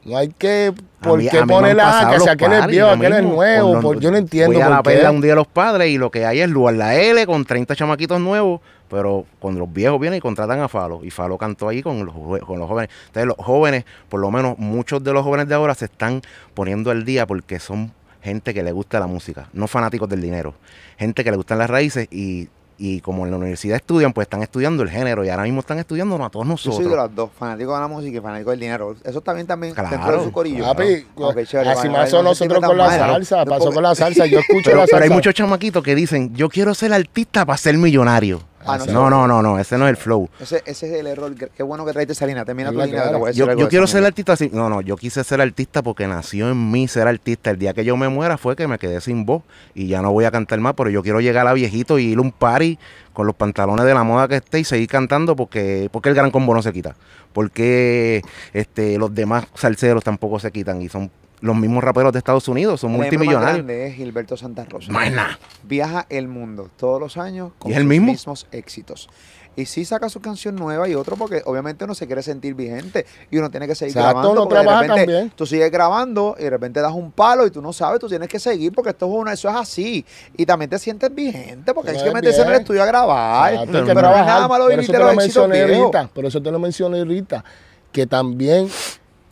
[0.06, 0.74] no hay que.
[1.02, 1.84] ¿Por mí- qué a mí me han ponerla?
[1.84, 3.74] pasado Que si aquel es viejo, aquel es nuevo.
[3.74, 4.98] Los- por- yo no entiendo Voy a la por qué.
[4.98, 7.44] perla un día de los padres y lo que hay es lugar la L con
[7.46, 11.68] 30 chamaquitos nuevos, pero cuando los viejos vienen y contratan a Falo, y Falo cantó
[11.70, 12.90] ahí con los, con los jóvenes.
[13.08, 16.22] Entonces los jóvenes, por lo menos muchos de los jóvenes de ahora se están
[16.54, 17.92] poniendo al día porque son
[18.22, 20.56] gente que le gusta la música, no fanáticos del dinero.
[20.98, 22.48] Gente que le gustan las raíces y,
[22.78, 25.80] y como en la universidad estudian, pues están estudiando el género y ahora mismo están
[25.80, 26.76] estudiando a todos Yo nosotros.
[26.84, 28.96] soy de las dos, fanático de la música y fanático del dinero.
[29.04, 29.90] Eso también también Claro.
[29.90, 30.64] dentro de su corillo.
[30.66, 33.00] Papi, Ok, chévere, así bueno, pasó nosotros con la mal.
[33.00, 34.26] salsa, No, pasó con la salsa.
[34.26, 35.04] Yo escucho Pero, la pero salsa.
[35.06, 38.42] hay muchos chamaquitos que dicen, yo quiero ser artista para ser millonario.
[38.68, 40.30] Ah, no, no, no, no, no, ese no es el flow.
[40.40, 41.34] Ese, ese es el error.
[41.36, 42.44] Qué bueno que traiste esa línea.
[42.46, 43.10] Termina tu línea.
[43.10, 44.50] te voy a decir Yo, algo yo de quiero ser artista así.
[44.52, 47.52] No, no, yo quise ser artista porque nació en mí ser artista.
[47.52, 49.44] El día que yo me muera fue que me quedé sin voz
[49.74, 52.18] y ya no voy a cantar más, pero yo quiero llegar a viejito y ir
[52.18, 52.80] a un party
[53.14, 56.32] con los pantalones de la moda que esté y seguir cantando porque, porque el gran
[56.32, 56.96] combo no se quita.
[57.34, 58.22] Porque
[58.54, 61.12] este, los demás salseros tampoco se quitan y son
[61.42, 63.66] los mismos raperos de Estados Unidos, son El ejemplo más multimillonarios.
[63.66, 64.92] grande es Gilberto Santa Rosa.
[64.92, 65.38] Nada.
[65.64, 68.08] Viaja el mundo todos los años con ¿Y es el sus mismo?
[68.12, 69.10] mismos éxitos.
[69.58, 73.06] Y sí saca su canción nueva y otro porque obviamente uno se quiere sentir vigente
[73.32, 74.44] y uno tiene que seguir Exacto, grabando.
[74.44, 75.32] de trabaja repente también.
[75.34, 78.28] Tú sigues grabando y de repente das un palo y tú no sabes, tú tienes
[78.28, 80.06] que seguir porque esto es una, eso es así.
[80.36, 83.54] Y también te sientes vigente porque hay que meterse en el estudio a grabar.
[83.54, 86.08] Exacto, pero no nada malo vivirte te los lo éxitos mencioné ahorita.
[86.14, 87.46] Por eso te lo mencioné ahorita.
[87.94, 88.68] Que también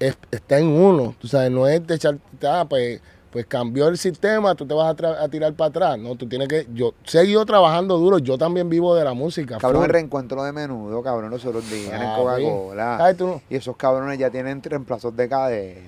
[0.07, 1.15] es- está en uno.
[1.19, 3.01] Tú sabes, no es de echar, ah, pues,
[3.31, 5.97] pues cambió el sistema, tú te vas a, tirar para atrás.
[5.97, 6.67] No, tú tienes que.
[6.71, 8.19] Yo seguido trabajando duro.
[8.19, 9.57] Yo también vivo de la música.
[9.57, 9.85] Cabrón, full.
[9.87, 13.15] el reencuentro de menudo, cabrón, los otros días en Ah, Coca-Cola.
[13.17, 15.79] Tú no- Y esos cabrones ya tienen reemplazos de cadera.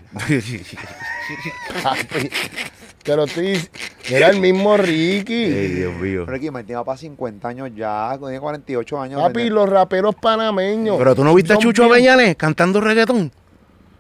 [1.83, 2.29] Papi,
[3.03, 3.41] Pero tú,
[4.09, 5.43] era el mismo Ricky.
[5.45, 6.25] Ay, Dios mío.
[6.25, 9.21] Ricky Martín va para 50 años ya, tiene 48 años.
[9.21, 10.97] Papi, los raperos panameños.
[10.97, 13.31] Pero tú no viste a Chucho Avellanes cantando reggaetón.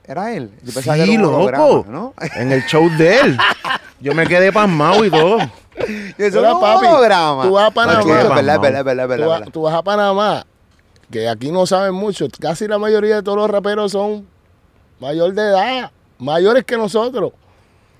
[0.07, 0.51] Era él.
[0.63, 2.13] Yo Sí, pensaba que era un loco.
[2.35, 3.37] En el show de él.
[3.99, 5.37] Yo me quedé pasmado y todo.
[6.17, 7.43] Y eso un papi, holograma.
[7.43, 7.99] tú vas a Panamá.
[7.99, 10.45] Es verdad, verdad, tú, vas, tú a Panamá,
[11.11, 12.27] que aquí no saben mucho.
[12.39, 14.25] Casi la mayoría de todos los raperos son
[14.99, 17.33] mayor de edad, mayores que nosotros.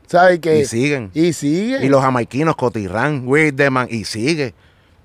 [0.08, 0.60] ¿Sabes qué?
[0.60, 1.12] Y siguen.
[1.14, 1.84] Y siguen.
[1.84, 4.54] Y los jamaiquinos, Cotirran, Weird the Man, y sigue.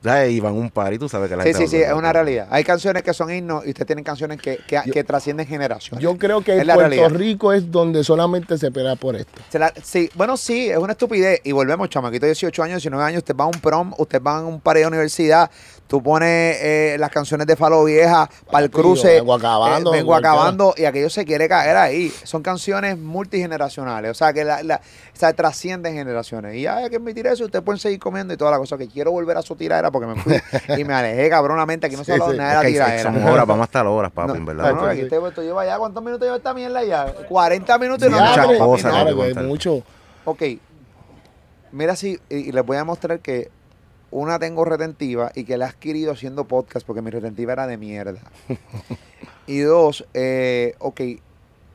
[0.02, 0.32] ¿Sabes?
[0.32, 1.88] Y van a un par y tú sabes que la Sí, gente sí, sí, a-
[1.88, 2.48] es una realidad.
[2.50, 6.02] Hay canciones que son himnos y ustedes tienen canciones que, que, Yo- que trascienden generaciones.
[6.02, 7.10] Yo creo que Es Puerto realidad.
[7.10, 9.40] Rico es donde solamente se pelea por esto.
[9.50, 11.40] Se la- sí, bueno, sí, es una estupidez.
[11.44, 14.38] Y volvemos, chamaquito de 18 años, 19 años, usted va a un prom, usted va
[14.38, 15.50] a un par de universidad,
[15.90, 19.14] tú pones eh, las canciones de Falo Vieja para el cruce.
[19.14, 20.32] vengo acabando, eh, vengo cualquiera.
[20.34, 22.12] acabando y aquello se quiere caer ahí.
[22.22, 26.54] Son canciones multigeneracionales, o sea, que la, la- o sea, trascienden generaciones.
[26.54, 28.78] Y hay que admitir eso, ustedes pueden seguir comiendo y toda la cosa.
[28.78, 30.34] Que quiero volver a su tiradera porque me fui
[30.78, 31.88] y me alejé cabronamente.
[31.88, 32.38] Aquí no se Sí, habla sí.
[32.38, 33.02] nada de la tiradera.
[33.12, 34.72] son horas, vamos a estar horas, papi, No, en verdad.
[34.72, 37.12] no, aquí esto lleva ya, ¿cuántos minutos lleva esta mierda ya?
[37.28, 39.42] 40 minutos y no Muchas cosas, no.
[39.42, 39.82] mucho.
[40.24, 40.42] Ok,
[41.72, 43.50] mira si, y, y les voy a mostrar que
[44.10, 47.76] una tengo retentiva y que la he adquirido haciendo podcast porque mi retentiva era de
[47.76, 48.20] mierda.
[49.46, 51.00] y dos, eh, ok,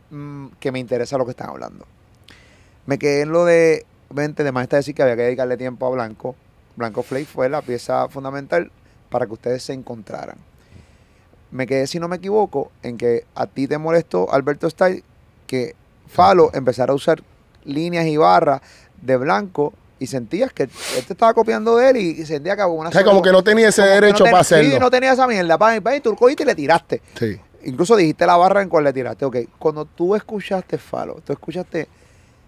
[0.10, 1.86] mm, que me interesa lo que están hablando.
[2.86, 5.86] Me quedé en lo de, vente, de más está decir que había que dedicarle tiempo
[5.88, 6.36] a Blanco.
[6.76, 8.72] Blanco Flake fue la pieza fundamental
[9.10, 10.38] para que ustedes se encontraran.
[11.52, 15.04] Me quedé, si no me equivoco, en que a ti te molestó, Alberto Style,
[15.48, 15.76] que
[16.08, 17.24] Falo empezara a usar
[17.64, 18.62] líneas y barras
[19.02, 20.70] de blanco y sentías que él
[21.08, 23.44] te estaba copiando de él y, sentía que había una O sea, como que no
[23.44, 24.72] tenía ese como derecho no ten- para hacerlo.
[24.72, 25.58] Sí, no tenía esa mierda.
[25.58, 27.02] Pa, y tú cogiste y le tiraste.
[27.18, 27.40] Sí.
[27.64, 29.26] Incluso dijiste la barra en cual le tiraste.
[29.26, 31.88] Ok, cuando tú escuchaste Falo, tú escuchaste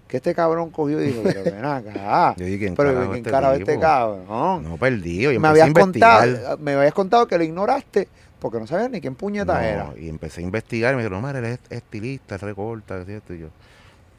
[0.07, 2.35] que este cabrón cogió y dijo, pero ven acá.
[2.37, 3.81] Yo dije, ¿quién pero ¿quién este carajo este tipo?
[3.81, 4.63] cabrón?
[4.63, 5.31] No, perdido.
[5.31, 8.07] Yo me, habías contado, me habías contado que lo ignoraste
[8.39, 9.93] porque no sabías ni quién puñeta No, era.
[9.99, 13.39] Y empecé a investigar y me dijeron, no, madre, él es estilista, recorta, esto y
[13.39, 13.47] yo.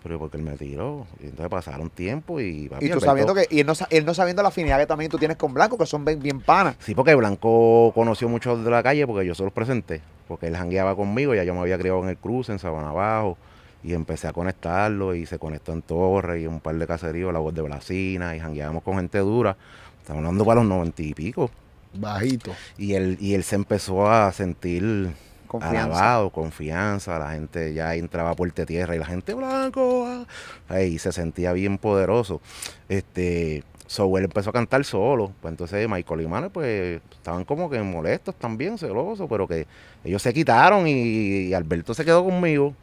[0.03, 1.07] Pero porque él me tiró.
[1.21, 2.69] Y entonces pasaron tiempo y...
[2.69, 4.87] papi, Y tú Alberto- sabiendo que, y él no, él no sabiendo la afinidad que
[4.87, 6.77] también tú tienes con Blanco, que son bien, bien panas.
[6.81, 10.01] Sí, porque Blanco conoció mucho de la calle porque yo se los presenté.
[10.29, 13.37] Porque él jangueaba conmigo, ya yo me había criado en el cruce, en Sabana Abajo.
[13.83, 17.39] Y empecé a conectarlo y se conectó en Torre y un par de caseríos, la
[17.39, 19.57] voz de Blasina, y jangueábamos con gente dura.
[20.01, 21.51] Estamos hablando para los noventa y pico.
[21.95, 22.53] Bajito.
[22.77, 25.11] Y él, y él se empezó a sentir
[25.49, 25.85] Confianza.
[25.85, 27.19] alabado, confianza.
[27.19, 30.07] La gente ya entraba de tierra y la gente blanco.
[30.07, 30.27] ah,
[30.69, 32.41] ahí se sentía bien poderoso.
[32.89, 35.33] Este, so empezó a cantar solo.
[35.41, 39.67] Pues entonces Michael y Manuel, pues estaban como que molestos también, celosos, pero que
[40.05, 42.75] ellos se quitaron y, Alberto se quedó conmigo.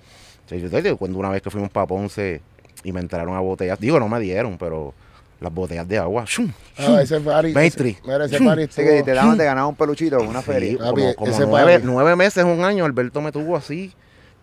[0.49, 2.41] Yo cuando una vez que fuimos para Ponce
[2.83, 4.93] y me entraron a botellas, digo, no me dieron, pero
[5.39, 6.23] las botellas de agua.
[6.25, 6.51] ¡shum!
[6.77, 7.51] Ah, ese party.
[7.53, 7.89] Maitri.
[7.91, 10.41] ese- Mira, ese party Así que si te daban, te ganaban un peluchito en una
[10.41, 10.77] Sí, feria.
[10.77, 11.85] Papi, como, como ese nueve, party.
[11.87, 13.93] nueve meses, un año, Alberto me tuvo así,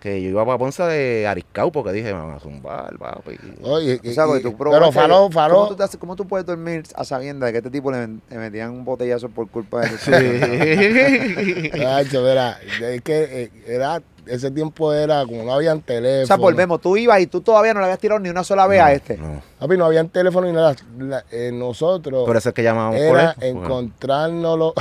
[0.00, 3.38] que yo iba para Ponce de Ariscau porque dije, me van a zumbar, papi.
[3.62, 5.54] Oye, O sea, y- tú pero probaste- faló, faló.
[5.54, 8.08] ¿Cómo tú, te haces- cómo tú puedes dormir a sabiendas de que este tipo le,
[8.08, 11.70] le metían un botellazo por culpa de Sí.
[11.78, 16.22] Nacho, mira, es que eh, era ese tiempo era como no habían teléfono.
[16.24, 18.66] O sea, volvemos, tú ibas y tú todavía no le habías tirado ni una sola
[18.66, 19.16] vez a este.
[19.18, 19.42] No.
[19.58, 20.74] Papi, no habían teléfono ni nada.
[20.98, 24.74] La- eh, nosotros Por eso es que llamábamos era porque- encontrárnoslo.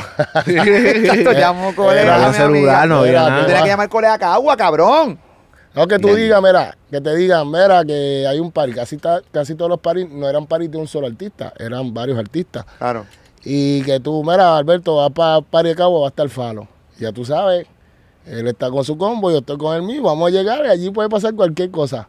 [0.45, 2.01] Chacho, llamo colega.
[2.17, 3.39] Era un celular, no había Era, nada.
[3.41, 5.19] Tú tenías que llamar colega Cagua, cabrón.
[5.73, 6.19] no que tú Bien.
[6.19, 8.73] digas, mira, que te digan, mira, que hay un party.
[8.73, 12.17] Casi, ta- casi todos los paris no eran paris de un solo artista, eran varios
[12.19, 12.65] artistas.
[12.77, 13.05] Claro.
[13.43, 16.67] Y que tú, mira, Alberto, va para Pari de Cabo, va a estar Falo.
[16.99, 17.65] Ya tú sabes,
[18.25, 20.89] él está con su combo, yo estoy con el mío, vamos a llegar y allí
[20.91, 22.07] puede pasar cualquier cosa.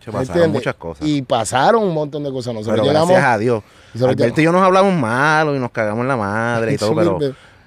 [0.00, 0.60] Se ¿me pasaron entiendes?
[0.60, 1.06] muchas cosas.
[1.06, 2.54] Y pasaron un montón de cosas.
[2.54, 3.10] Nosotros pero llegamos.
[3.10, 3.62] gracias a Dios.
[4.00, 7.18] Alberto y yo nos hablamos malo y nos cagamos en la madre y todo, pero,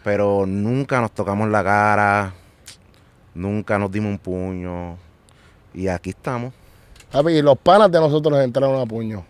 [0.04, 2.34] pero- nunca nos tocamos la cara,
[3.34, 4.98] nunca nos dimos un puño.
[5.74, 6.54] Y aquí estamos.
[7.12, 9.26] Papi, y los panas de nosotros entraron a puño.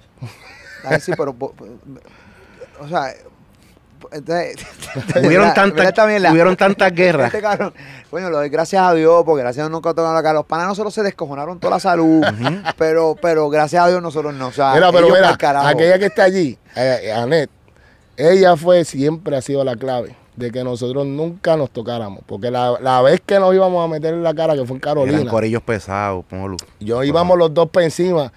[0.84, 1.36] Ay, sí, pero.
[2.80, 3.14] O sea.
[4.12, 4.56] Entonces,
[5.26, 5.94] Hubieron tantas,
[6.32, 6.58] hubieron
[6.94, 7.28] guerras.
[7.28, 7.74] Este cabrón,
[8.10, 10.34] coño, lo doy gracias a Dios, porque gracias a Dios nunca tocaron la cara.
[10.34, 12.22] Los panas nosotros se descojonaron toda la salud,
[12.78, 14.48] pero, pero gracias a Dios nosotros no.
[14.48, 15.38] O sea, Mira, pero mira,
[15.68, 17.50] aquella que está allí, eh, Anet,
[18.18, 22.22] ella fue, siempre ha sido la clave de que nosotros nunca nos tocáramos.
[22.26, 24.82] Porque la, la vez que nos íbamos a meter en la cara, que fue en
[24.84, 26.58] Eran Carolina, corillos pesados, póngalo.
[26.80, 28.32] yo íbamos los dos para encima,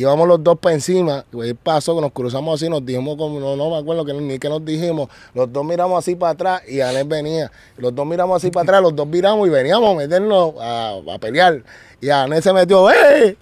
[0.00, 3.40] íbamos los dos para encima, pues, él pasó, que nos cruzamos así, nos dijimos, como,
[3.40, 6.62] no, no me acuerdo que, ni que nos dijimos, los dos miramos así para atrás
[6.68, 9.96] y Anet venía, los dos miramos así para atrás, los dos miramos y veníamos a
[9.96, 11.62] meternos a, a pelear.
[12.00, 13.36] Y Anet se metió, ¡eh!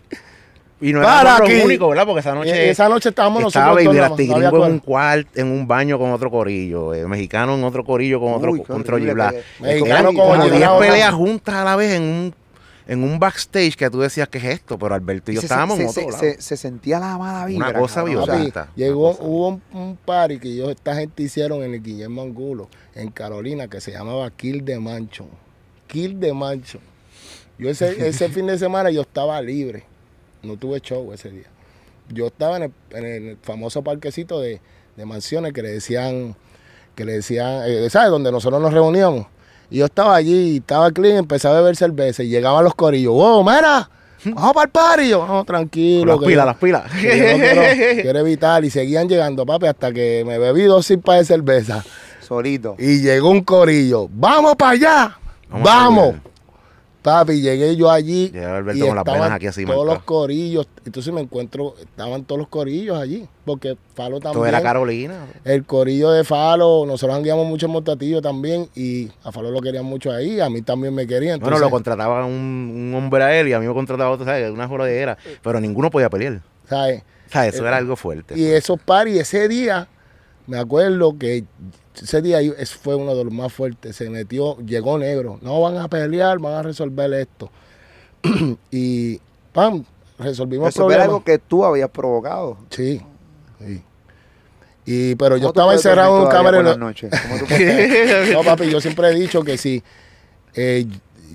[0.80, 1.00] Y no
[1.42, 1.54] aquí.
[1.54, 2.04] los únicos, ¿verdad?
[2.04, 2.50] Porque esa noche.
[2.50, 4.18] E- esa noche estábamos estaba nosotros Baby dos nada más,
[4.52, 6.92] no en un cuarto, en un baño con otro corillo.
[6.92, 8.58] eh, mexicano en otro corillo con otro Uy,
[9.30, 12.34] que- Mexicano Eran con como Oye 10 Bla, peleas juntas a la vez en un,
[12.86, 14.78] en un backstage que tú decías, ¿qué es esto?
[14.78, 16.18] Pero Alberto y yo se, estábamos se, en otro se, lado.
[16.18, 17.70] se- se sentía la mala vibra.
[17.70, 18.68] Una cosa violenta.
[18.76, 19.22] Llegó, cosa.
[19.24, 23.68] hubo un, un party que yo, esta gente hicieron en el Guillermo Angulo, en Carolina,
[23.68, 25.28] que se llamaba Kill the Mansion.
[25.88, 26.82] Kill the Mansion.
[27.58, 29.84] Yo ese, ese fin de semana yo estaba libre.
[30.42, 31.46] No tuve show ese día.
[32.08, 34.60] Yo estaba en el, en el famoso parquecito de,
[34.96, 36.36] de mansiones que le decían,
[36.94, 38.10] que le decían, eh, ¿sabes?
[38.10, 39.26] Donde nosotros nos reuníamos.
[39.70, 43.12] Y yo estaba allí, estaba clean, empecé a beber cerveza y llegaban los corillos.
[43.12, 43.88] ¡Wow, mira!
[44.24, 45.08] Vamos para el party.
[45.10, 46.12] Yo, no, tranquilo.
[46.12, 46.82] Las yo- pilas, las pilas.
[46.94, 47.62] yo quiero,
[48.02, 51.84] quiero evitar y seguían llegando, papi, hasta que me bebí dos cipas de cerveza
[52.20, 52.74] Solito.
[52.78, 54.08] y llegó un corillo.
[54.10, 55.18] ¡Vamos para allá!
[55.48, 56.14] Vamos ¡Vamos!
[57.06, 60.66] Papi, llegué yo allí y con las venas aquí así todos los corillos.
[60.84, 64.32] Entonces me encuentro, estaban todos los corillos allí, porque Falo también.
[64.32, 65.24] Todo era Carolina.
[65.44, 69.84] El corillo de Falo, nosotros andíamos mucho en Montatillo también y a Falo lo querían
[69.84, 71.38] mucho ahí, a mí también me querían.
[71.38, 74.24] Bueno, entonces- lo contrataba un, un hombre a él y a mí me contrataba otro,
[74.26, 74.50] ¿sabes?
[74.50, 75.16] Una joradera.
[75.44, 76.40] Pero ninguno podía pelear.
[76.68, 77.02] ¿sabes?
[77.28, 78.36] O sea, eso Eh, era algo fuerte.
[78.36, 79.86] Y esos paris, ese día,
[80.48, 81.44] me acuerdo que
[82.02, 82.38] ese día
[82.80, 83.96] fue uno de los más fuertes.
[83.96, 85.38] Se metió, llegó negro.
[85.42, 87.50] No van a pelear, van a resolver esto.
[88.70, 89.20] y,
[89.52, 89.84] pam,
[90.18, 91.04] resolvimos problema.
[91.04, 92.58] algo que tú habías provocado.
[92.70, 93.00] Sí,
[93.60, 93.82] sí.
[94.88, 96.76] Y, pero yo ¿Cómo tú estaba encerrado en un camerino.
[98.32, 99.82] No, papi, yo siempre he dicho que si
[100.54, 100.86] eh,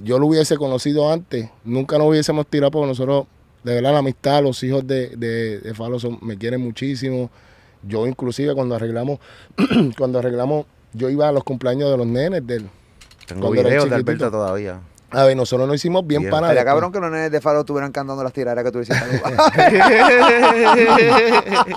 [0.04, 3.26] yo lo hubiese conocido antes, nunca nos hubiésemos tirado porque nosotros,
[3.64, 7.30] de verdad, la amistad, los hijos de, de, de Falo son- me quieren muchísimo.
[7.84, 9.20] Yo inclusive cuando arreglamos,
[9.98, 12.70] cuando arreglamos, yo iba a los cumpleaños de los nenes del...
[13.26, 13.96] Tengo videos de.
[13.96, 14.80] Alberto todavía.
[15.12, 16.32] A ver, nosotros nos hicimos bien Bien.
[16.32, 19.04] para Estaría cabrón que los nenes de Faro estuvieran cantando las tiraderas que tú hiciste.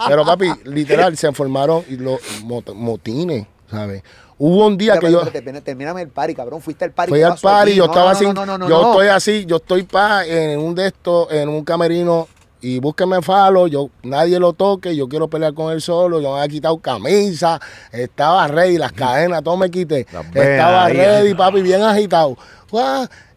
[0.09, 4.03] Pero papi, literal, se formaron los mot- motines, ¿sabes?
[4.39, 5.23] Hubo un día que yo...
[5.65, 6.61] Termíname el party, cabrón.
[6.61, 7.11] Fuiste al party.
[7.11, 8.91] Fui ¿qué al party, yo No, estaba no, así, no, no, no, no, yo no.
[8.93, 12.29] estoy así, yo estoy pa en un de estos, en un camerino
[12.65, 16.39] y búsqueme falo, yo nadie lo toque, yo quiero pelear con él solo, yo me
[16.39, 17.61] había quitado camisa,
[17.93, 20.97] estaba ready, las cadenas, todo me quité, estaba ahí.
[20.97, 22.39] ready, papi, bien agitado.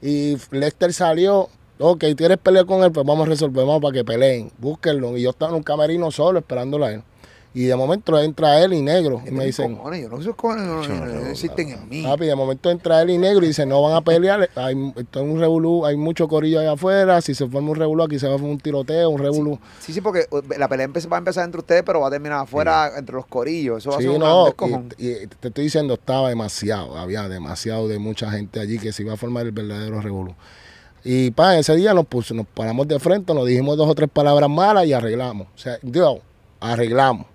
[0.02, 2.94] Y Lester salió, ok, ¿quieres pelear con él?
[2.94, 5.18] Pues vamos a resolver, vamos para que peleen, búsquenlo.
[5.18, 7.04] Y yo estaba en un camerino solo esperándolo a él.
[7.58, 10.68] Y de momento entra él y negro y me dicen, Cojones, yo no sé cojones,
[10.68, 12.04] no, no, no, no existen en mí.
[12.04, 15.22] Papi, de momento entra él y negro y dice, no van a pelear, hay, esto
[15.22, 18.28] es un revolú, hay mucho corillo allá afuera, si se forma un revolú aquí se
[18.28, 19.60] va a formar un tiroteo, un revolú.
[19.80, 22.44] Sí, sí, porque uh, la pelea va a empezar entre ustedes, pero va a terminar
[22.44, 23.80] afuera entre los corillos.
[23.80, 24.54] Eso va a ser un no,
[25.00, 29.14] y te estoy diciendo, estaba demasiado, había demasiado de mucha gente allí que se iba
[29.14, 30.36] a formar el verdadero revolú.
[31.04, 34.12] Y pa, ese día nos puso, nos paramos de frente, nos dijimos dos o tres
[34.14, 35.48] palabras malas y arreglamos.
[35.56, 36.20] O sea, digo,
[36.60, 37.26] arreglamos.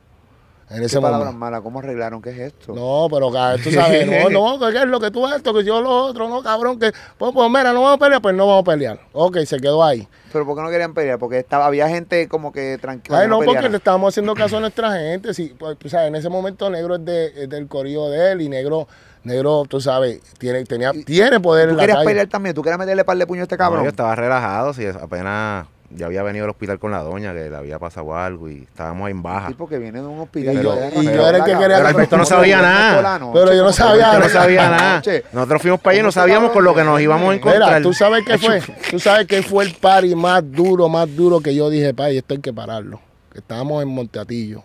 [0.72, 1.38] En ¿Qué ese palabras momento.
[1.38, 1.60] malas?
[1.60, 2.22] ¿Cómo arreglaron?
[2.22, 2.74] ¿Qué es esto?
[2.74, 3.30] No, pero
[3.62, 6.28] tú sabes, no, no, que qué es lo que tú esto, que yo lo otro,
[6.28, 9.00] no, cabrón, que, pues, pues mira, no vamos a pelear, pues no vamos a pelear.
[9.12, 10.08] Ok, se quedó ahí.
[10.32, 11.18] ¿Pero por qué no querían pelear?
[11.18, 13.20] Porque estaba, había gente como que tranquila.
[13.20, 15.34] Ay, no, porque le estábamos haciendo caso a nuestra gente.
[15.34, 18.40] Sí, pues, o sea, en ese momento Negro es, de, es del corillo de él
[18.40, 18.88] y Negro
[19.24, 22.08] Negro, tú sabes, tiene, tenía, tiene poder ¿Tú en la querías calle.
[22.08, 22.54] pelear también?
[22.56, 23.84] ¿Tú querías meterle par de puño a este No, cabrón?
[23.84, 25.66] yo estaba relajado, si apenas
[25.96, 29.10] ya había venido al hospital con la doña, que le había pasado algo y estábamos
[29.10, 29.48] en baja.
[29.48, 30.54] tipo que viene de un hospital.
[30.54, 33.20] Y que yo- te y yo era el que quería Pero Alberto no sabía nada.
[33.32, 34.28] Pero yo no sabía Yo no nada.
[34.30, 35.02] sabía nada.
[35.32, 37.68] Nosotros fuimos para allá y no sabíamos con lo que nos íbamos a encontrar.
[37.68, 41.40] Mira, tú sabes qué fue, tú sabes que fue el party más duro, más duro
[41.40, 43.00] que yo dije, pa, y esto hay que pararlo.
[43.34, 44.62] Estábamos en Monteatillo.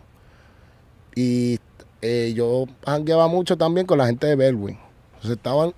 [1.15, 1.59] Y
[2.01, 4.78] eh, yo jangueaba mucho también con la gente de Belwin.
[5.15, 5.73] Entonces estaban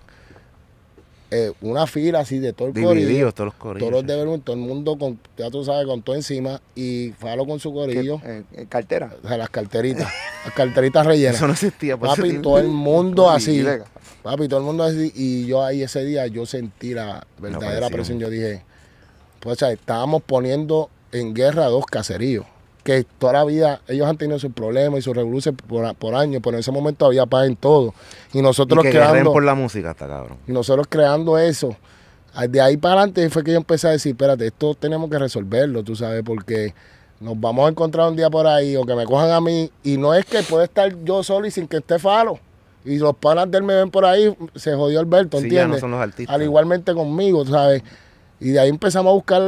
[1.31, 2.93] eh, una fila así de todo el corillo.
[2.93, 3.79] Divididos todos los corillos.
[3.87, 6.59] Todos los de Belwin, todo el mundo con, ya tú sabes, con todo encima.
[6.75, 7.75] Y Falo con su ¿Qué?
[7.75, 8.21] corillo.
[8.25, 9.13] Eh, eh, cartera.
[9.23, 10.11] O sea, las carteritas.
[10.45, 11.35] las carteritas rellenas.
[11.35, 11.97] Eso no existía.
[11.97, 13.63] por Papi, todo el mundo así.
[14.23, 15.11] Papi, todo el mundo así.
[15.15, 18.17] Y yo ahí ese día, yo sentí la verdadera presión.
[18.17, 18.19] presión.
[18.19, 18.63] Yo dije,
[19.39, 22.45] pues, o sea, estábamos poniendo en guerra dos caseríos.
[22.89, 26.41] Que toda la vida ellos han tenido sus problemas y sus revoluciones por, por años,
[26.43, 27.93] pero en ese momento había paz en todo.
[28.33, 30.37] Y Y nosotros que creando, por la música, está cabrón.
[30.47, 31.75] y nosotros creando eso.
[32.33, 35.19] ah, De ahí para adelante fue que yo empecé a decir, espérate, esto tenemos que
[35.19, 36.73] resolverlo, tú sabes, porque
[37.19, 39.69] nos vamos a encontrar un día por ahí o que me cojan a mí.
[39.83, 42.39] Y no es que puede estar yo solo y sin que esté falo.
[42.85, 45.75] Y los panas de él me ven por ahí, se jodió Alberto, Sí, ya no
[45.75, 45.81] ¿entiendes?
[45.81, 46.33] son los artistas.
[46.33, 47.83] Al igualmente conmigo, tú ¿sabes?
[48.39, 49.41] Y de ahí empezamos a buscar...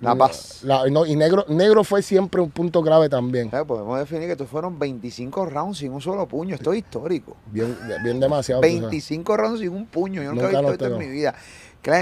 [0.00, 0.60] La paz.
[0.62, 3.50] la- no, y negro, negro fue siempre un punto grave también.
[3.52, 6.54] Eh, Podemos definir que estos fueron 25 rounds sin un solo puño.
[6.54, 7.36] Esto es histórico.
[7.52, 8.62] Bien, bien demasiado.
[8.62, 8.80] tú sabes.
[8.80, 10.22] 25 rounds sin un puño.
[10.22, 11.34] Yo nunca, Nunca he visto esto en mi vida.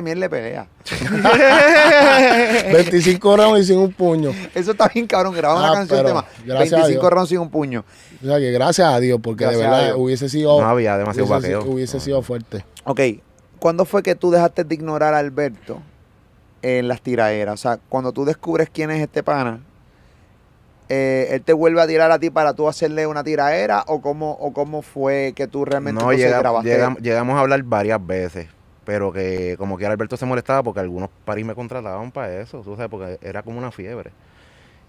[0.03, 0.67] Miel le pelea.
[2.73, 4.33] 25 rounds y sin un puño.
[4.55, 5.35] Eso está bien, cabrón.
[5.35, 6.25] Graba Ah, una canción tema.
[6.45, 7.13] gracias a 25 Dios.
[7.13, 7.85] rounds sin un puño.
[8.23, 10.61] O sea que gracias a Dios, porque Gracias de verdad hubiese sido.
[10.61, 11.73] No había demasiado hubiese, vaqueo.
[11.73, 12.03] hubiese No.
[12.03, 12.65] sido fuerte.
[12.85, 13.01] Ok.
[13.59, 15.81] ¿Cuándo fue que tú dejaste de ignorar a Alberto
[16.63, 17.55] en las tiraderas?
[17.55, 19.61] O sea, cuando tú descubres quién es este pana,
[20.89, 23.85] eh, ¿él te vuelve a tirar a ti para tú hacerle una tiradera?
[23.87, 27.03] ¿O cómo, o cómo fue que tú realmente No, llega- grabaste?
[27.03, 28.49] llegamos a hablar varias veces,
[28.85, 32.75] pero que como que Alberto se molestaba porque algunos paris me contrataban para eso, tú
[32.75, 34.13] sabes, porque era como una fiebre.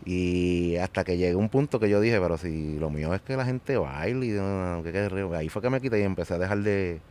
[0.05, 3.21] Y hasta que llegué a un punto que yo dije, pero si lo mío es
[3.21, 6.03] que la gente baile, y no, no, que- que- ahí fue que me quité y
[6.03, 7.01] empecé a dejar de,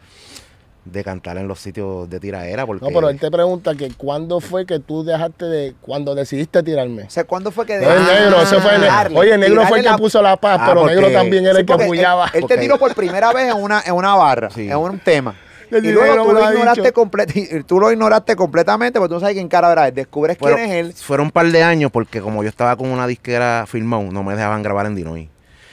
[0.93, 2.67] de cantar en los sitios de tiraera.
[2.67, 5.75] Porque No, pero él te pregunta que cuándo fue que tú dejaste de.
[5.81, 7.05] Cuando decidiste tirarme.
[7.05, 9.67] O sea, ¿cuándo fue que No, el negro, ese fue el Tirarle, Oye, el negro
[9.67, 11.67] fue el que la- puso la paz, Ah, pero porque- negro también era Sí, el
[11.67, 12.31] que él- apoyaba.
[12.35, 14.69] Él, te tiró por primera vez en una, en una barra, Sí.
[14.71, 15.35] en un tema.
[15.71, 19.35] El Y luego tú lo, ignoraste comple- tú lo ignoraste completamente porque tú no sabes
[19.35, 19.95] quién cara era él.
[19.95, 20.95] Descubres Bueno, quién es él.
[20.95, 24.35] Fueron un par de años porque como yo estaba con una disquera firmado, no me
[24.35, 25.29] dejaban grabar en Dinoy.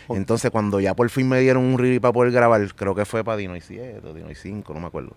[0.09, 3.23] Entonces cuando ya por fin me dieron un release para poder grabar, creo que fue
[3.23, 5.15] para Dinoy 7 o Dinoy 5, no me acuerdo.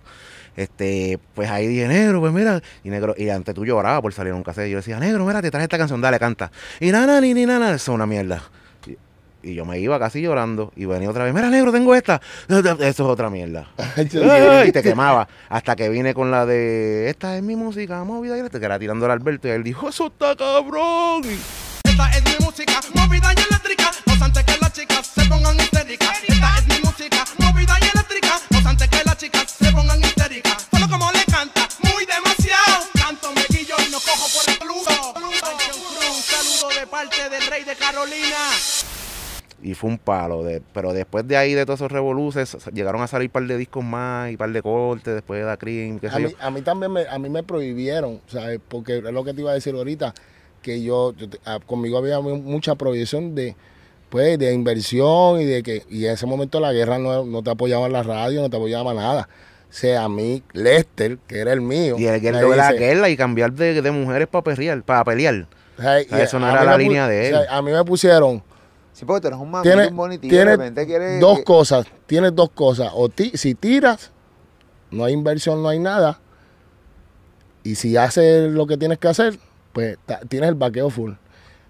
[0.56, 4.30] Este, pues ahí dije, negro, pues mira, y negro, y antes tú llorabas por salir
[4.30, 4.66] en un cassette.
[4.66, 6.50] Y yo decía, negro, mira, te traje esta canción, dale, canta.
[6.80, 8.42] Y nana, ni, ni, nana, eso es una mierda.
[8.84, 8.96] Y,
[9.50, 12.20] y yo me iba casi llorando y venía otra vez, mira, negro, tengo esta.
[12.48, 13.68] Eso es otra mierda.
[14.66, 15.28] y te quemaba.
[15.48, 19.04] Hasta que vine con la de esta es mi música movida y que era tirando
[19.04, 21.22] al Alberto y él dijo, eso está cabrón.
[21.24, 23.90] Y Esta es mi música, movida y eléctrica.
[24.06, 24.67] No antes que las
[25.28, 25.32] y
[27.94, 28.40] eléctrica.
[28.50, 30.68] No antes que las chicas se pongan histéricas.
[30.70, 32.84] Solo como le canta, muy demasiado.
[32.94, 35.14] Canto me guillo y no cojo por el saludo.
[35.18, 35.34] Un
[36.22, 38.36] saludo de parte del rey de Carolina.
[39.62, 40.42] y fue un palo.
[40.44, 43.56] De, pero después de ahí, de todos esos revoluces, llegaron a salir un par de
[43.58, 46.28] discos más y un par de cortes después de Da Cream, qué A sé yo.
[46.28, 48.60] mí, a mí también me, a mí me prohibieron, ¿sabes?
[48.66, 50.14] Porque es lo que te iba a decir ahorita,
[50.62, 53.56] que yo, yo te- ah, conmigo había mu- mucha prohibición de,
[54.08, 57.50] pues, de inversión y de que, y en ese momento la guerra no, no te
[57.50, 59.28] apoyaba en la radio, no te apoyaba nada.
[59.70, 61.96] O sea, a mí, Lester, que era el mío.
[61.98, 65.46] Y el de la guerra y cambiar de, de mujeres para pelear, para pelear.
[65.78, 67.46] o sea, y sea, eso no era la línea de o sea, él.
[67.50, 68.42] a mí me pusieron,
[68.94, 70.30] Sí, porque tú eres un mamito, tiene, un bonitillo.
[70.30, 71.20] tiene de repente quieres.
[71.20, 72.90] dos que- cosas, tienes dos cosas.
[72.94, 74.10] O ti- si tiras,
[74.90, 76.18] no hay inversión, no hay nada.
[77.62, 79.38] Y si haces lo que tienes que hacer,
[79.72, 81.12] pues ta- tienes el vaqueo full.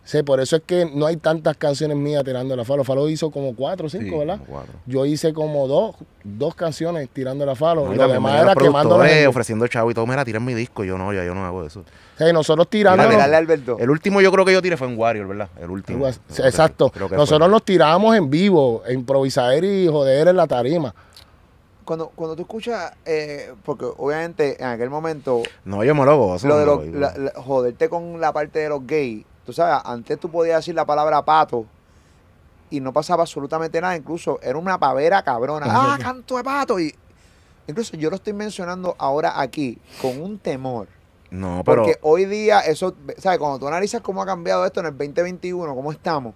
[0.08, 2.82] Sí, por eso es que no hay tantas canciones mías tirando la falo.
[2.82, 4.40] Falo hizo como cuatro o cinco, Sí, ¿verdad?
[4.48, 4.72] cuatro.
[4.86, 7.84] Yo hice como dos, dos canciones tirando la falo.
[7.84, 8.96] No, y lo demás era quemando
[9.26, 10.82] ofreciendo chavo y todo, mira, tiren mi disco.
[10.82, 11.84] Yo no, ya yo no hago eso.
[12.16, 12.70] Sea, nosotros
[13.34, 13.76] Alberto.
[13.78, 15.50] El último yo creo que yo tiré fue en Warrior, ¿verdad?
[15.60, 16.08] El último.
[16.08, 16.88] Exacto.
[16.88, 17.52] fue, creo que Nosotros fue.
[17.52, 20.94] nos tirábamos en vivo, a improvisar y joder en la tarima.
[21.84, 26.48] Cuando, cuando tú escuchas, eh, porque obviamente en aquel momento, No, yo me lo gozo.
[26.48, 29.54] lo de me los, lo- la- la- joderte con la parte de los gays, tú
[29.54, 31.64] sabes, antes tú podías decir la palabra pato
[32.68, 35.64] y no pasaba absolutamente nada, incluso era una pavera cabrona.
[35.70, 36.78] Ah, canto de pato.
[36.78, 36.94] Y
[37.66, 40.88] incluso yo lo estoy mencionando ahora aquí con un temor.
[41.30, 41.84] No, pero...
[41.84, 43.38] Porque hoy día, eso, ¿sabes?
[43.38, 46.34] Cuando tú analizas cómo ha cambiado esto en el 2021, cómo estamos,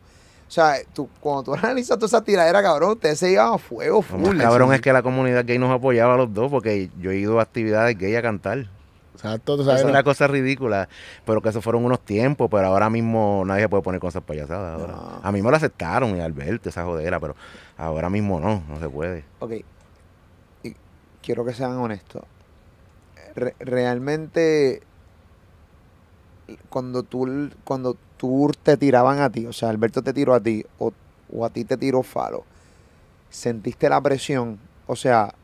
[0.52, 4.38] sea, tú, cuando tú analizas toda esa tiradera, cabrón, ustedes se iban a fuego full.
[4.38, 7.40] cabrón es que la comunidad gay nos apoyaba a los dos porque yo he ido
[7.40, 8.68] a actividades gay a cantar.
[9.44, 10.88] Tú Es una cosa ridícula,
[11.24, 14.80] pero que esos fueron unos tiempos, pero ahora mismo nadie puede poner cosas payasadas.
[14.80, 14.92] ahora.
[14.94, 15.20] No.
[15.22, 17.36] A mí me lo aceptaron y Alberto, esa jodera, pero
[17.76, 19.24] ahora mismo no, no se puede.
[19.40, 19.52] Ok.
[20.64, 20.74] Y
[21.22, 22.22] quiero que sean honestos.
[23.34, 24.82] Re- realmente,
[26.68, 30.64] cuando tú, cuando tú te tiraban a ti, o sea, Alberto te tiró a ti,
[30.78, 30.92] o,
[31.32, 32.44] o a ti te tiró Falo,
[33.30, 35.34] sentiste la presión, o sea,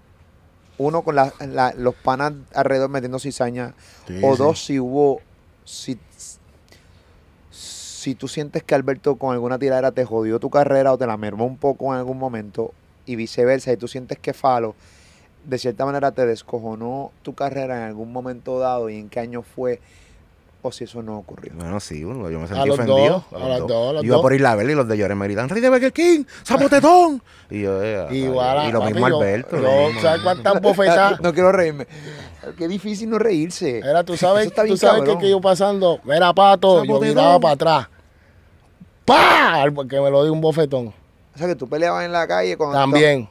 [0.79, 3.75] uno con la- la- los panas alrededor metiendo cizaña,
[4.07, 4.39] Sí, o sí.
[4.43, 5.21] dos, si hubo,
[5.65, 5.99] si,
[7.51, 11.17] si tú sientes que Alberto con alguna tiradera te jodió tu carrera o te la
[11.17, 12.73] mermó un poco en algún momento,
[13.07, 14.75] y viceversa, y tú sientes que Falo,
[15.47, 19.43] de cierta manera te descojonó tu carrera en algún momento dado, y en qué año
[19.43, 19.81] fue,
[20.61, 21.53] o si eso no ocurrió.
[21.55, 23.25] Bueno, sí, bueno, yo me A sentí los ofendido.
[23.31, 24.23] dos, a los dos, a los Yo iba dos.
[24.23, 27.23] por a y los de Llores me gritan, Rey de Burger King, zapotetón.
[27.51, 29.57] y yo, eh, Igual, y lo mismo yo- Alberto.
[29.57, 30.01] yo, mismo.
[30.03, 31.21] ¿Sabes cuántas bofetadas?
[31.23, 31.87] No quiero reírme.
[32.57, 33.79] Qué difícil no reírse.
[33.79, 35.19] Era, tú sabes, tú sabes cabrón.
[35.19, 37.09] que, yo pasando, era pato, yo Zapotedón.
[37.17, 37.89] miraba para atrás.
[39.05, 39.65] ¡Pah!
[39.75, 40.89] Porque me lo di un bofetón.
[40.89, 43.29] O sea, que tú peleabas en la calle cuando También.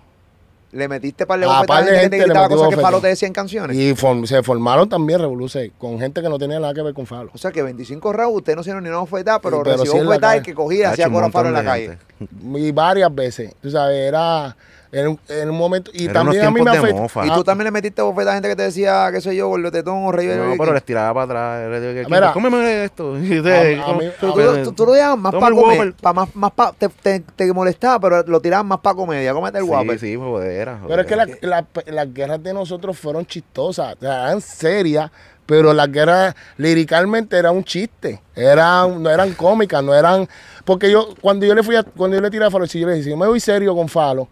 [0.72, 2.49] Le metiste par de A bofetadas par de a gente que gente te le gritaba
[2.49, 2.82] cosas que.
[2.82, 3.78] Falo te decía en canciones.
[3.78, 7.05] Y form- se formaron también revoluciones con gente que no tenía nada que ver con
[7.05, 7.32] Falo.
[7.34, 10.01] O sea, que 25 rounds usted no hicieron ni una bofetada, pero, Sí, pero recibió
[10.01, 10.45] sí bofetadas calle.
[10.45, 11.97] que cogía, hacía coro Falo en la calle.
[12.20, 12.59] gente.
[12.59, 13.53] Y varias veces.
[13.61, 14.55] Tú sabes, era
[14.92, 15.92] en, un- en un momento.
[15.94, 16.96] Y Eran también a mí me afectó.
[17.02, 17.26] mofa.
[17.26, 17.36] Y Ah.
[17.36, 20.12] tú también le metiste bofetadas a gente que te decía, qué sé yo, gordotetón o
[20.12, 21.82] rey No, pero les tiraba para atrás.
[21.82, 22.32] le digo, Mira.
[22.34, 23.14] cómeme esto.
[24.76, 28.24] Tú, lo dejabas más para comer, pa más, más pa- te, te, te molestaba, pero
[28.24, 30.00] lo tiraban más para comedia, cómete el Whopper.
[30.00, 30.80] Sí, sí, jodera.
[30.88, 31.38] Pero es que jodera.
[31.42, 35.12] la- la- las guerras de nosotros fueron chistosas, o sea, eran serias,
[35.46, 40.28] pero las guerras liricalmente era un chiste, eran, no eran cómicas, no eran,
[40.66, 42.88] porque yo, cuando yo le fui a, cuando yo le tiré a Falo, si yo
[42.88, 44.28] le dije, si yo me voy serio con Falo,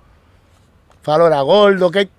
[1.06, 2.10] Falo era gordo, que,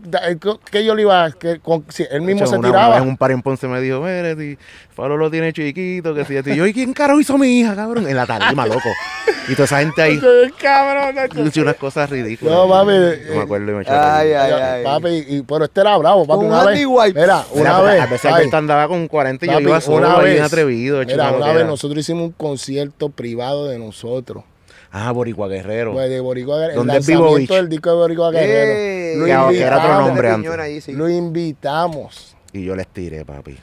[0.71, 2.87] que yo le iba, a- que con- si él mismo Hecho, se una- tiraba.
[2.87, 4.57] Una vez un par en Ponce me dijo, mire, si
[4.95, 6.51] Falo lo tiene chiquito, que si esto".
[6.51, 8.07] Y yo, ¿y quién carajo hizo mi hija, cabrón?
[8.07, 8.89] En la tarima, loco.
[9.49, 10.21] Y toda esa gente ahí,
[10.63, 11.17] cabrón,
[11.49, 12.55] hizo unas cosas ridículas.
[12.55, 14.85] No, papi, No eh, me acuerdo y me Ay, ay, ay.
[14.85, 16.87] Papi, y, pero este era bravo, papi, una un vez.
[17.17, 18.01] Mira, una vez.
[18.03, 21.01] A veces ay, Alberto andaba con 40 y yo iba solo, bien vez, atrevido.
[21.05, 24.45] Mira, una vez nosotros hicimos un concierto privado de nosotros.
[24.99, 25.93] Ah, Boricua Guerrero.
[25.93, 26.81] Pues de Boricua Guerrero.
[26.81, 27.61] El ¿Dónde es Vivo lanzamiento Beach?
[27.63, 28.73] del disco de Boricua Guerrero.
[28.73, 30.07] Eh, Lo que era otro invitamos.
[30.07, 30.43] nombre antes.
[30.51, 30.93] Piñón ahí, sí.
[30.93, 32.37] Lo invitamos.
[32.53, 33.59] Y yo les tiré, papi.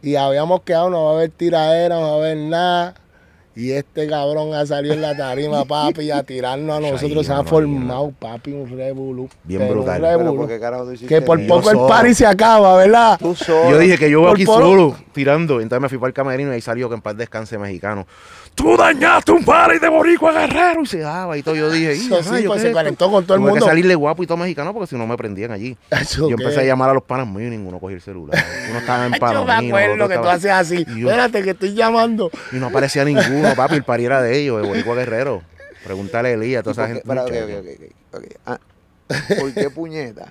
[0.00, 2.94] Y habíamos quedado, no va a haber tiradera, no va a haber nada.
[3.58, 7.26] Y este cabrón ha salido en la tarima, papi, a tirarnos a nosotros.
[7.26, 9.28] Se ha formado, papi, un revolú.
[9.42, 10.00] Bien pero un brutal.
[10.00, 10.46] Pero revolú.
[10.46, 13.18] ¿por carajo tú Que por poco el party se acaba, ¿verdad?
[13.18, 13.70] Tú solo.
[13.70, 15.60] Yo dije que yo voy Por aquí poro- solo, tirando.
[15.60, 18.06] Entonces me fui para el camerino y ahí salió que en paz descanse mexicano.
[18.54, 20.82] Tú dañaste un party de Boricua Guerrero.
[20.82, 21.54] Y se daba y todo.
[21.54, 22.74] Yo dije, Eso "Y, sí, rayos, pues ¿qué se es esto?".
[22.76, 23.64] calentó con todo el Tuve mundo.
[23.64, 25.76] que salirle guapo y todo mexicano porque si no me prendían allí.
[25.90, 26.42] Eso Yo qué.
[26.42, 28.36] empecé a llamar a los panas míos y ninguno cogía el celular.
[28.70, 30.84] Uno estaba en Yo me acuerdo que tú haces así.
[30.88, 32.32] Espérate, que estoy llamando.
[32.52, 33.74] Y no aparecía ninguno, papi.
[33.76, 35.42] El party era de ellos, de Boricua Guerrero.
[35.84, 37.02] Pregúntale a Elías, ¿Y toda esa gente.
[37.10, 38.24] ok, ok, ok, ok.
[38.46, 38.58] Ah,
[39.40, 40.26] ¿Por qué puñeta?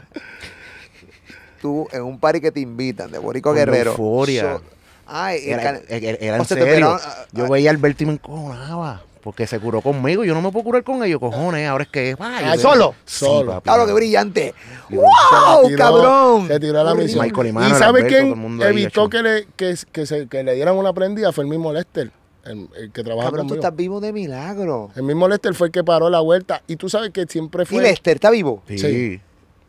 [1.61, 3.91] Tú en un party que te invitan de Con la Guerrero.
[3.91, 4.43] euforia.
[4.57, 4.61] so-
[5.07, 6.99] Ay, el Era, era- era en o sea, te serio.
[7.01, 7.49] ah, Yo ah.
[7.49, 9.01] veía a Alberto y me encojonaba.
[9.23, 10.23] Porque se curó conmigo.
[10.23, 11.67] Yo no me puedo curar con ellos, cojones.
[11.67, 12.15] Ahora es que.
[12.19, 12.95] ay, yo- solo.
[13.05, 13.51] Sí, Solo.
[13.53, 13.63] papi.
[13.63, 14.53] Claro, qué brillante.
[14.89, 16.47] Y- ¡Wow, tiró- cabrón!
[16.47, 17.25] Se tiró a la misión.
[17.25, 20.43] Michael Imano, ¿Y el sabe Alberto, el quién evitó que le, que, que se, que
[20.43, 21.31] le dieran una prendida?
[21.31, 22.11] Fue el mismo Lester,
[22.49, 23.65] el, el que trabaja Cabrón, tú conmigo.
[23.67, 24.89] estás vivo de milagro.
[24.95, 26.61] El mismo Lester fue el que paró la vuelta.
[26.67, 27.81] Y tú sabes que siempre ¿Y fue...
[27.83, 28.63] Lester está vivo?
[28.67, 28.77] Sí.
[28.79, 29.21] Sí.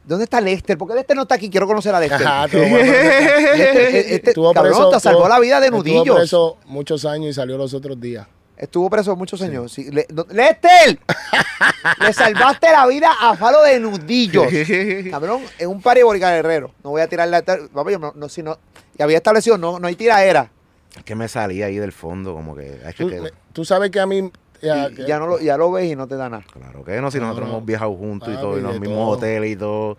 [0.04, 0.78] ¿Dónde está Lester?
[0.78, 1.50] ¿Por qué Lester no está aquí?
[1.50, 2.26] Quiero conocer a Lester.
[2.26, 5.82] Ajá, preso- Lester, eh, este, estuvo cabrón, preso- te salvó estuvo- la vida de Estuvo
[5.82, 6.16] nudillos.
[6.16, 8.26] preso muchos años y salió los otros días.
[8.56, 9.70] Estuvo preso muchos años.
[9.70, 10.98] Sí, le- no- ¡Lester!
[12.00, 14.46] Le salvaste la vida a Falo de nudillos.
[15.10, 16.72] Cabrón, en un Borica Guerrero.
[16.82, 17.42] No voy a tirar la.
[17.42, 18.58] Papi, yo no, no, si no.
[18.98, 20.50] Y había establecido, no, no hay tiraera.
[20.98, 22.80] Es que me salía ahí del fondo, como que.
[22.84, 24.30] ay, Tú, que- me- tú sabes que a mí...
[24.60, 26.44] ya- Y ya, no lo, ya lo ves y no te da nada.
[26.52, 27.54] claro que no, si No, nosotros no.
[27.54, 29.08] hemos viajado juntos y Papi, todo, y en los mismos todo.
[29.08, 29.96] hoteles y todo.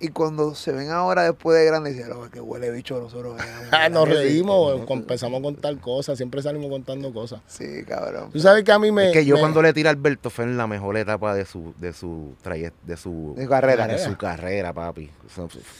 [0.00, 3.40] Y cuando se ven ahora después de grande, dicen, "Oh, que huele bicho nosotros.
[3.70, 7.40] Ah, nos reímos, empezamos a contar cosas, siempre salimos contando cosas.
[7.46, 8.30] Sí, cabrón.
[8.32, 9.06] Tú sabes que a mí me...
[9.08, 11.44] es que yo me- cuando le tiré a Alberto fue en la mejor etapa de
[11.44, 13.86] su, de su trayecto, de su, De carrera.
[13.86, 15.10] de su carrera, papi.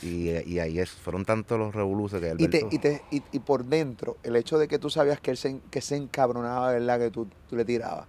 [0.02, 2.76] Y, y ahí es- fueron tantos los revoluciones que Y, te, Alberto.
[2.76, 5.58] y, te, y, y por dentro, el hecho de que tú sabías que él se,
[5.70, 6.98] que se encabronaba, ¿verdad?
[6.98, 8.06] Que tú, tú le tirabas.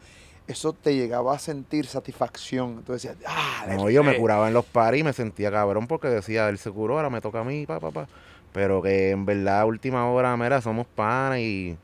[0.47, 2.83] Eso te llegaba a sentir satisfacción.
[2.83, 4.21] Tú decías, ah, No, yo me pegué".
[4.21, 7.19] curaba en los paris y me sentía cabrón porque decía, él se curó, ahora me
[7.21, 8.07] toca a mí, pa, pa, pa.
[8.53, 11.77] Pero que en verdad, a última hora, mira, somos panas y,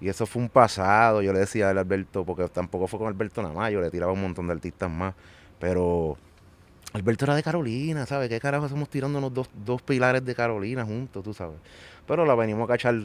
[0.00, 3.08] Y eso fue un pasado, yo le decía a él, Alberto, porque tampoco fue con
[3.08, 5.14] Alberto nada más, yo le tiraba un montón de artistas más,
[5.58, 6.16] pero
[6.92, 8.28] Alberto era de Carolina, ¿sabes?
[8.28, 11.56] ¿Qué carajo hacemos tirándonos dos, dos pilares de Carolina juntos, tú sabes?
[12.06, 12.96] Pero la venimos a cachar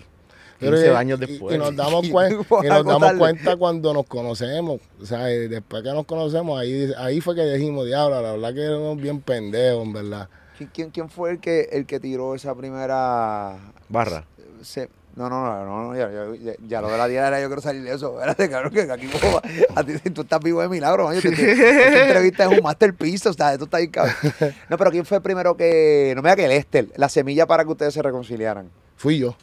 [0.60, 1.56] 15 Pero, y- años después.
[1.56, 3.20] Y, nos damos, cuen- Por y nos damos acotarle.
[3.20, 4.80] cuenta cuando nos conocemos.
[5.02, 8.54] O sea, y después que nos conocemos, ahí, ahí fue que dijimos, diablo, la verdad
[8.54, 10.30] que éramos bien pendejos, en verdad.
[10.74, 13.58] ¿Quién, quién, fue el que, el que tiró esa primera...
[13.90, 14.24] Barra.
[14.62, 17.48] se- no, no, no, no, no, ya, ya- ya- ya lo de la diaria yo
[17.48, 18.14] quiero salir de eso.
[18.20, 19.42] Espérate, cabrón, que aquí como-
[19.76, 21.16] a ti, tú estás vivo de milagro, man.
[21.16, 24.16] Yo te- te- Esta entrevista es un masterpiece, o sea, esto está ahí, cabrón.
[24.70, 27.72] No, pero ¿quién fue primero que, no me diga que Lester, la semilla para que
[27.72, 28.70] ustedes se reconciliaran?
[28.98, 29.36] Fui yo.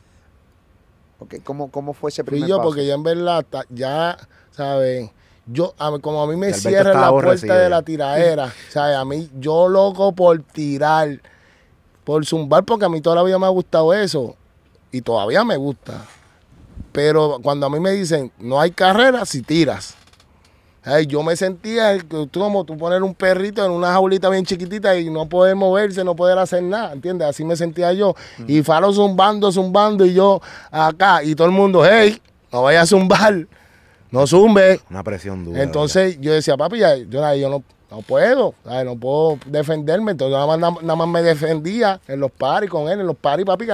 [1.23, 2.68] Ok, ¿Cómo, cómo fue ese primer yo paso?
[2.68, 4.16] porque ya en verdad, ya,
[4.51, 5.11] ¿sabes?
[5.47, 8.97] Yo, a como a mí me cierran estaba la puerta de la tiradera, ¿sabes?
[8.97, 11.20] A mí, yo loco por tirar,
[12.05, 14.37] por zumbar, porque a mí toda la vida me ha gustado eso.
[14.91, 16.05] Y todavía me gusta.
[16.93, 19.97] Pero cuando a mí me dicen, no hay carrera si tiras.
[20.85, 21.97] Ay, yo me sentía
[22.35, 26.16] como tú poner un perrito en una jaulita bien chiquitita y no poder moverse, no
[26.16, 27.28] poder hacer nada, ¿entiendes?
[27.28, 28.16] Así me sentía yo.
[28.49, 30.41] Y Faro zumbando, zumbando y yo
[30.72, 32.20] acá y todo el mundo, hey,
[32.53, 33.47] no vayas a zumbar,
[34.11, 34.80] no zumbe.
[34.91, 35.62] Una presión dura.
[35.62, 38.85] Entonces yo decía, papi, ya- yo, yo no, no puedo, ¿sabes?
[38.85, 40.11] no puedo defenderme.
[40.11, 43.47] Entonces nada más, nada más me defendía en los paris con él, en los paris,
[43.47, 43.66] papi.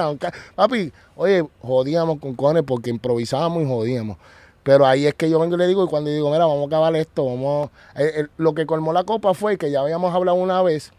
[0.55, 4.19] Papi, oye, jodíamos con cojones porque improvisábamos y jodíamos.
[4.63, 6.67] Pero ahí es que yo vengo y le digo, y cuando digo, mira, vamos a
[6.67, 7.71] acabar esto, vamos.
[7.97, 10.93] eh, eh, lo que colmó la copa fue que ya habíamos hablado una vez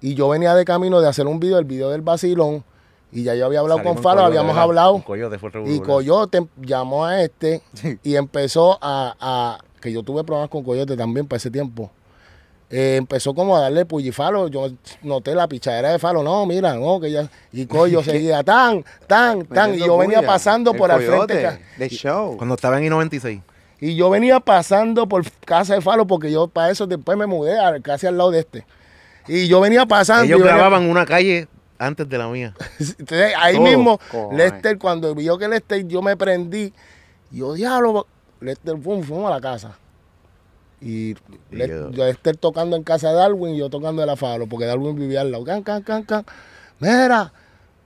[0.00, 2.62] y yo venía de camino de hacer un video, el video del vacilón,
[3.10, 5.02] y ya yo había hablado Salimos con Faro, habíamos hablado.
[5.02, 5.80] Coyote fue Y.
[5.80, 7.62] Coyote llamó a este
[8.04, 11.90] y empezó a, a- que yo tuve problemas con Coyote también para ese tiempo.
[12.70, 14.48] Eh, empezó como a darle pullifalo.
[14.48, 14.70] Yo
[15.02, 16.22] noté la pichadera de falo.
[16.22, 17.28] No, mira, no, que ya.
[17.52, 19.74] Y Coyo seguía tan, tan, tan.
[19.74, 20.28] Y yo venía bulla.
[20.32, 21.60] pasando El por al frente.
[21.78, 22.36] De show.
[22.36, 23.42] Cuando estaba en I-96.
[23.80, 27.58] Y yo venía pasando por casa de Falo porque yo para eso después me mudé
[27.58, 28.66] a- casi al lado de este.
[29.28, 30.24] Y yo venía pasando.
[30.24, 31.46] Ellos y venía- grababan una calle
[31.78, 32.54] antes de la mía.
[32.80, 33.64] Entonces, ahí Todo.
[33.64, 34.00] mismo.
[34.32, 36.72] Lester, cuando vio que Lester, yo me prendí.
[37.30, 38.06] Yo, diablo,
[38.40, 39.78] Lester, fum, fuimos a la casa.
[40.80, 41.14] Y
[41.50, 44.46] Le- yo- yo Lester tocando en casa de Darwin y yo tocando de la Falo,
[44.46, 45.44] porque Darwin vivía al lado.
[45.44, 46.24] Can, can, can, can.
[46.80, 47.32] Mira.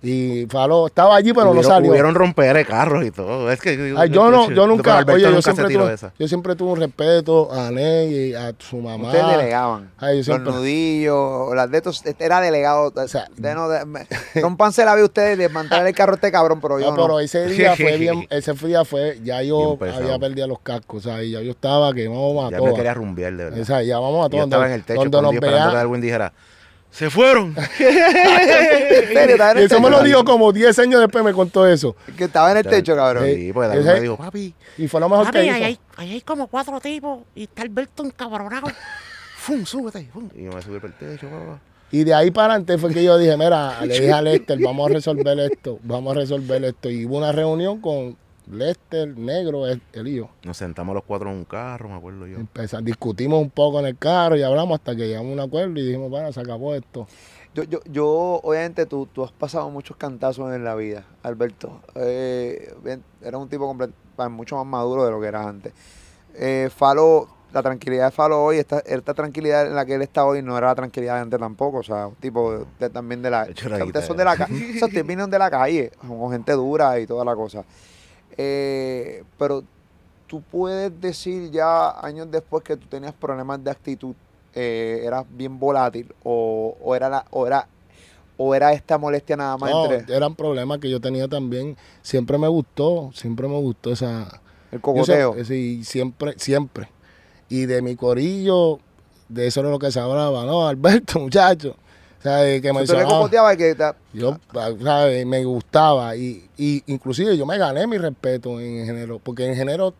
[0.04, 1.92] Y Falo estaba allí, pero no salió.
[1.92, 3.52] Hubieron romper de carros y todo.
[3.52, 6.72] Es que, Ay, yo no, yo nunca, oye, yo nunca siempre, tuve, yo siempre tuve
[6.72, 9.06] un respeto a Ney y a su mamá.
[9.08, 9.92] Ustedes delegaban.
[9.98, 12.92] Ay, yo los nudillos, las de estos, este era delegado.
[13.06, 14.06] sea, de no, de, me-
[14.42, 17.02] rompanse la vida ustedes, desmantelar el carro a este cabrón, pero yo No, no.
[17.02, 21.10] pero ese día fue bien, ese día fue, ya yo había perdido los cascos, o
[21.10, 23.60] sea, y ya yo estaba que vamos a Ya me quería rumbear, de verdad.
[23.60, 25.68] O sea, ya vamos a Y yo estaba en el techo donde nos Dios esperando
[25.68, 25.78] que vea.
[25.78, 26.32] Darwin dijera,
[26.92, 27.56] ¡se fueron!
[27.56, 27.64] ¿En
[29.08, 29.32] serio?
[29.34, 31.96] ¿Estaba en Y el eso me lo dijo como 10 años después, me contó eso.
[32.16, 33.24] Que estaba en el techo, cabrón.
[33.26, 33.50] Sí.
[33.52, 35.66] Pues Ese- me dijo, papi, Y fue lo mejor Papi, que ahí hizo.
[35.66, 38.68] hay, ahí hay como cuatro tipos y está Alberto encabronado.
[39.36, 40.08] ¡fum, súbete!
[40.12, 40.28] ¡fum!
[40.36, 41.58] Y yo me subí por el techo, papá.
[41.90, 44.88] Y de ahí para adelante fue que yo dije, mira, le dije a Lester, vamos
[44.90, 46.88] a resolver esto, vamos a resolver esto.
[46.88, 48.16] Y hubo una reunión con
[48.50, 50.28] Lester, Negro, el, el yo.
[50.44, 52.38] Nos sentamos los cuatro en un carro, me acuerdo yo.
[52.38, 55.78] Empeza- discutimos un poco en el carro y hablamos hasta que llegamos a un acuerdo
[55.78, 57.06] y dijimos, bueno, se acabó esto.
[57.54, 58.08] Yo, yo, yo,
[58.42, 61.80] obviamente, tú, tú has pasado muchos cantazos en la vida, Alberto.
[61.94, 62.74] Eh,
[63.20, 63.76] eres un tipo
[64.30, 65.72] mucho más maduro de lo que eras antes.
[66.34, 70.24] Eh, Falo, la tranquilidad de Falo hoy, esta, esta tranquilidad en la que él está
[70.24, 71.78] hoy no era la tranquilidad de antes tampoco.
[71.78, 73.44] O sea, un tipo de- de- también de la...
[73.44, 74.54] De hecho, la o sea, ustedes son de la calle.
[74.54, 77.64] O sea, ustedes vienen de la calle, con gente dura y toda la cosa.
[78.36, 79.62] Eh, pero
[80.26, 84.14] tú puedes decir ya años después que tú tenías problemas de actitud,
[84.54, 87.66] eh, eras bien volátil o, o era la, o era
[88.38, 91.76] o era esta molestia nada más No, entre eran problemas que yo tenía también.
[92.02, 94.40] Siempre me gustó, siempre me gustó esa...
[94.72, 95.34] el cogoteo.
[95.34, 96.88] sé- sí, siempre, siempre.
[97.48, 98.80] Y de mi corillo,
[99.28, 100.66] de eso era lo que se hablaba, ¿no?
[100.66, 101.76] Alberto, muchacho.
[102.22, 104.38] Que me Tú le cogoteabas y que ta- Yo,
[104.82, 105.26] ¿sabes?
[105.26, 106.14] Me gustaba.
[106.16, 109.18] Y, y inclusive yo me gané mi respeto en género.
[109.18, 109.92] Porque en género,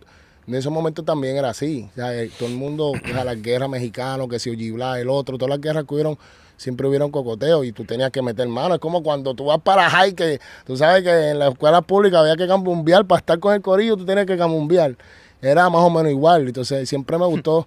[0.46, 1.88] en esos momentos también era así.
[1.96, 5.50] Eh, todo el mundo, o sea, las guerras mexicanas, que si Ojibla, el otro, todas
[5.50, 6.16] las guerras que hubieron,
[6.56, 8.74] siempre hubieron cocoteo y tú tenías que meter mano.
[8.74, 12.20] Es como cuando tú vas para high, que tú sabes que en la escuela pública
[12.20, 13.04] había que camumbiar.
[13.04, 14.96] Para estar con el corillo, tú tenías que camumbiar.
[15.40, 16.46] Era más o menos igual.
[16.46, 17.66] Entonces, siempre me gustó.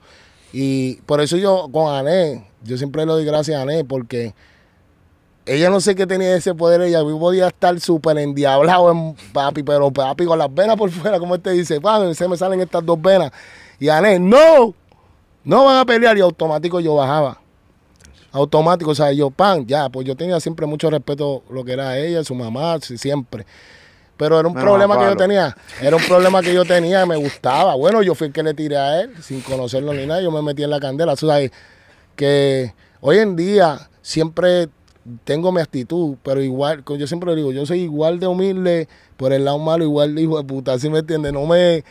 [0.53, 4.34] Y por eso yo con Ané, yo siempre le doy gracias a Ané, porque
[5.45, 9.91] ella no sé qué tenía ese poder, ella podía estar súper endiablado en papi, pero
[9.91, 13.01] papi con las venas por fuera, como este dice, papi, se me salen estas dos
[13.01, 13.32] venas.
[13.80, 14.74] Y Ané, no,
[15.43, 17.39] no van a pelear y automático yo bajaba.
[18.32, 21.97] Automático, o sea, yo, pan, ya, pues yo tenía siempre mucho respeto lo que era
[21.97, 23.45] ella, su mamá, siempre.
[24.18, 25.55] Pero era un problema que yo tenía.
[25.82, 27.76] Era un problema que yo tenía y me gustaba.
[27.76, 30.22] Bueno, yo fui el que le tiré a él, sin conocerlo ni nada.
[30.22, 31.16] Yo me metí en la candela.
[31.16, 31.51] Tú sabes
[32.16, 34.70] que hoy en día siempre
[35.24, 38.88] tengo mi actitud, pero igual, yo siempre digo, yo soy igual de humilde
[39.18, 41.32] por el lado malo, igual de hijo de puta, ¿sí me entiendes?
[41.34, 41.84] No me,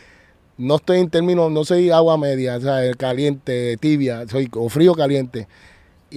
[0.57, 4.93] no estoy en términos, no soy agua media, o sea, caliente, tibia, soy o frío
[4.93, 5.47] caliente.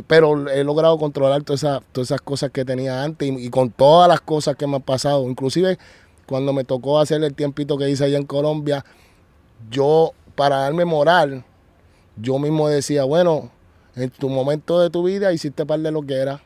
[0.06, 4.08] Pero he logrado controlar todas esas, todas esas cosas que tenía antes y con todas
[4.08, 5.28] las cosas que me han pasado.
[5.28, 5.78] Inclusive
[6.26, 8.84] cuando me tocó hacer el tiempito que hice allá en Colombia,
[9.70, 11.44] yo, para darme moral,
[12.16, 13.50] yo mismo decía, bueno,
[13.98, 16.40] en tu momento de tu vida hiciste par de lo que era,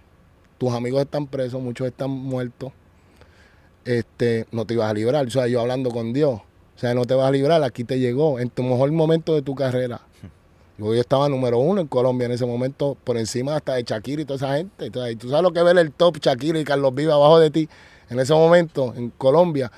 [0.58, 2.72] tus amigos están presos, muchos están muertos,
[3.84, 5.26] este, no te ibas a librar.
[5.26, 7.98] O sea, yo hablando con Dios, o sea, no te vas a librar, aquí te
[7.98, 10.00] llegó, en tu mejor momento de tu carrera.
[10.78, 14.22] Yo, yo estaba número uno en Colombia en ese momento, por encima hasta de Shakira
[14.22, 14.86] y toda esa gente.
[14.86, 17.50] Entonces, y tú sabes lo que ver el top Shakira y Carlos Viva abajo de
[17.50, 17.68] ti
[18.08, 19.70] en ese momento en Colombia.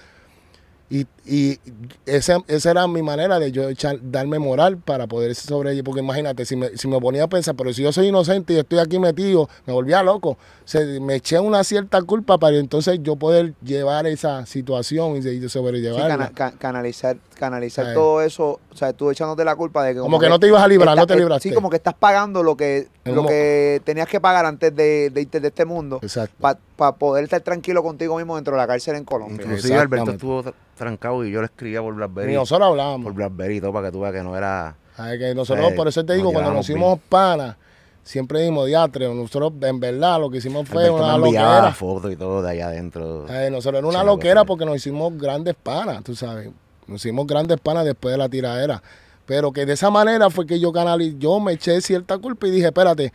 [0.90, 1.58] Y, y
[2.06, 5.82] esa, esa era mi manera de yo echar, darme moral para poder sobrevivir.
[5.84, 8.58] Porque imagínate, si me, si me ponía a pensar, pero si yo soy inocente y
[8.58, 10.30] estoy aquí metido, me volvía loco.
[10.30, 15.20] O sea, me eché una cierta culpa para entonces yo poder llevar esa situación y,
[15.20, 16.08] de- y Sí, sobrellevarla.
[16.16, 17.94] cana- ca- canalizar canalizar Ay.
[17.94, 19.98] todo eso, o sea, tú echándote la culpa de que...
[20.00, 21.48] Como que no te ibas a librar, no te eh, libraste.
[21.48, 25.20] Sí, como que estás pagando lo que, lo que tenías que pagar antes de, de
[25.20, 26.34] irte de este mundo Exacto.
[26.76, 29.44] para poder estar tranquilo contigo mismo dentro de la cárcel en Colombia.
[29.44, 32.34] Inclusive Alberto estuvo tra- trancado y yo le escribía por Y Blackberry.
[32.34, 33.04] nosotros hablábamos.
[33.04, 34.74] Por Blackberry y todo para que tú veas que no era.
[34.96, 37.56] Ay, que nosotros, Eh, por eso te digo, nos cuando nos hicimos panas,
[38.02, 39.12] siempre dijimos diatre.
[39.14, 41.72] Nosotros, en verdad, lo que hicimos fue Alberto una me loquera.
[41.72, 43.26] fotos y todo de allá adentro.
[43.28, 46.50] Eh, nosotros era una Sí, loquera porque nos hicimos grandes panas, tú sabes.
[46.86, 48.82] Nos hicimos grandes panas después de la tiradera.
[49.26, 52.50] Pero que de esa manera fue que yo canalicé, yo me eché cierta culpa y
[52.50, 53.10] dije, espérate,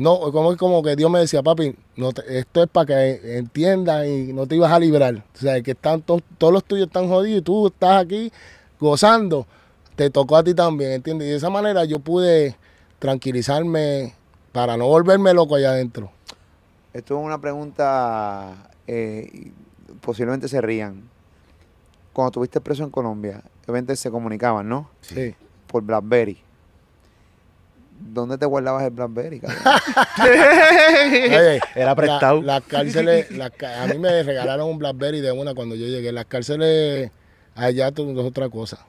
[0.00, 4.06] no, como, como que Dios me decía, papi, no te- esto es para que entiendas
[4.06, 5.22] y no te ibas a librar.
[5.34, 8.32] O sea, que están to- todos los tuyos están jodidos y tú estás aquí
[8.80, 9.46] gozando.
[9.96, 11.26] Te tocó a ti también, ¿entiendes?
[11.28, 12.56] Y de esa manera yo pude
[12.98, 14.14] tranquilizarme
[14.52, 16.10] para no volverme loco allá adentro.
[16.94, 19.52] Esto es una pregunta, eh,
[20.00, 21.08] posiblemente se rían.
[22.12, 24.88] Cuando estuviste preso en Colombia, obviamente se comunicaban, ¿no?
[25.02, 25.34] Sí.
[25.66, 26.42] Por BlackBerry.
[28.00, 29.40] ¿Dónde te guardabas el BlackBerry?
[30.22, 32.40] Oye, Era prestado.
[32.42, 36.10] la- las cárceles, las a mí me regalaron un Blackberry de una cuando yo llegué.
[36.12, 37.10] Las cárceles
[37.54, 38.84] allá todo es otra cosa.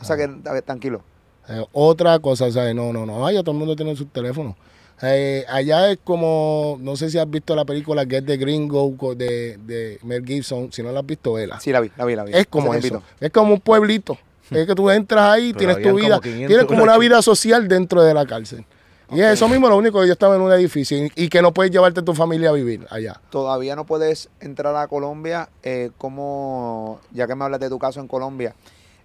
[0.00, 1.02] o sea que, a ver, tranquilo.
[1.48, 2.74] Eh, otra cosa, ¿sabes?
[2.74, 3.26] No, no, no.
[3.26, 4.56] Allá todo el mundo tiene su teléfono.
[5.02, 9.58] Eh, allá es como, no sé si has visto la película Get the Gringo de,
[9.58, 10.72] de Mel Gibson.
[10.72, 11.60] Si no la has visto, vela.
[11.60, 12.32] Sí, la vi, la vi, la vi.
[12.34, 13.02] Es como eso.
[13.20, 14.18] Es como un pueblito.
[14.50, 16.16] Es que tú entras ahí, Pero tienes tu vida.
[16.16, 18.64] como 500 Tienes como una vida social dentro de la cárcel.
[19.10, 21.40] Y es eso mismo lo único que yo estaba en un edificio y, y que
[21.40, 23.20] no puedes llevarte tu familia a vivir allá.
[23.30, 28.00] Todavía no puedes entrar a Colombia, eh, como, ya que me hablas de tu caso
[28.00, 28.54] en Colombia,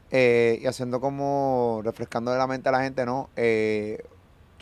[0.09, 3.29] eh, y haciendo como, refrescando la mente a la gente, ¿no?
[3.35, 4.03] Eh,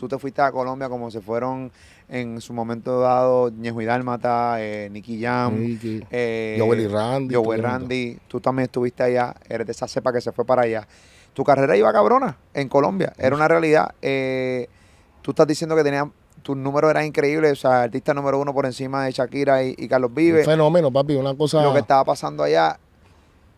[0.00, 1.70] tú te fuiste a Colombia como se fueron
[2.08, 7.34] en su momento dado Ñejo y Dálmata, eh, Nicky Jam, Nicky, eh, Joel y Randy.
[7.34, 7.62] Joel.
[7.62, 10.88] Randy, tú también estuviste allá, eres de esa cepa que se fue para allá.
[11.34, 13.94] Tu carrera iba cabrona en Colombia, era una realidad.
[14.00, 14.68] Eh,
[15.20, 16.06] tú estás diciendo que tenías,
[16.42, 19.86] tus números eran increíbles, o sea, artista número uno por encima de Shakira y, y
[19.86, 20.44] Carlos Un Vive.
[20.44, 21.62] fenómeno, papi, una cosa.
[21.62, 22.78] Lo que estaba pasando allá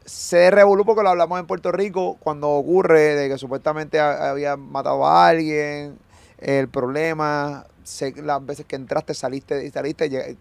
[0.04, 4.56] se revolú porque lo hablamos en Puerto Rico cuando ocurre de que supuestamente ha- había
[4.56, 5.96] matado a alguien,
[6.42, 10.36] el problema, sé las veces que entraste, saliste y saliste,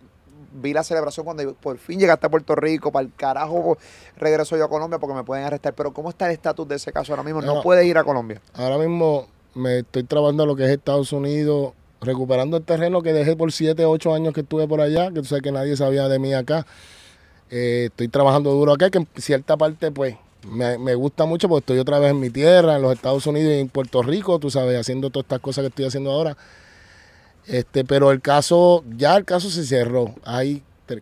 [0.54, 3.78] vi la celebración cuando por fin llegaste a Puerto Rico, para el carajo
[4.18, 6.92] regreso yo a Colombia porque me pueden arrestar, pero ¿cómo está el estatus de ese
[6.92, 7.42] caso ahora mismo?
[7.42, 7.62] No No.
[7.62, 8.42] puedes ir a Colombia.
[8.54, 13.14] Ahora mismo me estoy trabajando en lo que es Estados Unidos, recuperando el terreno que
[13.14, 16.08] dejé por 7, 8 años que estuve por allá, que tú sabes que nadie sabía
[16.08, 16.66] de mí acá.
[17.50, 20.16] Eh, estoy trabajando duro acá, que en cierta parte pues
[20.48, 23.60] me, gusta mucho porque estoy otra vez en mi tierra, en los Estados Unidos y
[23.60, 26.38] en Puerto Rico, tú sabes, haciendo todas estas cosas que estoy haciendo ahora.
[27.48, 30.16] Este, pero el caso, ya el caso se cerró.
[30.24, 31.02] Hay, te-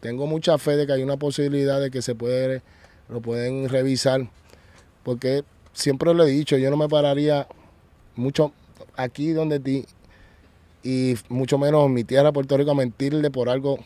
[0.00, 2.62] tengo mucha fe de que hay una posibilidad de que se puede,
[3.08, 4.28] lo pueden revisar,
[5.02, 7.46] porque siempre lo he dicho, yo no me pararía
[8.16, 8.52] mucho
[8.96, 9.86] aquí donde ti
[10.82, 13.78] y mucho menos en mi tierra, Puerto Rico, a mentirle por algo.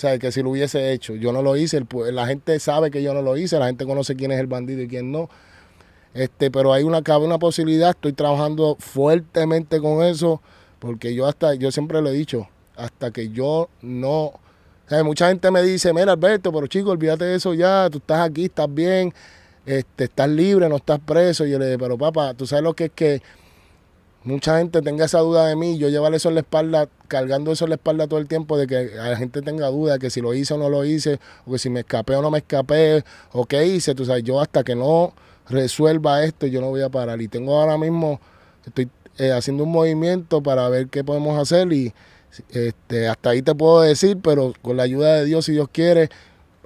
[0.00, 3.02] O sea, que si lo hubiese hecho, yo no lo hice, la gente sabe que
[3.02, 5.28] yo no lo hice, la gente conoce quién es el bandido y quién no.
[6.14, 10.40] Este, pero hay una cabe una posibilidad, estoy trabajando fuertemente con eso,
[10.78, 14.40] porque yo hasta, yo siempre lo he dicho, hasta que yo no, o
[14.88, 18.26] sea, mucha gente me dice, mira Alberto, pero chico, olvídate de eso ya, tú estás
[18.26, 19.12] aquí, estás bien,
[19.66, 21.44] este, estás libre, no estás preso.
[21.44, 23.22] Y yo le dije, pero papá, tú sabes lo que es que
[24.24, 27.64] mucha gente tenga esa duda de mí, yo llevar eso en la espalda, cargando eso
[27.64, 30.20] en la espalda todo el tiempo, de que la gente tenga duda de que si
[30.20, 33.04] lo hice o no lo hice, o que si me escapé o no me escapé,
[33.32, 35.12] o qué hice, tú sabes, yo hasta que no
[35.48, 37.20] resuelva esto, yo no voy a parar.
[37.20, 38.20] Y tengo ahora mismo,
[38.66, 38.88] estoy
[39.18, 41.92] eh, haciendo un movimiento para ver qué podemos hacer y
[42.50, 46.10] este, hasta ahí te puedo decir, pero con la ayuda de Dios, si Dios quiere,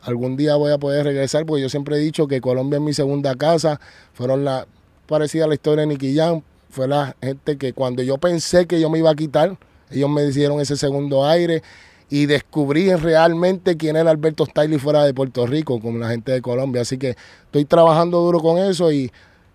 [0.02, 2.93] algún día voy a poder regresar, porque yo siempre he dicho que Colombia es mi
[2.93, 3.81] segunda casa,
[4.12, 4.66] fueron la
[5.06, 6.43] parecida a la historia de Nicky Jam,
[6.74, 9.56] fue la gente que cuando yo pensé que yo me iba a quitar,
[9.90, 11.62] ellos me hicieron ese segundo aire
[12.10, 16.42] y descubrí realmente quién era Alberto Stiley fuera de Puerto Rico, con la gente de
[16.42, 16.82] Colombia.
[16.82, 19.10] Así que estoy trabajando duro con eso y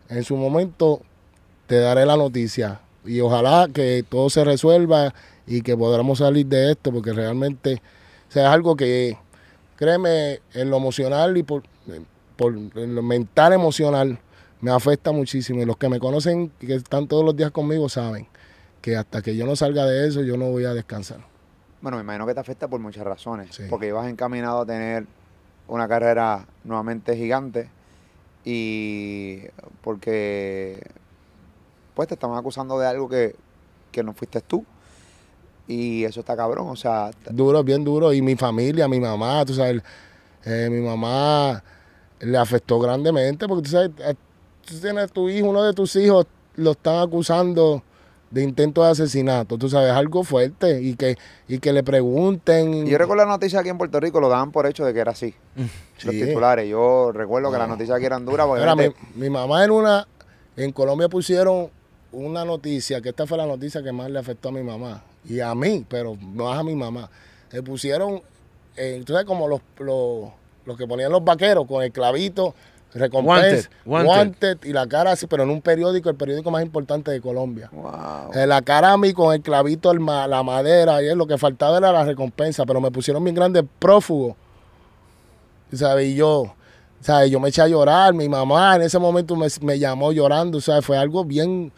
[0.08, 1.02] en su momento
[1.68, 2.80] te daré la noticia.
[3.06, 5.14] Y ojalá que todo se resuelva
[5.46, 7.82] y que podamos salir de esto, porque realmente
[8.30, 9.18] es algo que,
[9.76, 11.64] créeme, en lo emocional y por,
[12.38, 14.20] por en lo mental emocional,
[14.62, 15.62] me afecta muchísimo.
[15.62, 18.28] Y los que me conocen, que están todos los días conmigo, saben
[18.82, 21.20] que hasta que yo no salga de eso, yo no voy a descansar.
[21.82, 23.56] Bueno, me imagino que te afecta por muchas razones.
[23.56, 23.64] Sí.
[23.70, 25.06] Porque ibas encaminado a tener
[25.68, 27.70] una carrera nuevamente gigante
[28.46, 29.40] y
[29.82, 30.82] porque
[31.94, 33.36] pues te estaban acusando de algo que,
[33.92, 34.66] que no fuiste tú.
[35.68, 38.12] Y eso está cabrón, o sea, Duro, bien duro.
[38.12, 39.82] Y mi familia, mi mamá, tú sabes,
[40.44, 41.64] eh, mi mamá
[42.22, 44.16] le afectó grandemente porque tú sabes, a-
[44.76, 46.26] tú tienes tu hijo, uno de tus hijos
[46.56, 47.84] lo están acusando
[48.32, 51.18] de intento de asesinato, tú sabes, algo fuerte y que,
[51.48, 52.86] y que le pregunten.
[52.86, 55.12] Yo recuerdo la noticia aquí en Puerto Rico, lo daban por hecho de que era
[55.14, 55.34] así.
[56.04, 56.70] Los titulares.
[56.70, 57.74] Yo recuerdo que las No.
[57.76, 60.08] noticias aquí eran duras porque Mira, mi, gente- mi mamá en una,
[60.56, 61.70] en Colombia pusieron
[62.12, 65.40] una noticia, que esta fue la noticia que más le afectó a mi mamá y
[65.40, 67.10] a mí, pero más a mi mamá.
[67.52, 68.22] Le pusieron,
[68.78, 70.30] eh, tú sabes, como los, los,
[70.66, 72.54] los que ponían los vaqueros con el clavito,
[72.94, 74.08] recompensa, Wanted, wanted.
[74.08, 77.70] wanted, y la cara así, pero en un periódico, el periódico más importante de Colombia.
[77.72, 78.34] Wow.
[78.34, 81.28] Eh, la cara a mí con el clavito, el ma- la madera, y es lo
[81.28, 84.36] que faltaba era la recompensa, pero me pusieron bien grande prófugo.
[85.72, 86.08] ¿Sabes?
[86.10, 86.54] Y yo,
[87.02, 87.30] ¿sabes?
[87.30, 90.84] Yo me eché a llorar, mi mamá en ese momento me, me llamó llorando, ¿sabes?
[90.84, 91.72] Fue algo bien,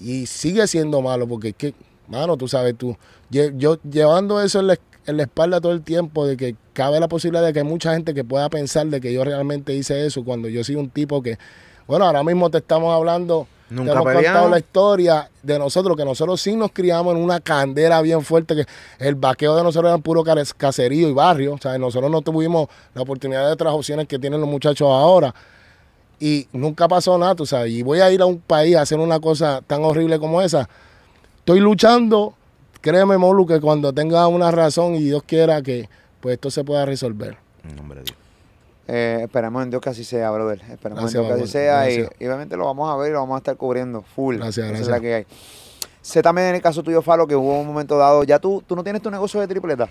[0.00, 1.74] y sigue siendo malo, porque es que,
[2.08, 2.96] mano, tú sabes, tú,
[3.30, 4.76] lle- yo llevando eso en la,
[5.06, 7.94] en la espalda todo el tiempo, de que cabe la posibilidad de que hay mucha
[7.94, 11.22] gente que pueda pensar de que yo realmente hice eso, cuando yo soy un tipo
[11.22, 11.38] que,
[11.86, 16.04] bueno, ahora mismo te estamos hablando, Nunca te hemos contado la historia de nosotros, que
[16.04, 18.66] nosotros sí nos criamos en una candela bien fuerte, que
[18.98, 20.22] el vaqueo de nosotros era puro
[20.56, 24.40] caserío y barrio, o sea, nosotros no tuvimos la oportunidad de otras opciones que tienen
[24.40, 25.34] los muchachos ahora.
[26.20, 28.98] Y nunca pasó nada, tú sabes, y voy a ir a un país a hacer
[28.98, 30.68] una cosa tan horrible como esa.
[31.38, 32.34] Estoy luchando,
[32.80, 35.88] créeme, Molu, que cuando tenga una razón y Dios quiera que
[36.24, 37.36] pues esto se pueda resolver.
[37.68, 38.16] En nombre de Dios.
[38.88, 40.62] Eh, esperemos en Dios que así sea, brother.
[40.70, 43.12] Esperemos Gracias, en Dios que así sea y, y obviamente lo vamos a ver y
[43.12, 44.36] lo vamos a estar cubriendo full.
[44.36, 44.80] Gracias, gracias.
[44.80, 45.26] es la que hay.
[46.00, 48.74] Sé también en el caso tuyo, Falo, que hubo un momento dado, ya tú, tú
[48.74, 49.86] no tienes tu negocio de tripleta.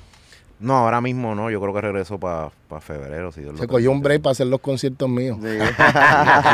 [0.60, 1.52] No, ahora mismo no.
[1.52, 2.50] Yo creo que regreso para
[2.82, 3.32] febrero.
[3.32, 5.38] Si Dios lo Se cogió un break para hacer los conciertos míos.
[5.44, 5.58] Sí,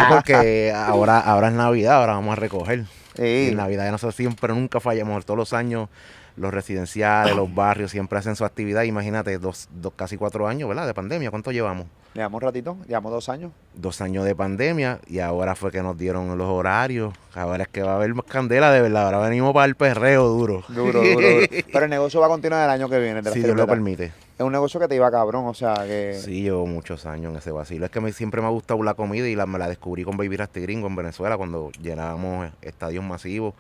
[0.10, 2.80] porque ahora, ahora es Navidad, ahora vamos a recoger.
[3.16, 3.48] Y Sí.
[3.52, 5.26] en Navidad ya nosotros siempre, nunca fallamos.
[5.26, 5.90] Todos los años,
[6.36, 8.84] los residenciales, los barrios siempre hacen su actividad.
[8.84, 10.88] Imagínate, dos, dos, casi cuatro años, ¿verdad?
[10.88, 11.30] De pandemia.
[11.30, 11.88] ¿Cuánto llevamos?
[12.14, 13.52] Llevamos ratito, llevamos dos años.
[13.76, 17.14] Dos años de pandemia y ahora fue que nos dieron los horarios.
[17.36, 19.06] Ahora es que va a haber más candela, de verdad.
[19.06, 20.64] Ahora venimos para el perreo duro.
[20.70, 21.48] Duro, duro, duro.
[21.72, 23.22] Pero el negocio va a continuar el año que viene.
[23.32, 24.06] Si Dios lo permite.
[24.40, 26.18] Es un negocio que te iba cabrón, o sea que.
[26.24, 27.86] Sí, llevo muchos años en ese vacilo.
[27.86, 30.18] Es que me- siempre me ha gustado la comida y la, me la descubrí con
[30.18, 33.54] Baby Rasty Gringo en Venezuela cuando llenábamos estadios masivos.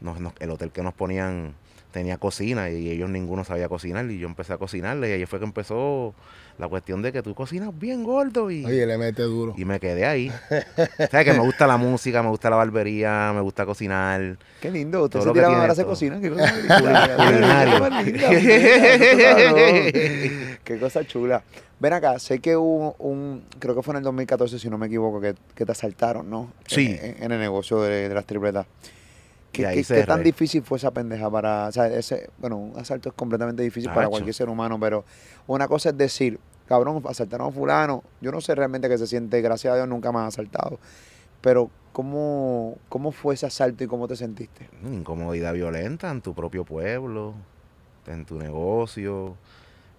[0.00, 1.54] Nos- nos- el hotel que nos ponían
[1.94, 5.38] tenía cocina y ellos ninguno sabía cocinar y yo empecé a cocinarle y ahí fue
[5.38, 6.12] que empezó
[6.58, 9.54] la cuestión de que tú cocinas bien gordo y, Oye, le mete duro.
[9.56, 10.28] y me quedé ahí.
[10.98, 14.36] o sea que me gusta la música, me gusta la barbería, me gusta cocinar.
[14.60, 16.20] Qué lindo, usted Todo se lo que tira tiene ahora se cocina.
[16.20, 16.52] Qué cosa.
[20.64, 21.44] Qué cosa chula.
[21.78, 24.86] Ven acá, sé que hubo un, creo que fue en el 2014, si no me
[24.86, 26.52] equivoco, que, que te asaltaron, ¿no?
[26.66, 26.96] Sí.
[27.00, 28.66] En, en el negocio de, de las tripletas.
[29.54, 33.62] ¿Qué, tan difícil fue esa pendeja para, o sea, ese, bueno, un asalto es completamente
[33.62, 35.04] difícil para cualquier ser humano, pero
[35.46, 39.40] una cosa es decir, cabrón, asaltaron a fulano, yo no sé realmente qué se siente,
[39.40, 40.78] gracias a Dios nunca me han asaltado,
[41.40, 44.68] pero ¿cómo, cómo fue ese asalto y cómo te sentiste?
[44.82, 47.34] incomodidad violenta en tu propio pueblo,
[48.06, 49.36] en tu negocio,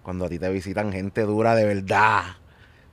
[0.02, 2.22] cuando a ti te visitan gente dura de verdad,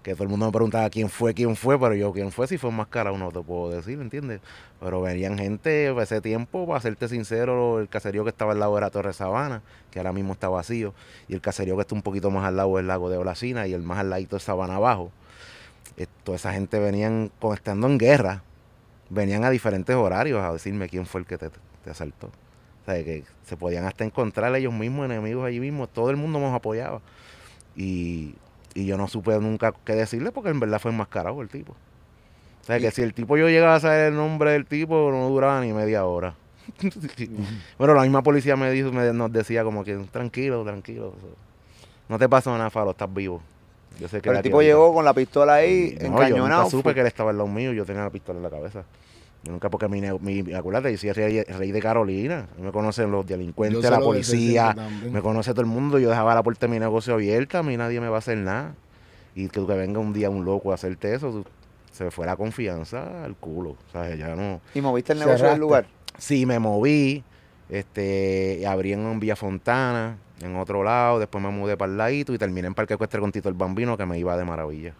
[0.03, 2.57] que todo el mundo me preguntaba quién fue, quién fue, pero yo quién fue, si
[2.57, 4.41] fue más cara no te puedo decir, ¿entiendes?
[4.81, 8.77] Pero venían gente a ese tiempo, para serte sincero, el caserío que estaba al lado
[8.77, 9.61] era Torre Sabana,
[9.91, 10.93] que ahora mismo está vacío,
[11.29, 13.65] y el caserío que está un poquito más al lado es el lago de Olasina,
[13.65, 15.11] y el más al ladito es Sabana Abajo.
[15.95, 18.43] Eh, Toda esa gente venían estando en guerra,
[19.09, 21.49] venían a diferentes horarios a decirme quién fue el que te,
[21.83, 22.27] te asaltó.
[22.27, 26.39] O sea, que se podían hasta encontrar ellos mismos, enemigos allí mismo, todo el mundo
[26.39, 26.99] nos apoyaba.
[27.77, 28.35] Y,
[28.73, 31.73] y yo no supe nunca qué decirle porque en verdad fue enmascarado el tipo.
[31.73, 35.27] O sea, que si el tipo yo llegaba a saber el nombre del tipo, no
[35.29, 36.35] duraba ni media hora.
[37.77, 41.13] bueno, la misma policía me dijo, me, nos decía como que tranquilo, tranquilo.
[42.07, 43.41] No te pasó nada, Faro, estás vivo.
[43.99, 46.63] Yo sé que Pero el tipo llegó con la pistola ahí, no, yo encañonado.
[46.63, 48.83] nunca supe que él estaba en los míos, yo tenía la pistola en la cabeza.
[49.43, 52.47] Yo nunca, porque mi, mi acuérdate, yo soy el rey, rey de Carolina.
[52.61, 54.73] Me conocen los delincuentes, la policía,
[55.11, 55.99] me conoce todo el mundo.
[55.99, 58.37] Yo dejaba la puerta de mi negocio abierta, a mí nadie me va a hacer
[58.37, 58.73] nada.
[59.35, 61.45] Y que, que venga un día un loco a hacerte eso, tú-
[61.91, 63.71] se fue la confianza al culo.
[63.71, 64.61] O sea, ya no.
[64.73, 65.53] Y moviste el negocio Cerraste.
[65.55, 65.85] del lugar.
[66.17, 67.23] Sí, me moví,
[67.69, 72.37] este, abrí en Villa Fontana, en otro lado, después me mudé para el ladito y
[72.37, 74.93] terminé en Parque Ecuestre con Tito el Bambino, que me iba de maravilla.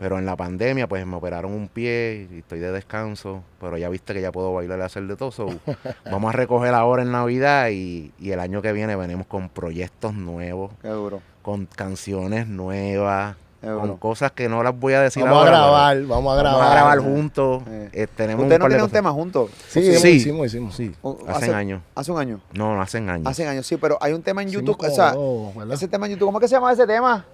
[0.00, 3.90] Pero en la pandemia, pues me operaron un pie y estoy de descanso, pero ya
[3.90, 5.30] viste que ya puedo bailar y hacer de todo.
[5.30, 5.46] so,
[6.10, 10.14] vamos a recoger ahora en Navidad y, y el año que viene venimos con proyectos
[10.14, 11.20] nuevos, Qué duro.
[11.42, 13.96] con canciones nuevas, Qué con duro.
[13.98, 16.58] cosas que no las voy a decir Vamos a pero grabar, vamos a grabar.
[16.60, 17.62] Vamos a grabar juntos.
[17.68, 17.88] Eh.
[17.92, 19.50] eh, tenemos Ustedes no tienen un tema juntos.
[19.68, 20.08] Sí, Sí.
[20.12, 20.74] hicimos, hicimos.
[20.74, 20.94] Sí,
[21.28, 21.82] hacen hace- años.
[21.94, 22.40] Hace un año.
[22.54, 23.26] No, no hacen años.
[23.26, 24.78] Hace años, sí, pero hay un tema en YouTube.
[24.82, 25.14] O sea,
[25.74, 27.26] ese tema en YouTube, ¿cómo es que se llama ese tema?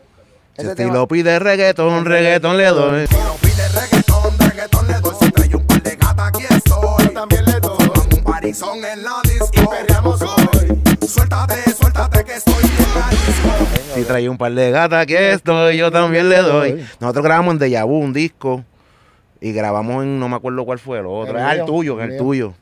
[0.59, 3.07] Si estilo pide reggaetón, reggaetón le doy.
[3.07, 5.15] Si no pide reggaetón, reggaetón le doy.
[5.21, 7.09] Si trae un par de gatas, aquí estoy.
[7.15, 7.77] También le doy.
[8.17, 9.51] Un parizón en la disco.
[9.53, 10.83] Y perreamos hoy.
[11.07, 13.95] Suéltate, suéltate que estoy en la disco.
[13.95, 16.87] Si trae un par de gatas, aquí estoy, yo también le doy.
[17.01, 18.65] Nosotros grabamos en Deja Vu, un disco,
[19.41, 22.05] y grabamos en, no me acuerdo cuál fue el otro, El era el tuyo, el
[22.05, 22.19] el mío.
[22.19, 22.55] tuyo.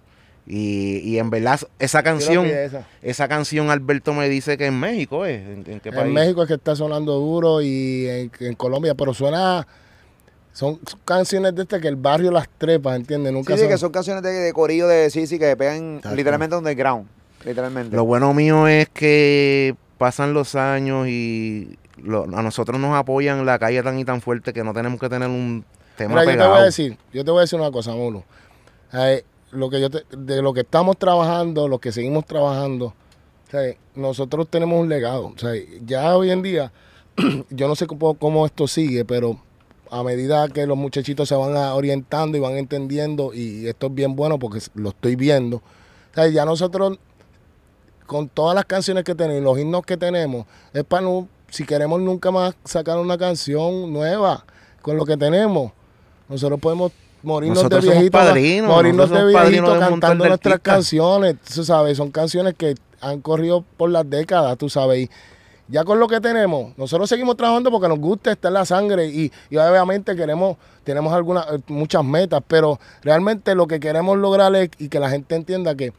[0.47, 2.87] Y, y en verdad, esa canción, esa.
[3.01, 5.41] esa canción Alberto me dice que en México es.
[5.41, 6.05] ¿En, en qué país?
[6.07, 9.67] En México es que está sonando duro y en, en Colombia, pero suena.
[10.53, 13.33] Son canciones de este que el barrio las trepa, ¿entiendes?
[13.33, 16.15] Nunca Sí, sí, que son canciones de, de corillo de sí, sí, que pegan Exacto.
[16.17, 17.09] literalmente underground.
[17.45, 17.97] Literalmente.
[17.97, 23.59] Lo bueno mío es que pasan los años y lo- a nosotros nos apoyan la
[23.59, 25.65] calle tan y tan fuerte que no tenemos que tener un
[25.97, 26.51] tema Mira, yo te pegado.
[26.53, 28.23] voy a decir, yo te voy a decir una cosa, Molo.
[28.93, 32.95] Eh, lo que yo te- de lo que estamos trabajando, lo que seguimos trabajando,
[33.51, 35.33] sea, nosotros tenemos un legado.
[35.37, 35.53] Sea,
[35.85, 36.73] ya hoy en día,
[37.51, 39.39] yo no sé cómo, esto sigue, pero
[39.91, 44.17] a medida que los muchachitos se van orientando y van entendiendo, y esto es bien
[44.17, 45.63] bueno porque lo estoy viendo,
[46.15, 46.99] sea, ya nosotros,
[48.07, 51.65] con todas las canciones que tenemos, y los himnos que tenemos, es para no, si
[51.65, 54.45] queremos nunca más sacar una canción nueva
[54.83, 55.73] con lo que tenemos,
[56.29, 56.91] nosotros podemos
[57.25, 61.65] morirnos Nosotros de somos viejitos, padrinos, morirnos de somos montón cantando de nuestras canciones, tú
[61.65, 65.11] sabes, son canciones que han corrido por las décadas, tú sabes, y
[65.67, 69.07] ya con lo que tenemos, nosotros seguimos trabajando porque nos gusta, está en la sangre
[69.07, 74.55] y, y obviamente queremos, tenemos algunas, eh, muchas metas, pero realmente lo que queremos lograr
[74.57, 75.93] es y que la gente entienda que,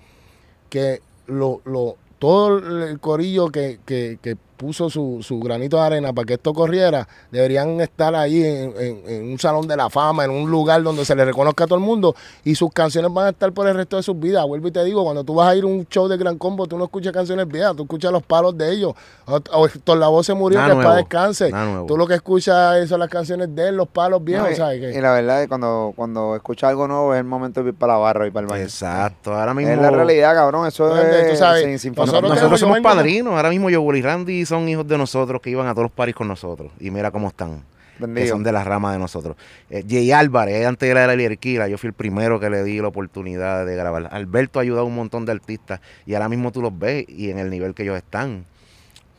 [0.69, 6.13] que lo, lo, todo el corillo que, que, que puso su, su granito de arena
[6.13, 10.25] para que esto corriera, deberían estar ahí en, en- en un salón de la fama,
[10.25, 13.27] en un lugar donde se le reconozca a todo el mundo y sus canciones van
[13.27, 14.45] a estar por el resto de sus vidas.
[14.47, 16.67] Vuelvo y te digo, cuando tú vas a ir a un show de Gran Combo,
[16.67, 18.93] tú no escuchas canciones viejas, tú escuchas los palos de ellos.
[19.25, 21.51] O, o Héctor Lavoe se murió, Nada que para nuevo, descanse.
[21.51, 21.85] nada nuevo.
[21.87, 24.95] Tú lo que escuchas son las canciones de él, los palos viejos, No, ¿sabes?
[24.95, 27.93] y la verdad es cuando, cuando escuchas algo nuevo es el momento de ir para
[27.93, 28.63] la barra y para el baño.
[28.63, 29.71] Exacto, ahora mismo.
[29.73, 30.67] Es la realidad, cabrón.
[30.67, 31.31] Eso Grande, es.
[31.31, 33.33] tú sabes, sin- sin nosotros somos padrinos.
[33.33, 36.15] Ahora mismo yo, y Randy son hijos de nosotros que iban a todos los paris
[36.15, 36.71] con nosotros.
[36.79, 37.63] Y mira cómo están.
[37.97, 39.37] Que son de la rama de nosotros.
[39.69, 42.89] Eh, Jay Álvarez, antes era el Erquila, yo fui el primero que le di la
[42.89, 44.09] oportunidad de grabar.
[44.11, 47.29] Alberto ha ayudado a un montón de artistas y ahora mismo tú los ves y
[47.29, 48.45] en el nivel que ellos están.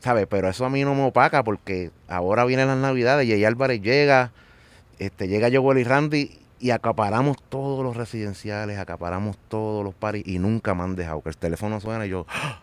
[0.01, 0.27] ¿Sabes?
[0.28, 4.32] Pero eso a mí no me opaca porque ahora vienen las navidades, Jay Álvarez llega,
[4.98, 10.39] este, llega Joel y Randy y acaparamos todos los residenciales, acaparamos todos los paris y
[10.39, 11.23] nunca me han dejado.
[11.23, 12.61] Que el teléfono suena y yo, ¡ah!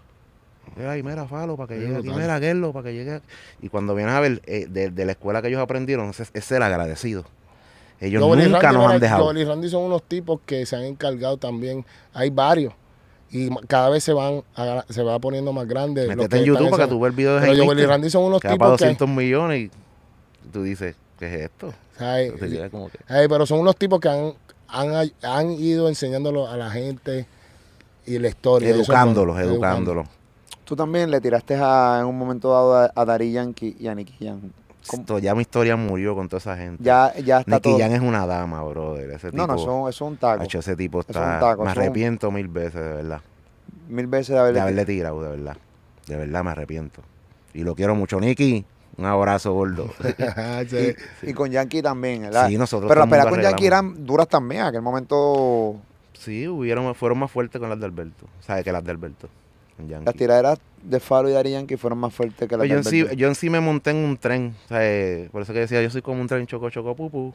[0.87, 3.25] Ay, mira, Falo, para que llegue aquí, mira, Gerlo, para que llegue aquí.
[3.61, 6.51] Y cuando vienes a ver, eh, de, de la escuela que ellos aprendieron, ese es
[6.51, 7.25] el agradecido.
[7.99, 9.23] Ellos y nunca Randy, nos han dejado.
[9.25, 11.85] Joel y Randy son unos tipos que se han encargado también.
[12.13, 12.73] Hay varios.
[13.31, 16.07] Y cada vez se van a- se va poniendo más grande.
[16.07, 18.23] Métete en YouTube para que tú veas el video de Pero Joel y Randy son
[18.25, 18.85] unos para tipos que...
[18.85, 19.59] 200 millones
[20.43, 21.73] y tú dices, ¿qué es esto?
[21.97, 24.33] queda como que- Ay, pero son unos tipos que han,
[24.67, 27.25] han, han ido enseñándolo a la gente
[28.05, 28.69] y la historia.
[28.69, 30.07] Es educándolos, bueno, educándolos.
[30.65, 33.95] Tú también le tiraste a, en un momento dado a, a Dari Yankee y a
[33.95, 34.29] Nicky.
[34.87, 35.01] ¿Cómo?
[35.01, 36.83] Esto, ya mi historia murió con toda esa gente.
[36.83, 37.79] Ya, ya está Nicky todo.
[37.79, 39.11] Jan es una dama, brother.
[39.11, 40.43] Ese no, no, eso, eso es un taco.
[40.43, 41.39] Hacho, ese tipo es un está.
[41.39, 43.21] taco, me un- arrepiento mil veces, de verdad.
[43.87, 45.57] Mil veces de haberle De haberle tirado, de verdad.
[46.07, 47.01] De verdad me arrepiento.
[47.53, 48.65] Y lo quiero mucho, Nicky.
[48.97, 49.87] Un abrazo gordo.
[50.69, 50.93] Sí.
[51.23, 52.47] Y con Yankee también, ¿verdad?
[52.47, 54.61] Sí, nosotros Pero las peleas con Yankee eran duras también.
[54.61, 55.77] En aquel momento
[56.13, 58.27] Sí, hubieron, fueron más fuertes con las de Alberto.
[58.41, 58.63] ¿Sabes?
[58.63, 59.27] Que las de Alberto.
[59.77, 60.05] Yankee.
[60.05, 62.81] Las tiraderas de Faro y Daddy Yankee fueron más fuertes que las Pues yo, de
[62.81, 65.53] en sí, yo en sí me monté en un tren, o sea, eh, por eso
[65.53, 67.33] que decía, yo soy como un tren choco choco pupu.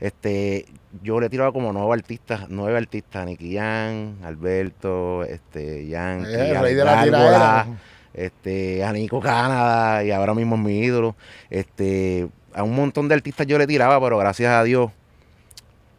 [0.00, 0.66] Este,
[1.02, 6.60] yo le tiraba como nueve artistas, nueve artistas, Nicky Jan, Alberto, este, Yankee, Eh, el
[6.60, 7.66] rey de la tiradera.
[8.12, 11.16] este, a Nico Canadá, y ahora mismo es mi ídolo.
[11.50, 14.90] Este, a un montón de artistas yo le tiraba, pero gracias a Dios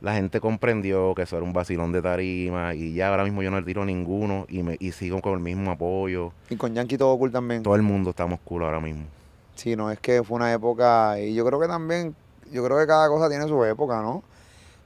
[0.06, 3.50] la gente comprendió que eso era un vacilón de tarima y ya ahora mismo yo
[3.50, 6.32] no le tiro a ninguno y, me, y sigo con el mismo apoyo.
[6.48, 7.64] Y con Yankee todo cool también.
[7.64, 9.06] Todo el mundo estamos cool ahora mismo.
[9.56, 12.16] Sí, no, es que fue una época, y yo creo que también,
[12.52, 14.22] yo creo que cada cosa tiene su época, ¿no?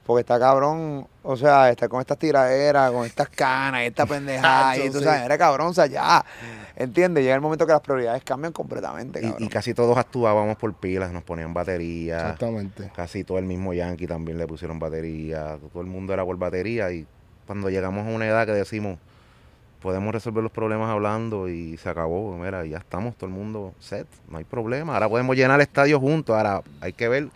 [0.06, 4.88] Porque está cabrón, o sea, está con estas tiraderas, con estas canas, esta pendejada, y
[4.88, 5.04] tú sí.
[5.04, 6.24] sabes, era cabrón, o sea, ya,
[6.80, 7.22] ¿entiendes?
[7.22, 11.22] Llega el momento que las prioridades cambian completamente, Y, casi todos actuábamos por pilas, nos
[11.22, 12.16] ponían batería.
[12.16, 12.90] Exactamente.
[12.94, 15.58] Casi todo el mismo Yankee también le pusieron batería.
[15.72, 16.90] Todo el mundo era por batería.
[16.90, 17.06] Y
[17.46, 18.98] cuando llegamos a una edad que decimos,
[19.82, 22.36] podemos resolver los problemas hablando y se acabó.
[22.38, 24.94] Mira, ya estamos todo el mundo set, no hay problema.
[24.94, 26.34] Ahora podemos llenar el estadio juntos.
[26.34, 27.28] Ahora hay que ver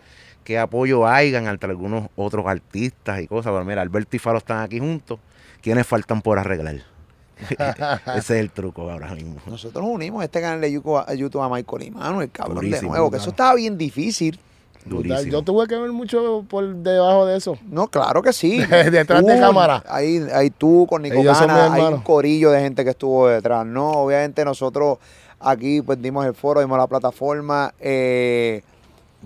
[0.43, 3.51] qué apoyo hayan entre algunos otros artistas y cosas.
[3.53, 5.19] Pero mira, Alberto y Faro están aquí juntos.
[5.61, 6.94] ¿Quiénes faltan por arreglar?
[8.15, 9.35] Ese es el truco ahora mismo.
[9.45, 13.29] Nosotros unimos este canal de YouTube a, Michael y Manuel, cabrón, de nuevo, que eso
[13.29, 14.39] estaba bien difícil.
[14.85, 15.31] Durísimo.
[15.31, 17.57] Yo tuve que ver mucho por debajo de eso.
[17.67, 18.63] No, claro que sí.
[18.91, 19.83] Detrás de cámara.
[19.87, 23.65] Ahí, ahí tú con Nico Cana, hay un corillo de gente que estuvo detrás.
[23.65, 24.99] No, obviamente nosotros
[25.39, 27.73] aquí pues dimos el foro, dimos la plataforma.
[27.79, 28.61] Eh,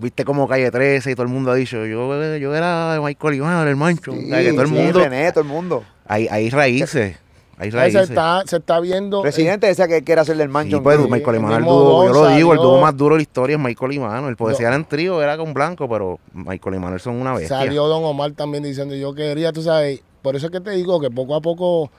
[0.00, 3.34] Viste como Calle 13 y todo el mundo ha dicho, yo, yo era de Michael
[3.34, 4.12] Iván, el mancho.
[4.12, 5.84] sí, O sea, que todo el sí, mundo, René, todo el mundo.
[6.06, 7.18] hay, hay raíces,
[7.60, 9.20] Ahí se está, se está viendo.
[9.22, 10.82] Presidente decía que quiere hacerle el Sí, mancho.
[10.82, 12.80] pues, Sí, Michael el Iván, el mismo dúo, yo Don lo digo, el salió- dúo
[12.80, 14.24] más duro de la historia es Michael Iván.
[14.24, 17.58] El poesía era en trío, era con blanco, pero Michael Manuel son una bestia.
[17.58, 21.00] Salió Don Omar también diciendo, yo quería, tú sabes, por eso es que te digo
[21.00, 21.90] que poco a poco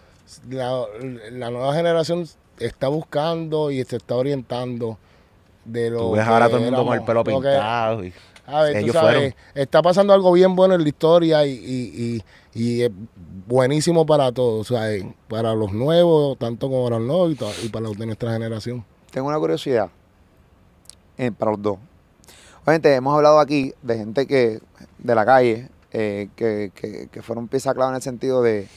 [0.49, 0.83] la,
[1.31, 2.25] la nueva generación
[2.59, 4.97] está buscando y se está orientando
[5.65, 8.03] de lo Tú ves que ahora todo el mundo con el pelo lo que- pintado.
[8.03, 8.13] y-
[8.52, 9.34] A ver, tú sabes, fueron.
[9.56, 12.22] está pasando algo bien bueno en la historia y, y,
[12.53, 12.91] y, y es
[13.48, 14.90] buenísimo para todos, o sea,
[15.30, 18.84] para los nuevos, tanto como para los nuevos y, para los de nuestra generación.
[19.11, 19.90] Tengo una curiosidad
[21.18, 21.78] eh, para los dos.
[22.64, 24.60] Obviamente hemos hablado aquí de gente que
[24.98, 28.68] de la calle eh, que, que, que fueron pieza clave en el sentido de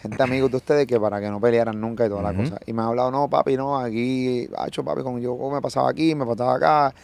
[0.00, 2.42] gente amigos de ustedes que para que no pelearan nunca y toda la Ujú.
[2.42, 2.58] cosa.
[2.66, 6.14] Y me han hablado, no, papi, no, aquí, hecho papi, con yo me pasaba aquí,
[6.14, 6.94] me pasaba acá.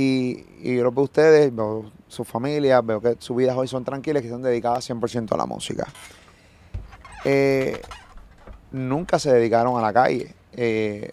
[0.00, 3.66] Y, y yo los veo a ustedes, veo sus familias, veo que sus vidas hoy
[3.66, 5.88] son tranquilas, que están dedicadas 100% a la música.
[7.24, 7.80] Eh,
[8.70, 10.34] nunca se dedicaron a la calle.
[10.52, 11.10] Eh,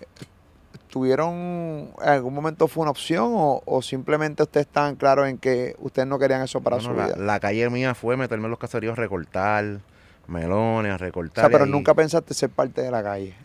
[0.89, 5.75] ¿Tuvieron, en algún momento fue una opción o, o simplemente ustedes estaban claros en que
[5.79, 7.15] ustedes no querían eso para su vida?
[7.17, 9.79] la calle mía fue meterme en los caseríos recortar,
[10.27, 11.43] melones, a o recortar.
[11.43, 13.35] sea, pero y- nunca pensaste ser parte de la calle.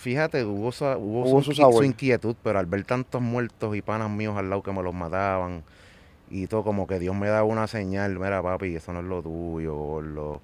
[0.00, 4.36] Fíjate, hubo, su, hubo, Hubo su, inquietud, pero al ver tantos muertos y panas míos
[4.36, 5.64] al lado que me los mataban
[6.30, 9.22] y todo, como que Dios me daba una señal, mira papi, eso no es lo
[9.22, 10.40] tuyo, gordo.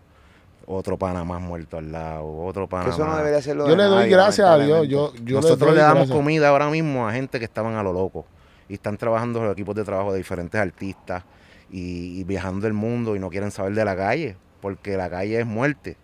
[0.67, 3.19] otro pana más muerto al lado, otro pana eso no más.
[3.19, 4.89] debería ser lo Yo de le doy nadie, gracias a Dios.
[4.89, 6.17] Yo, yo Nosotros le damos gracias.
[6.17, 8.25] comida ahora mismo a gente que estaban a lo loco
[8.69, 11.23] y están trabajando en los equipos de trabajo de diferentes artistas
[11.71, 15.39] y, y viajando el mundo y no quieren saber de la calle, porque la calle
[15.41, 15.97] es muerte,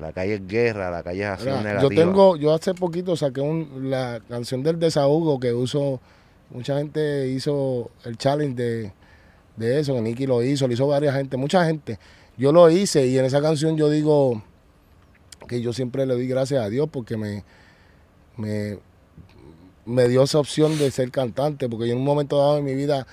[0.00, 1.90] la calle es guerra, la calle es acción Mira, negativa.
[1.94, 6.00] yo tengo, yo hace poquito saqué un- la canción del desahogo que uso,
[6.50, 8.92] mucha gente hizo el challenge de,
[9.56, 11.98] de eso, que Nicky lo hizo, lo hizo varias gente, mucha gente.
[12.36, 14.42] Yo lo hice y en esa canción yo digo
[15.48, 17.42] que yo siempre le doy gracias a Dios porque me,
[18.36, 18.78] me,
[19.84, 22.74] me dio esa opción de ser cantante, porque yo en un momento dado en mi
[22.76, 23.06] vida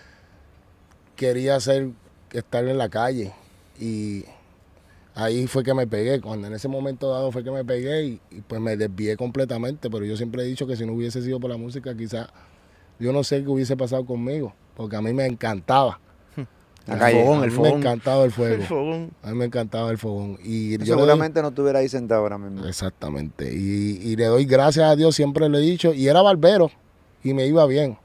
[1.15, 1.89] quería ser,
[2.31, 3.33] estar en la calle
[3.79, 4.25] y
[5.15, 6.21] ahí fue que me pegué.
[6.21, 9.89] Cuando en ese momento dado fue que me pegué y, y, pues me desvié completamente.
[9.89, 12.27] Pero yo siempre he dicho que si no hubiese sido por la música, quizás
[12.99, 15.99] yo no sé qué hubiese pasado conmigo, porque a mí me encantaba.
[16.87, 17.23] La El calle.
[17.23, 17.71] fogón, a el fogón.
[17.71, 18.55] me encantaba el fuego.
[18.55, 19.11] El fogón.
[19.23, 20.37] A mí me encantaba el fogón.
[20.43, 22.65] Y yo doy- Seguramente no estuviera ahí sentado ahora mismo.
[22.67, 23.51] Exactamente.
[23.51, 25.93] Y, y le doy gracias a Dios, siempre lo he dicho.
[25.93, 26.69] Y era barbero
[27.23, 27.97] y me iba bien.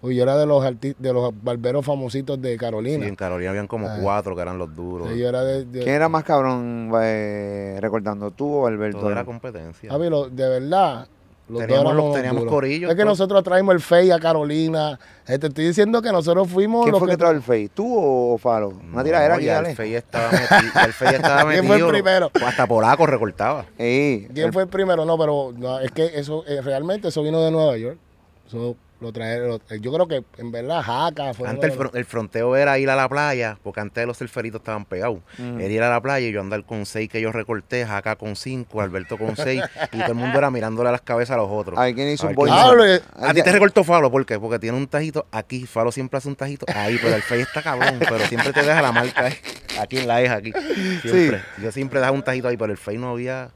[0.00, 3.06] Pues yo era de los arti- de los barberos famositos de Sí, Carolina.
[3.06, 3.98] en Carolina habían como Ah.
[4.00, 5.10] cuatro que eran los duros.
[5.14, 8.98] yo era de, de- ¿Quién era más cabrón eh, recordando tú o Alberto?
[9.00, 9.90] Todo era competencia.
[9.90, 11.06] Papi, lo- de verdad.
[11.50, 13.10] los Teníamos los- teníamos corillos, Es que todo.
[13.10, 14.96] nosotros traímos el FEI a Carolina.
[15.26, 17.70] Te estoy diciendo que nosotros fuimos ¿Quién los fue que que trajo el Face?
[17.74, 18.68] ¿Tú o Falo?
[18.68, 19.58] Una No, tiradera aquí, ya.
[19.58, 20.84] El Fey estaba metido.
[20.86, 21.66] El Fey estaba ¿Quién metido.
[21.66, 22.30] fue el primero?
[22.46, 23.66] Hasta polaco recortaba.
[23.76, 25.04] Ey, ¿Quién el- fue el primero?
[25.04, 27.98] No, pero no, es que eso eh, realmente eso vino de Nueva York.
[28.46, 29.48] Eso lo trajeron.
[29.48, 31.48] lo- yo creo que en verdad Jaca fue.
[31.48, 34.84] Antes el, fron- el fronteo era ir a la playa, porque antes los surferitos estaban
[34.84, 35.20] pegados.
[35.38, 38.36] Era ir a la playa y yo andar con seis que yo recorté, Jaca con
[38.36, 39.62] cinco, Alberto con seis,
[39.92, 41.78] y todo el mundo era mirándole a las cabezas a los otros.
[41.78, 42.48] A ver quién hizo A un quién.
[42.50, 43.00] Hable.
[43.18, 44.38] A ti te recortó Falo, ¿por qué?
[44.38, 45.66] Porque tiene un tajito aquí.
[45.66, 47.98] Falo siempre hace un tajito ahí, pero el Fey está cabrón.
[47.98, 49.34] Pero siempre te deja la marca ahí,
[49.80, 50.52] aquí en la eja, aquí.
[51.02, 51.40] Siempre.
[51.62, 53.50] Yo siempre dejaba un tajito ahí, pero el Fey no había.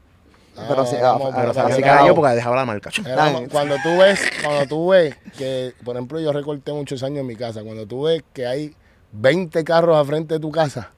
[0.55, 1.81] Pero Ah, sí, ah, pero así Así
[2.15, 2.89] porque dejaba la marca.
[3.05, 7.27] Era- cuando tú ves, cuando tú ves que, por ejemplo, yo recorté muchos años en
[7.27, 8.73] mi casa, cuando tú ves que hay
[9.11, 10.91] 20 carros al frente de tu casa,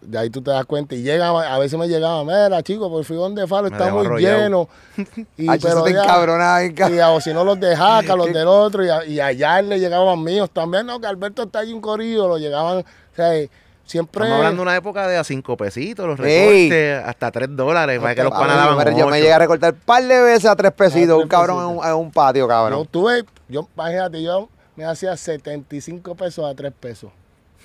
[0.00, 3.04] de ahí tú te das cuenta y llega, a veces me llegaba, mira chico, por
[3.04, 4.38] fin donde Falo Me está muy arrollado.
[4.38, 4.68] lleno.
[5.36, 6.04] Y, Ay, te ya-
[6.88, 9.60] y a- o si no los de Jaca, los del otro, y, a- y allá
[9.60, 12.84] le llegaban míos también, no, que Alberto está ahí un corrido, lo llegaban, o
[13.16, 13.30] sea,
[13.88, 14.22] siempre...
[14.22, 16.68] Estamos hablando de una época de a cinco pesitos, los Ey.
[16.70, 19.14] recortes, hasta tres dólares, para que los Ah, panas yo, daban yo me ocho.
[19.16, 21.70] llegué a recortar un par de veces a tres pesitos, tres un cabrón en un,
[21.78, 21.88] pesitos.
[21.90, 22.88] en un patio, Yo cabrón.
[22.90, 27.10] tuve, yo, imagínate, yo me hacía 75 pesos a 3 pesos.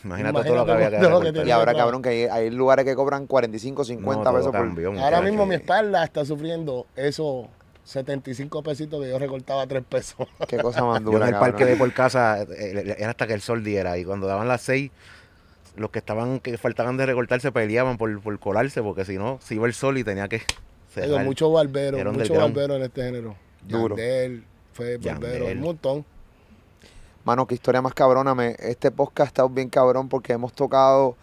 [0.04, 1.48] Imagínate, todo lo que había que Imagínate lo que.
[1.48, 4.60] Y ahora, cabrón, que hay, hay lugares que cobran 45, 50 No, pesos por...
[4.62, 5.24] cambió, Ahora muchacho.
[5.24, 7.45] mismo mi espalda está sufriendo esos
[7.86, 10.28] 75 pesitos que yo recortaba a 3 pesos.
[10.48, 11.70] Qué cosa más Yo dura, en el parque cabrón.
[11.74, 14.91] de por casa eh, era hasta que el sol diera y cuando daban las seis
[15.76, 19.40] los que estaban que faltaban de recortar se peleaban por, por colarse porque si no
[19.41, 20.48] se iba el sol y tenía que Digo,
[21.08, 21.26] cerrar.
[21.26, 23.36] muchos barberos, muchos barberos en este género.
[23.68, 23.95] Duro.
[23.98, 24.44] Yandel,
[24.74, 25.58] fue barbero, Yandel.
[25.58, 26.06] un montón.
[27.26, 28.36] Mano, qué historia más cabrona.
[28.36, 31.16] Me, este podcast ha estado bien cabrón porque hemos tocado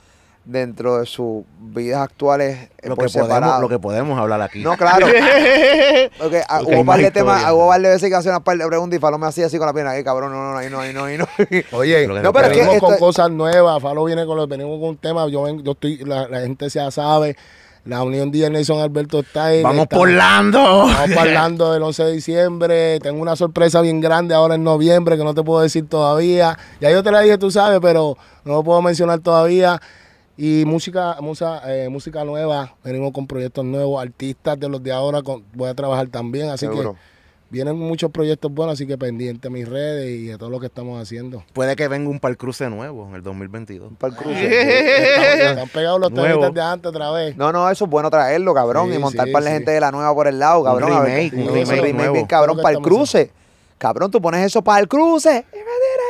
[0.45, 4.63] dentro de sus vidas actuales eh, lo, por que podemos, lo que podemos hablar aquí.
[4.63, 5.07] No, claro.
[6.19, 8.41] Porque, ah, hay hubo par más de temas, hubo par de veces que hacía una
[8.41, 9.93] par de preguntas y Falo me hacía así con la pierna.
[9.93, 11.27] Ay, cabrón, no, no, no, ahí no, ahí no, ahí no.
[11.77, 13.81] Oye, Lo que No, pero es que venimos con esto- cosas nuevas.
[13.83, 15.29] Falo viene con los, venimos con un tema.
[15.29, 17.37] Yo, ven- yo estoy, la, la gente ya sabe.
[17.87, 19.63] La unión de Nelson Alberto está en.
[19.63, 20.87] Vamos está- por Lando.
[20.91, 23.01] Estamos hablando del 11 de diciembre.
[23.01, 26.59] Tengo una sorpresa bien grande ahora en noviembre que no te puedo decir todavía.
[26.81, 29.81] Ya yo te la dije, tú sabes, pero no lo puedo mencionar todavía.
[30.43, 32.75] Y música, música, eh, música nueva.
[32.83, 34.01] Venimos con proyectos nuevos.
[34.03, 36.49] Artistas de los de ahora con- voy a trabajar también.
[36.49, 36.95] Así Seguro.
[36.95, 36.99] que
[37.51, 38.73] vienen muchos proyectos buenos.
[38.73, 41.45] Así que pendiente a mis redes y de todo lo que estamos haciendo.
[41.53, 43.93] Puede que venga un par cruce nuevo en el 2022.
[43.99, 45.15] Para el cruce.
[45.35, 47.37] Están, están pegados los temitas de antes otra vez.
[47.37, 49.57] No, no, eso es bueno traerlo, cabrón, Sí, y montar sí, para la sí.
[49.59, 50.89] gente de la nueva por el lado, cabrón.
[51.05, 52.15] ver remake, un remake nuevo.
[52.15, 53.31] bien cabrón, para el cruce.
[53.77, 55.31] Cabrón, tú pones eso para el cruce.
[55.53, 56.05] Y me dirá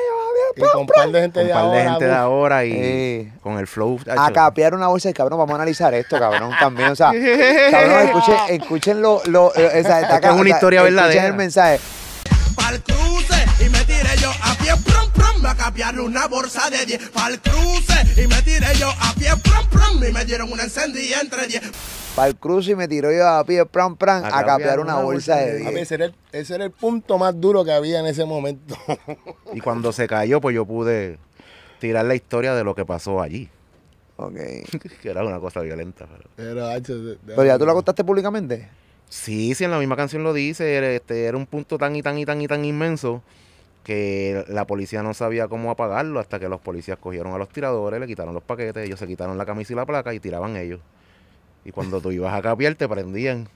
[0.57, 1.79] Y con un par de gente Un de par ahora.
[1.79, 3.33] de gente de ahora y Eh.
[3.43, 3.99] con el flow.
[4.17, 6.91] a capear una bolsa y cabrón, vamos a analizar esto, cabrón, también.
[6.91, 7.13] O sea,
[7.71, 10.97] cabrón, escuchen, escuchen lo, lo, eh, o sea, está Es una o sea, historia escuchen
[10.97, 11.27] verdadera.
[11.27, 11.81] el mensaje.
[12.57, 16.85] Pa'l cruce y me tiré yo a pie prom prom a capiar una bolsa de
[16.85, 20.65] 10 Pa'l cruce y me tiré yo a pie prom prom y me dieron una
[20.65, 21.63] encendida entre 10
[22.21, 24.97] Para el cruce y me tiró yo a pie, pram, pram, A a, capear una
[24.97, 25.83] una bolsa bolsa de de A ver, 10.
[25.83, 28.77] ese era, el, ese era el punto más duro que había en ese momento.
[29.55, 31.17] Y cuando se cayó, pues yo pude
[31.79, 33.49] tirar la historia de lo que pasó allí.
[34.19, 34.35] Ok.
[35.03, 36.07] que era una cosa violenta.
[36.07, 36.29] Pero...
[36.37, 38.69] Pero, hacho, de- de- Pero ya tú la contaste públicamente.
[39.09, 40.75] Sí, sí, en la misma canción lo dice.
[40.75, 43.23] era- Este, era un punto tan y tan y tan y tan inmenso
[43.83, 47.99] que la policía no sabía cómo apagarlo hasta que los policías cogieron a los tiradores,
[47.99, 50.81] le quitaron los paquetes, ellos se quitaron la camisa y la placa y tiraban ellos.
[51.65, 53.49] Y cuando tú ibas a capiar, te prendían.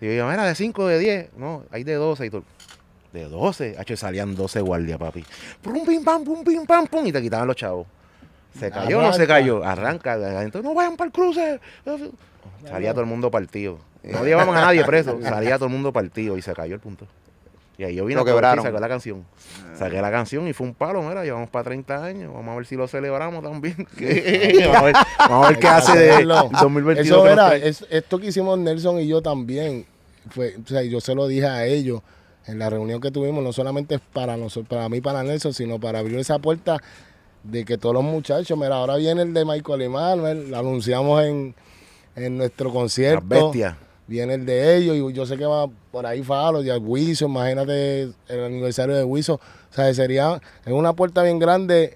[0.00, 1.30] Y yo iba, mira, de 5, de 10.
[1.36, 2.26] No, hay de 12.
[2.26, 2.44] Y tú,
[3.12, 3.76] de 12.
[3.78, 5.24] H, salían 12 guardias, papi.
[5.62, 7.06] Pum, pim, pam, pum, pim, pam, pum.
[7.06, 7.86] Y te quitaban los chavos.
[8.58, 9.64] ¿Se cayó o no se cayó?
[9.64, 10.14] Arranca.
[10.42, 11.60] Entonces, no vayan para el cruce.
[12.66, 13.78] Salía todo el mundo partido.
[14.02, 15.20] No llevaban a nadie preso.
[15.22, 17.06] Salía todo el mundo partido y se cayó el punto.
[17.80, 18.62] Y ahí yo vine Lo a quebraron.
[18.62, 19.24] saqué la canción.
[19.74, 22.30] Saqué la canción y fue un palo, mira, llevamos para 30 años.
[22.34, 23.74] Vamos a ver si lo celebramos también.
[23.96, 26.50] vamos, a ver, vamos a ver qué hace de hacerlo.
[26.60, 27.06] 2022.
[27.06, 29.86] Eso era, es- esto que hicimos Nelson y yo también,
[30.28, 32.02] fue, o sea, yo se lo dije a ellos
[32.46, 36.00] en la reunión que tuvimos, no solamente para nosotros, para mí, para Nelson, sino para
[36.00, 36.82] abrir esa puerta
[37.44, 41.54] de que todos los muchachos, mira, ahora viene el de Michael Emanuel, lo anunciamos en,
[42.14, 43.24] en nuestro Las concierto.
[43.26, 43.74] bestias.
[44.10, 48.10] Viene el de ellos y yo sé que va por ahí Falo, ya Wiso, imagínate
[48.26, 49.34] el aniversario de Wiso.
[49.34, 51.94] O sea, sería una puerta bien grande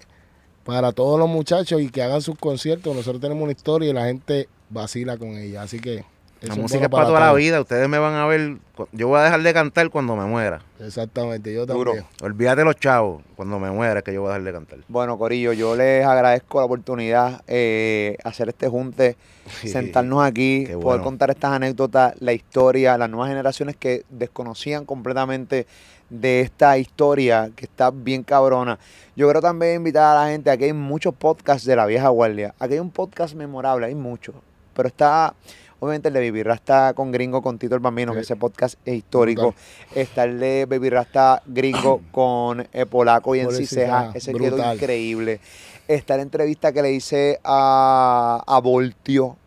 [0.63, 2.95] para todos los muchachos y que hagan sus conciertos.
[2.95, 5.63] Nosotros tenemos una historia y la gente vacila con ella.
[5.63, 6.05] Así que
[6.47, 7.59] La música es para toda la vida.
[7.61, 8.57] Ustedes me van a ver.
[8.91, 10.61] Yo voy a dejar de cantar cuando me muera.
[10.79, 11.91] Exactamente, yo Duro.
[11.91, 12.05] también.
[12.21, 13.23] Olvídate los chavos.
[13.35, 14.79] Cuando me muera es que yo voy a dejar de cantar.
[14.87, 19.15] Bueno, Corillo, yo les agradezco la oportunidad eh, hacer este junte,
[19.63, 25.67] sentarnos aquí, poder contar estas anécdotas, la historia, las nuevas generaciones que desconocían completamente
[26.09, 28.77] de esta historia que está bien cabrona.
[29.15, 32.53] Yo quiero también invitar a la gente, aquí hay muchos podcasts de la vieja guardia,
[32.59, 34.35] aquí hay un podcast memorable, hay muchos,
[34.73, 35.33] pero está
[35.79, 38.95] Obviamente el de Baby Rasta con Gringo, con Tito el Bambino, que ese podcast es
[38.95, 39.53] histórico.
[39.93, 44.75] Está el de Baby Rasta Gringo con eh, Polaco y en Ceja, ese quedó brutal.
[44.75, 45.39] increíble.
[45.87, 49.37] Está la entrevista que le hice a, a Voltio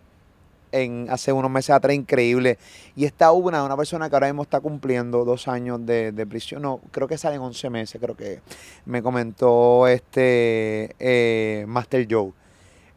[0.72, 2.58] en, hace unos meses atrás, increíble.
[2.96, 6.62] Y está una, una persona que ahora mismo está cumpliendo dos años de, de prisión,
[6.62, 8.40] no, creo que salen 11 meses, creo que
[8.84, 12.32] me comentó este eh, Master Joe.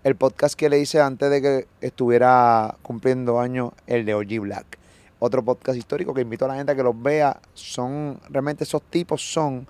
[0.04, 4.78] El podcast que le hice antes de que estuviera cumpliendo años, el de OG Black.
[5.20, 7.40] Otro podcast histórico que invito a la gente a que los vea.
[7.54, 9.68] Son, realmente esos tipos son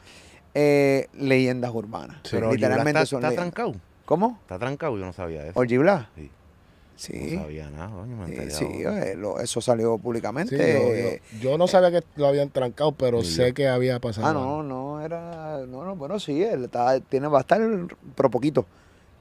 [0.54, 2.20] eh, leyendas urbanas.
[2.32, 3.54] Pero Literalmente está, son está leyendas.
[3.54, 3.76] trancado.
[4.06, 4.38] ¿Cómo?
[4.42, 5.60] Está trancado, yo no sabía eso.
[5.60, 6.08] OG Black.
[6.16, 6.32] Sí.
[6.96, 7.32] Sí.
[7.36, 10.56] No sabía nada, coño, me Sí, sí, eh, lo- eso salió públicamente.
[10.56, 14.00] Sí, yo, eh, yo- yo no sabía que lo habían trancado, pero sé que había
[14.00, 14.28] pasado.
[14.28, 15.66] Ah, no, no, era.
[15.68, 17.60] No, no, bueno, sí, él está, tiene, va a estar,
[18.16, 18.66] pero poquito.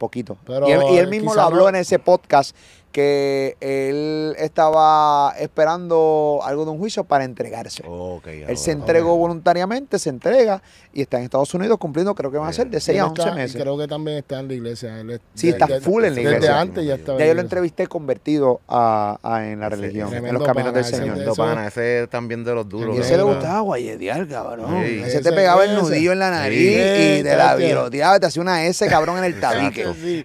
[0.01, 0.39] Poquito.
[0.47, 2.57] Pero, y, él, y él eh, mismo lo habló no- en ese podcast
[2.93, 7.83] que él estaba esperando algo de un juicio para entregarse.
[7.87, 10.63] Ok, él se entregó voluntariamente, se entrega
[10.93, 13.07] y está en Estados Unidos cumpliendo, creo que van a ser de Él 6 a
[13.07, 13.63] 11 está- y meses.
[13.63, 15.01] Creo que también está en la iglesia.
[15.01, 16.61] él es- Sí, está full en la Desde iglesia.
[16.61, 20.35] antes ya estaba Ya yo lo entrevisté convertido a, a- en la Ese- religión, en
[20.35, 21.19] los caminos del pana, ese Señor.
[21.23, 22.97] eso- pana, ese también de los duros.
[22.97, 24.83] Y ese le gustaba guayetear, cabrón.
[24.85, 25.01] Sí.
[25.05, 25.81] Ese te Ese- pegaba el ese.
[25.81, 29.25] nudillo en la nariz Sí, y te la viroteaba, te hacía una S, cabrón, en
[29.25, 29.83] el tabique.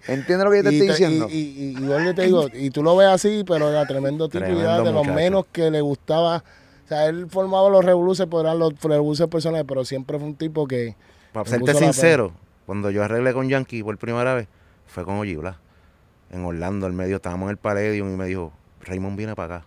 [0.07, 1.27] ¿Entiendes lo que yo te y estoy te- diciendo?
[1.29, 3.85] Y, y, y, y vuelvo y te digo, y tú lo ves así, pero era
[3.85, 5.13] tremendo tipo y de los muchacho.
[5.13, 6.43] menos que le gustaba.
[6.85, 10.35] O sea, él formaba los revoluces, pero eran los revoluces personales, pero siempre fue un
[10.35, 10.95] tipo que.
[11.33, 12.31] Para serte sincero,
[12.65, 14.47] cuando yo arreglé con Yankee por primera vez,
[14.87, 15.57] fue con Oji Blas.
[16.31, 18.51] En Orlando, al medio, estábamos en el Palladium y me dijo,
[18.81, 19.65] Raymond viene para acá.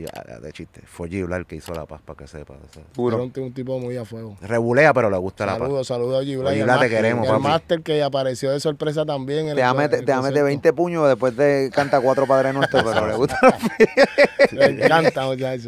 [0.00, 2.54] Y ah, de chiste, fue el que hizo la paz, para que sepa.
[2.54, 3.16] o sea, Puro.
[3.16, 4.38] Era un, un tipo muy a fuego.
[4.40, 5.60] Rebulea, pero le gusta la paz.
[5.60, 6.48] Saludos, saludos a Gibla.
[6.50, 7.42] Oye, Gibla, te queremos, El papi.
[7.42, 9.48] máster que apareció de sorpresa también.
[9.48, 10.44] en Te meter concierto.
[10.44, 13.38] 20 puños después de canta cuatro padres nuestros, pero le gusta.
[14.52, 15.66] Le encanta, muchachos.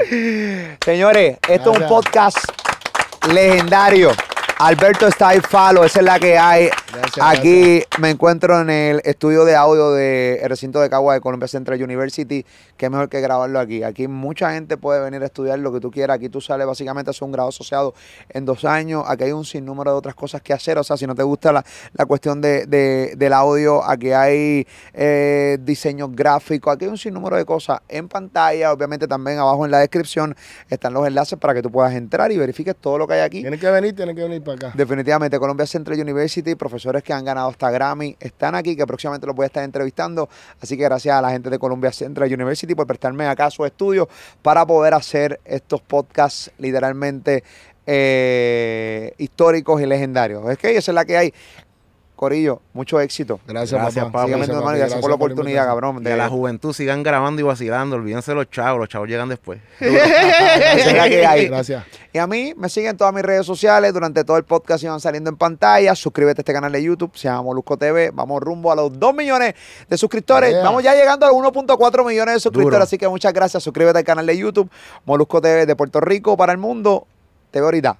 [0.82, 2.38] Señores, esto es un podcast
[3.30, 4.12] legendario.
[4.58, 6.68] Alberto está ahí, falo, esa es la que hay.
[6.92, 11.48] Gracias, Aquí me encuentro en el estudio de audio del recinto de Cagua de Columbia
[11.48, 12.44] Central University.
[12.76, 13.82] Qué mejor que grabarlo aquí.
[13.82, 16.16] Aquí mucha gente puede venir a estudiar lo que tú quieras.
[16.16, 17.94] Aquí tú sales básicamente a hacer un grado asociado
[18.28, 19.04] en dos años.
[19.08, 20.78] Aquí hay un sinnúmero de otras cosas que hacer.
[20.78, 21.64] O sea, si no te gusta la,
[21.94, 26.74] la cuestión de, de- del audio, aquí hay eh, diseños gráficos.
[26.74, 28.72] Aquí hay un sinnúmero de cosas en pantalla.
[28.72, 30.36] Obviamente también abajo en la descripción
[30.68, 33.40] están los enlaces para que tú puedas entrar y verifiques todo lo que hay aquí.
[33.40, 34.41] Tienen que venir, tienen que venir
[34.74, 39.34] Definitivamente, Columbia Central University, profesores que han ganado hasta Grammy, están aquí, que próximamente los
[39.36, 40.28] voy a estar entrevistando.
[40.60, 44.08] Así que gracias a la gente de Columbia Central University por prestarme acá su estudio
[44.42, 47.42] para poder hacer estos podcasts literalmente
[47.86, 50.48] eh, históricos y legendarios.
[50.50, 51.34] Es que esa es la que hay.
[52.22, 53.40] Corillo, mucho éxito.
[53.48, 54.26] Gracias, Gracias, papá.
[54.28, 56.04] Gracias, gracias por la oportunidad, cabrón.
[56.04, 57.96] Que de- la juventud sigan grabando y vacilando.
[57.96, 59.58] Olvídense los chavos, los chavos llegan después.
[59.80, 61.82] Gracias.
[62.12, 63.92] Y a mí me siguen en todas mis redes sociales.
[63.92, 65.96] Durante todo el podcast iban saliendo en pantalla.
[65.96, 67.10] Suscríbete a este canal de YouTube.
[67.16, 68.12] Se llama Molusco TV.
[68.14, 69.54] Vamos rumbo a los 2 millones
[69.88, 70.50] de suscriptores.
[70.50, 70.62] Yeah.
[70.62, 72.76] Vamos ya llegando a los 1.4 millones de suscriptores.
[72.76, 72.84] Duro.
[72.84, 73.64] Así que muchas gracias.
[73.64, 74.70] Suscríbete al canal de YouTube.
[75.06, 77.04] Molusco TV de Puerto Rico para el mundo.
[77.50, 77.96] Te veo ahorita.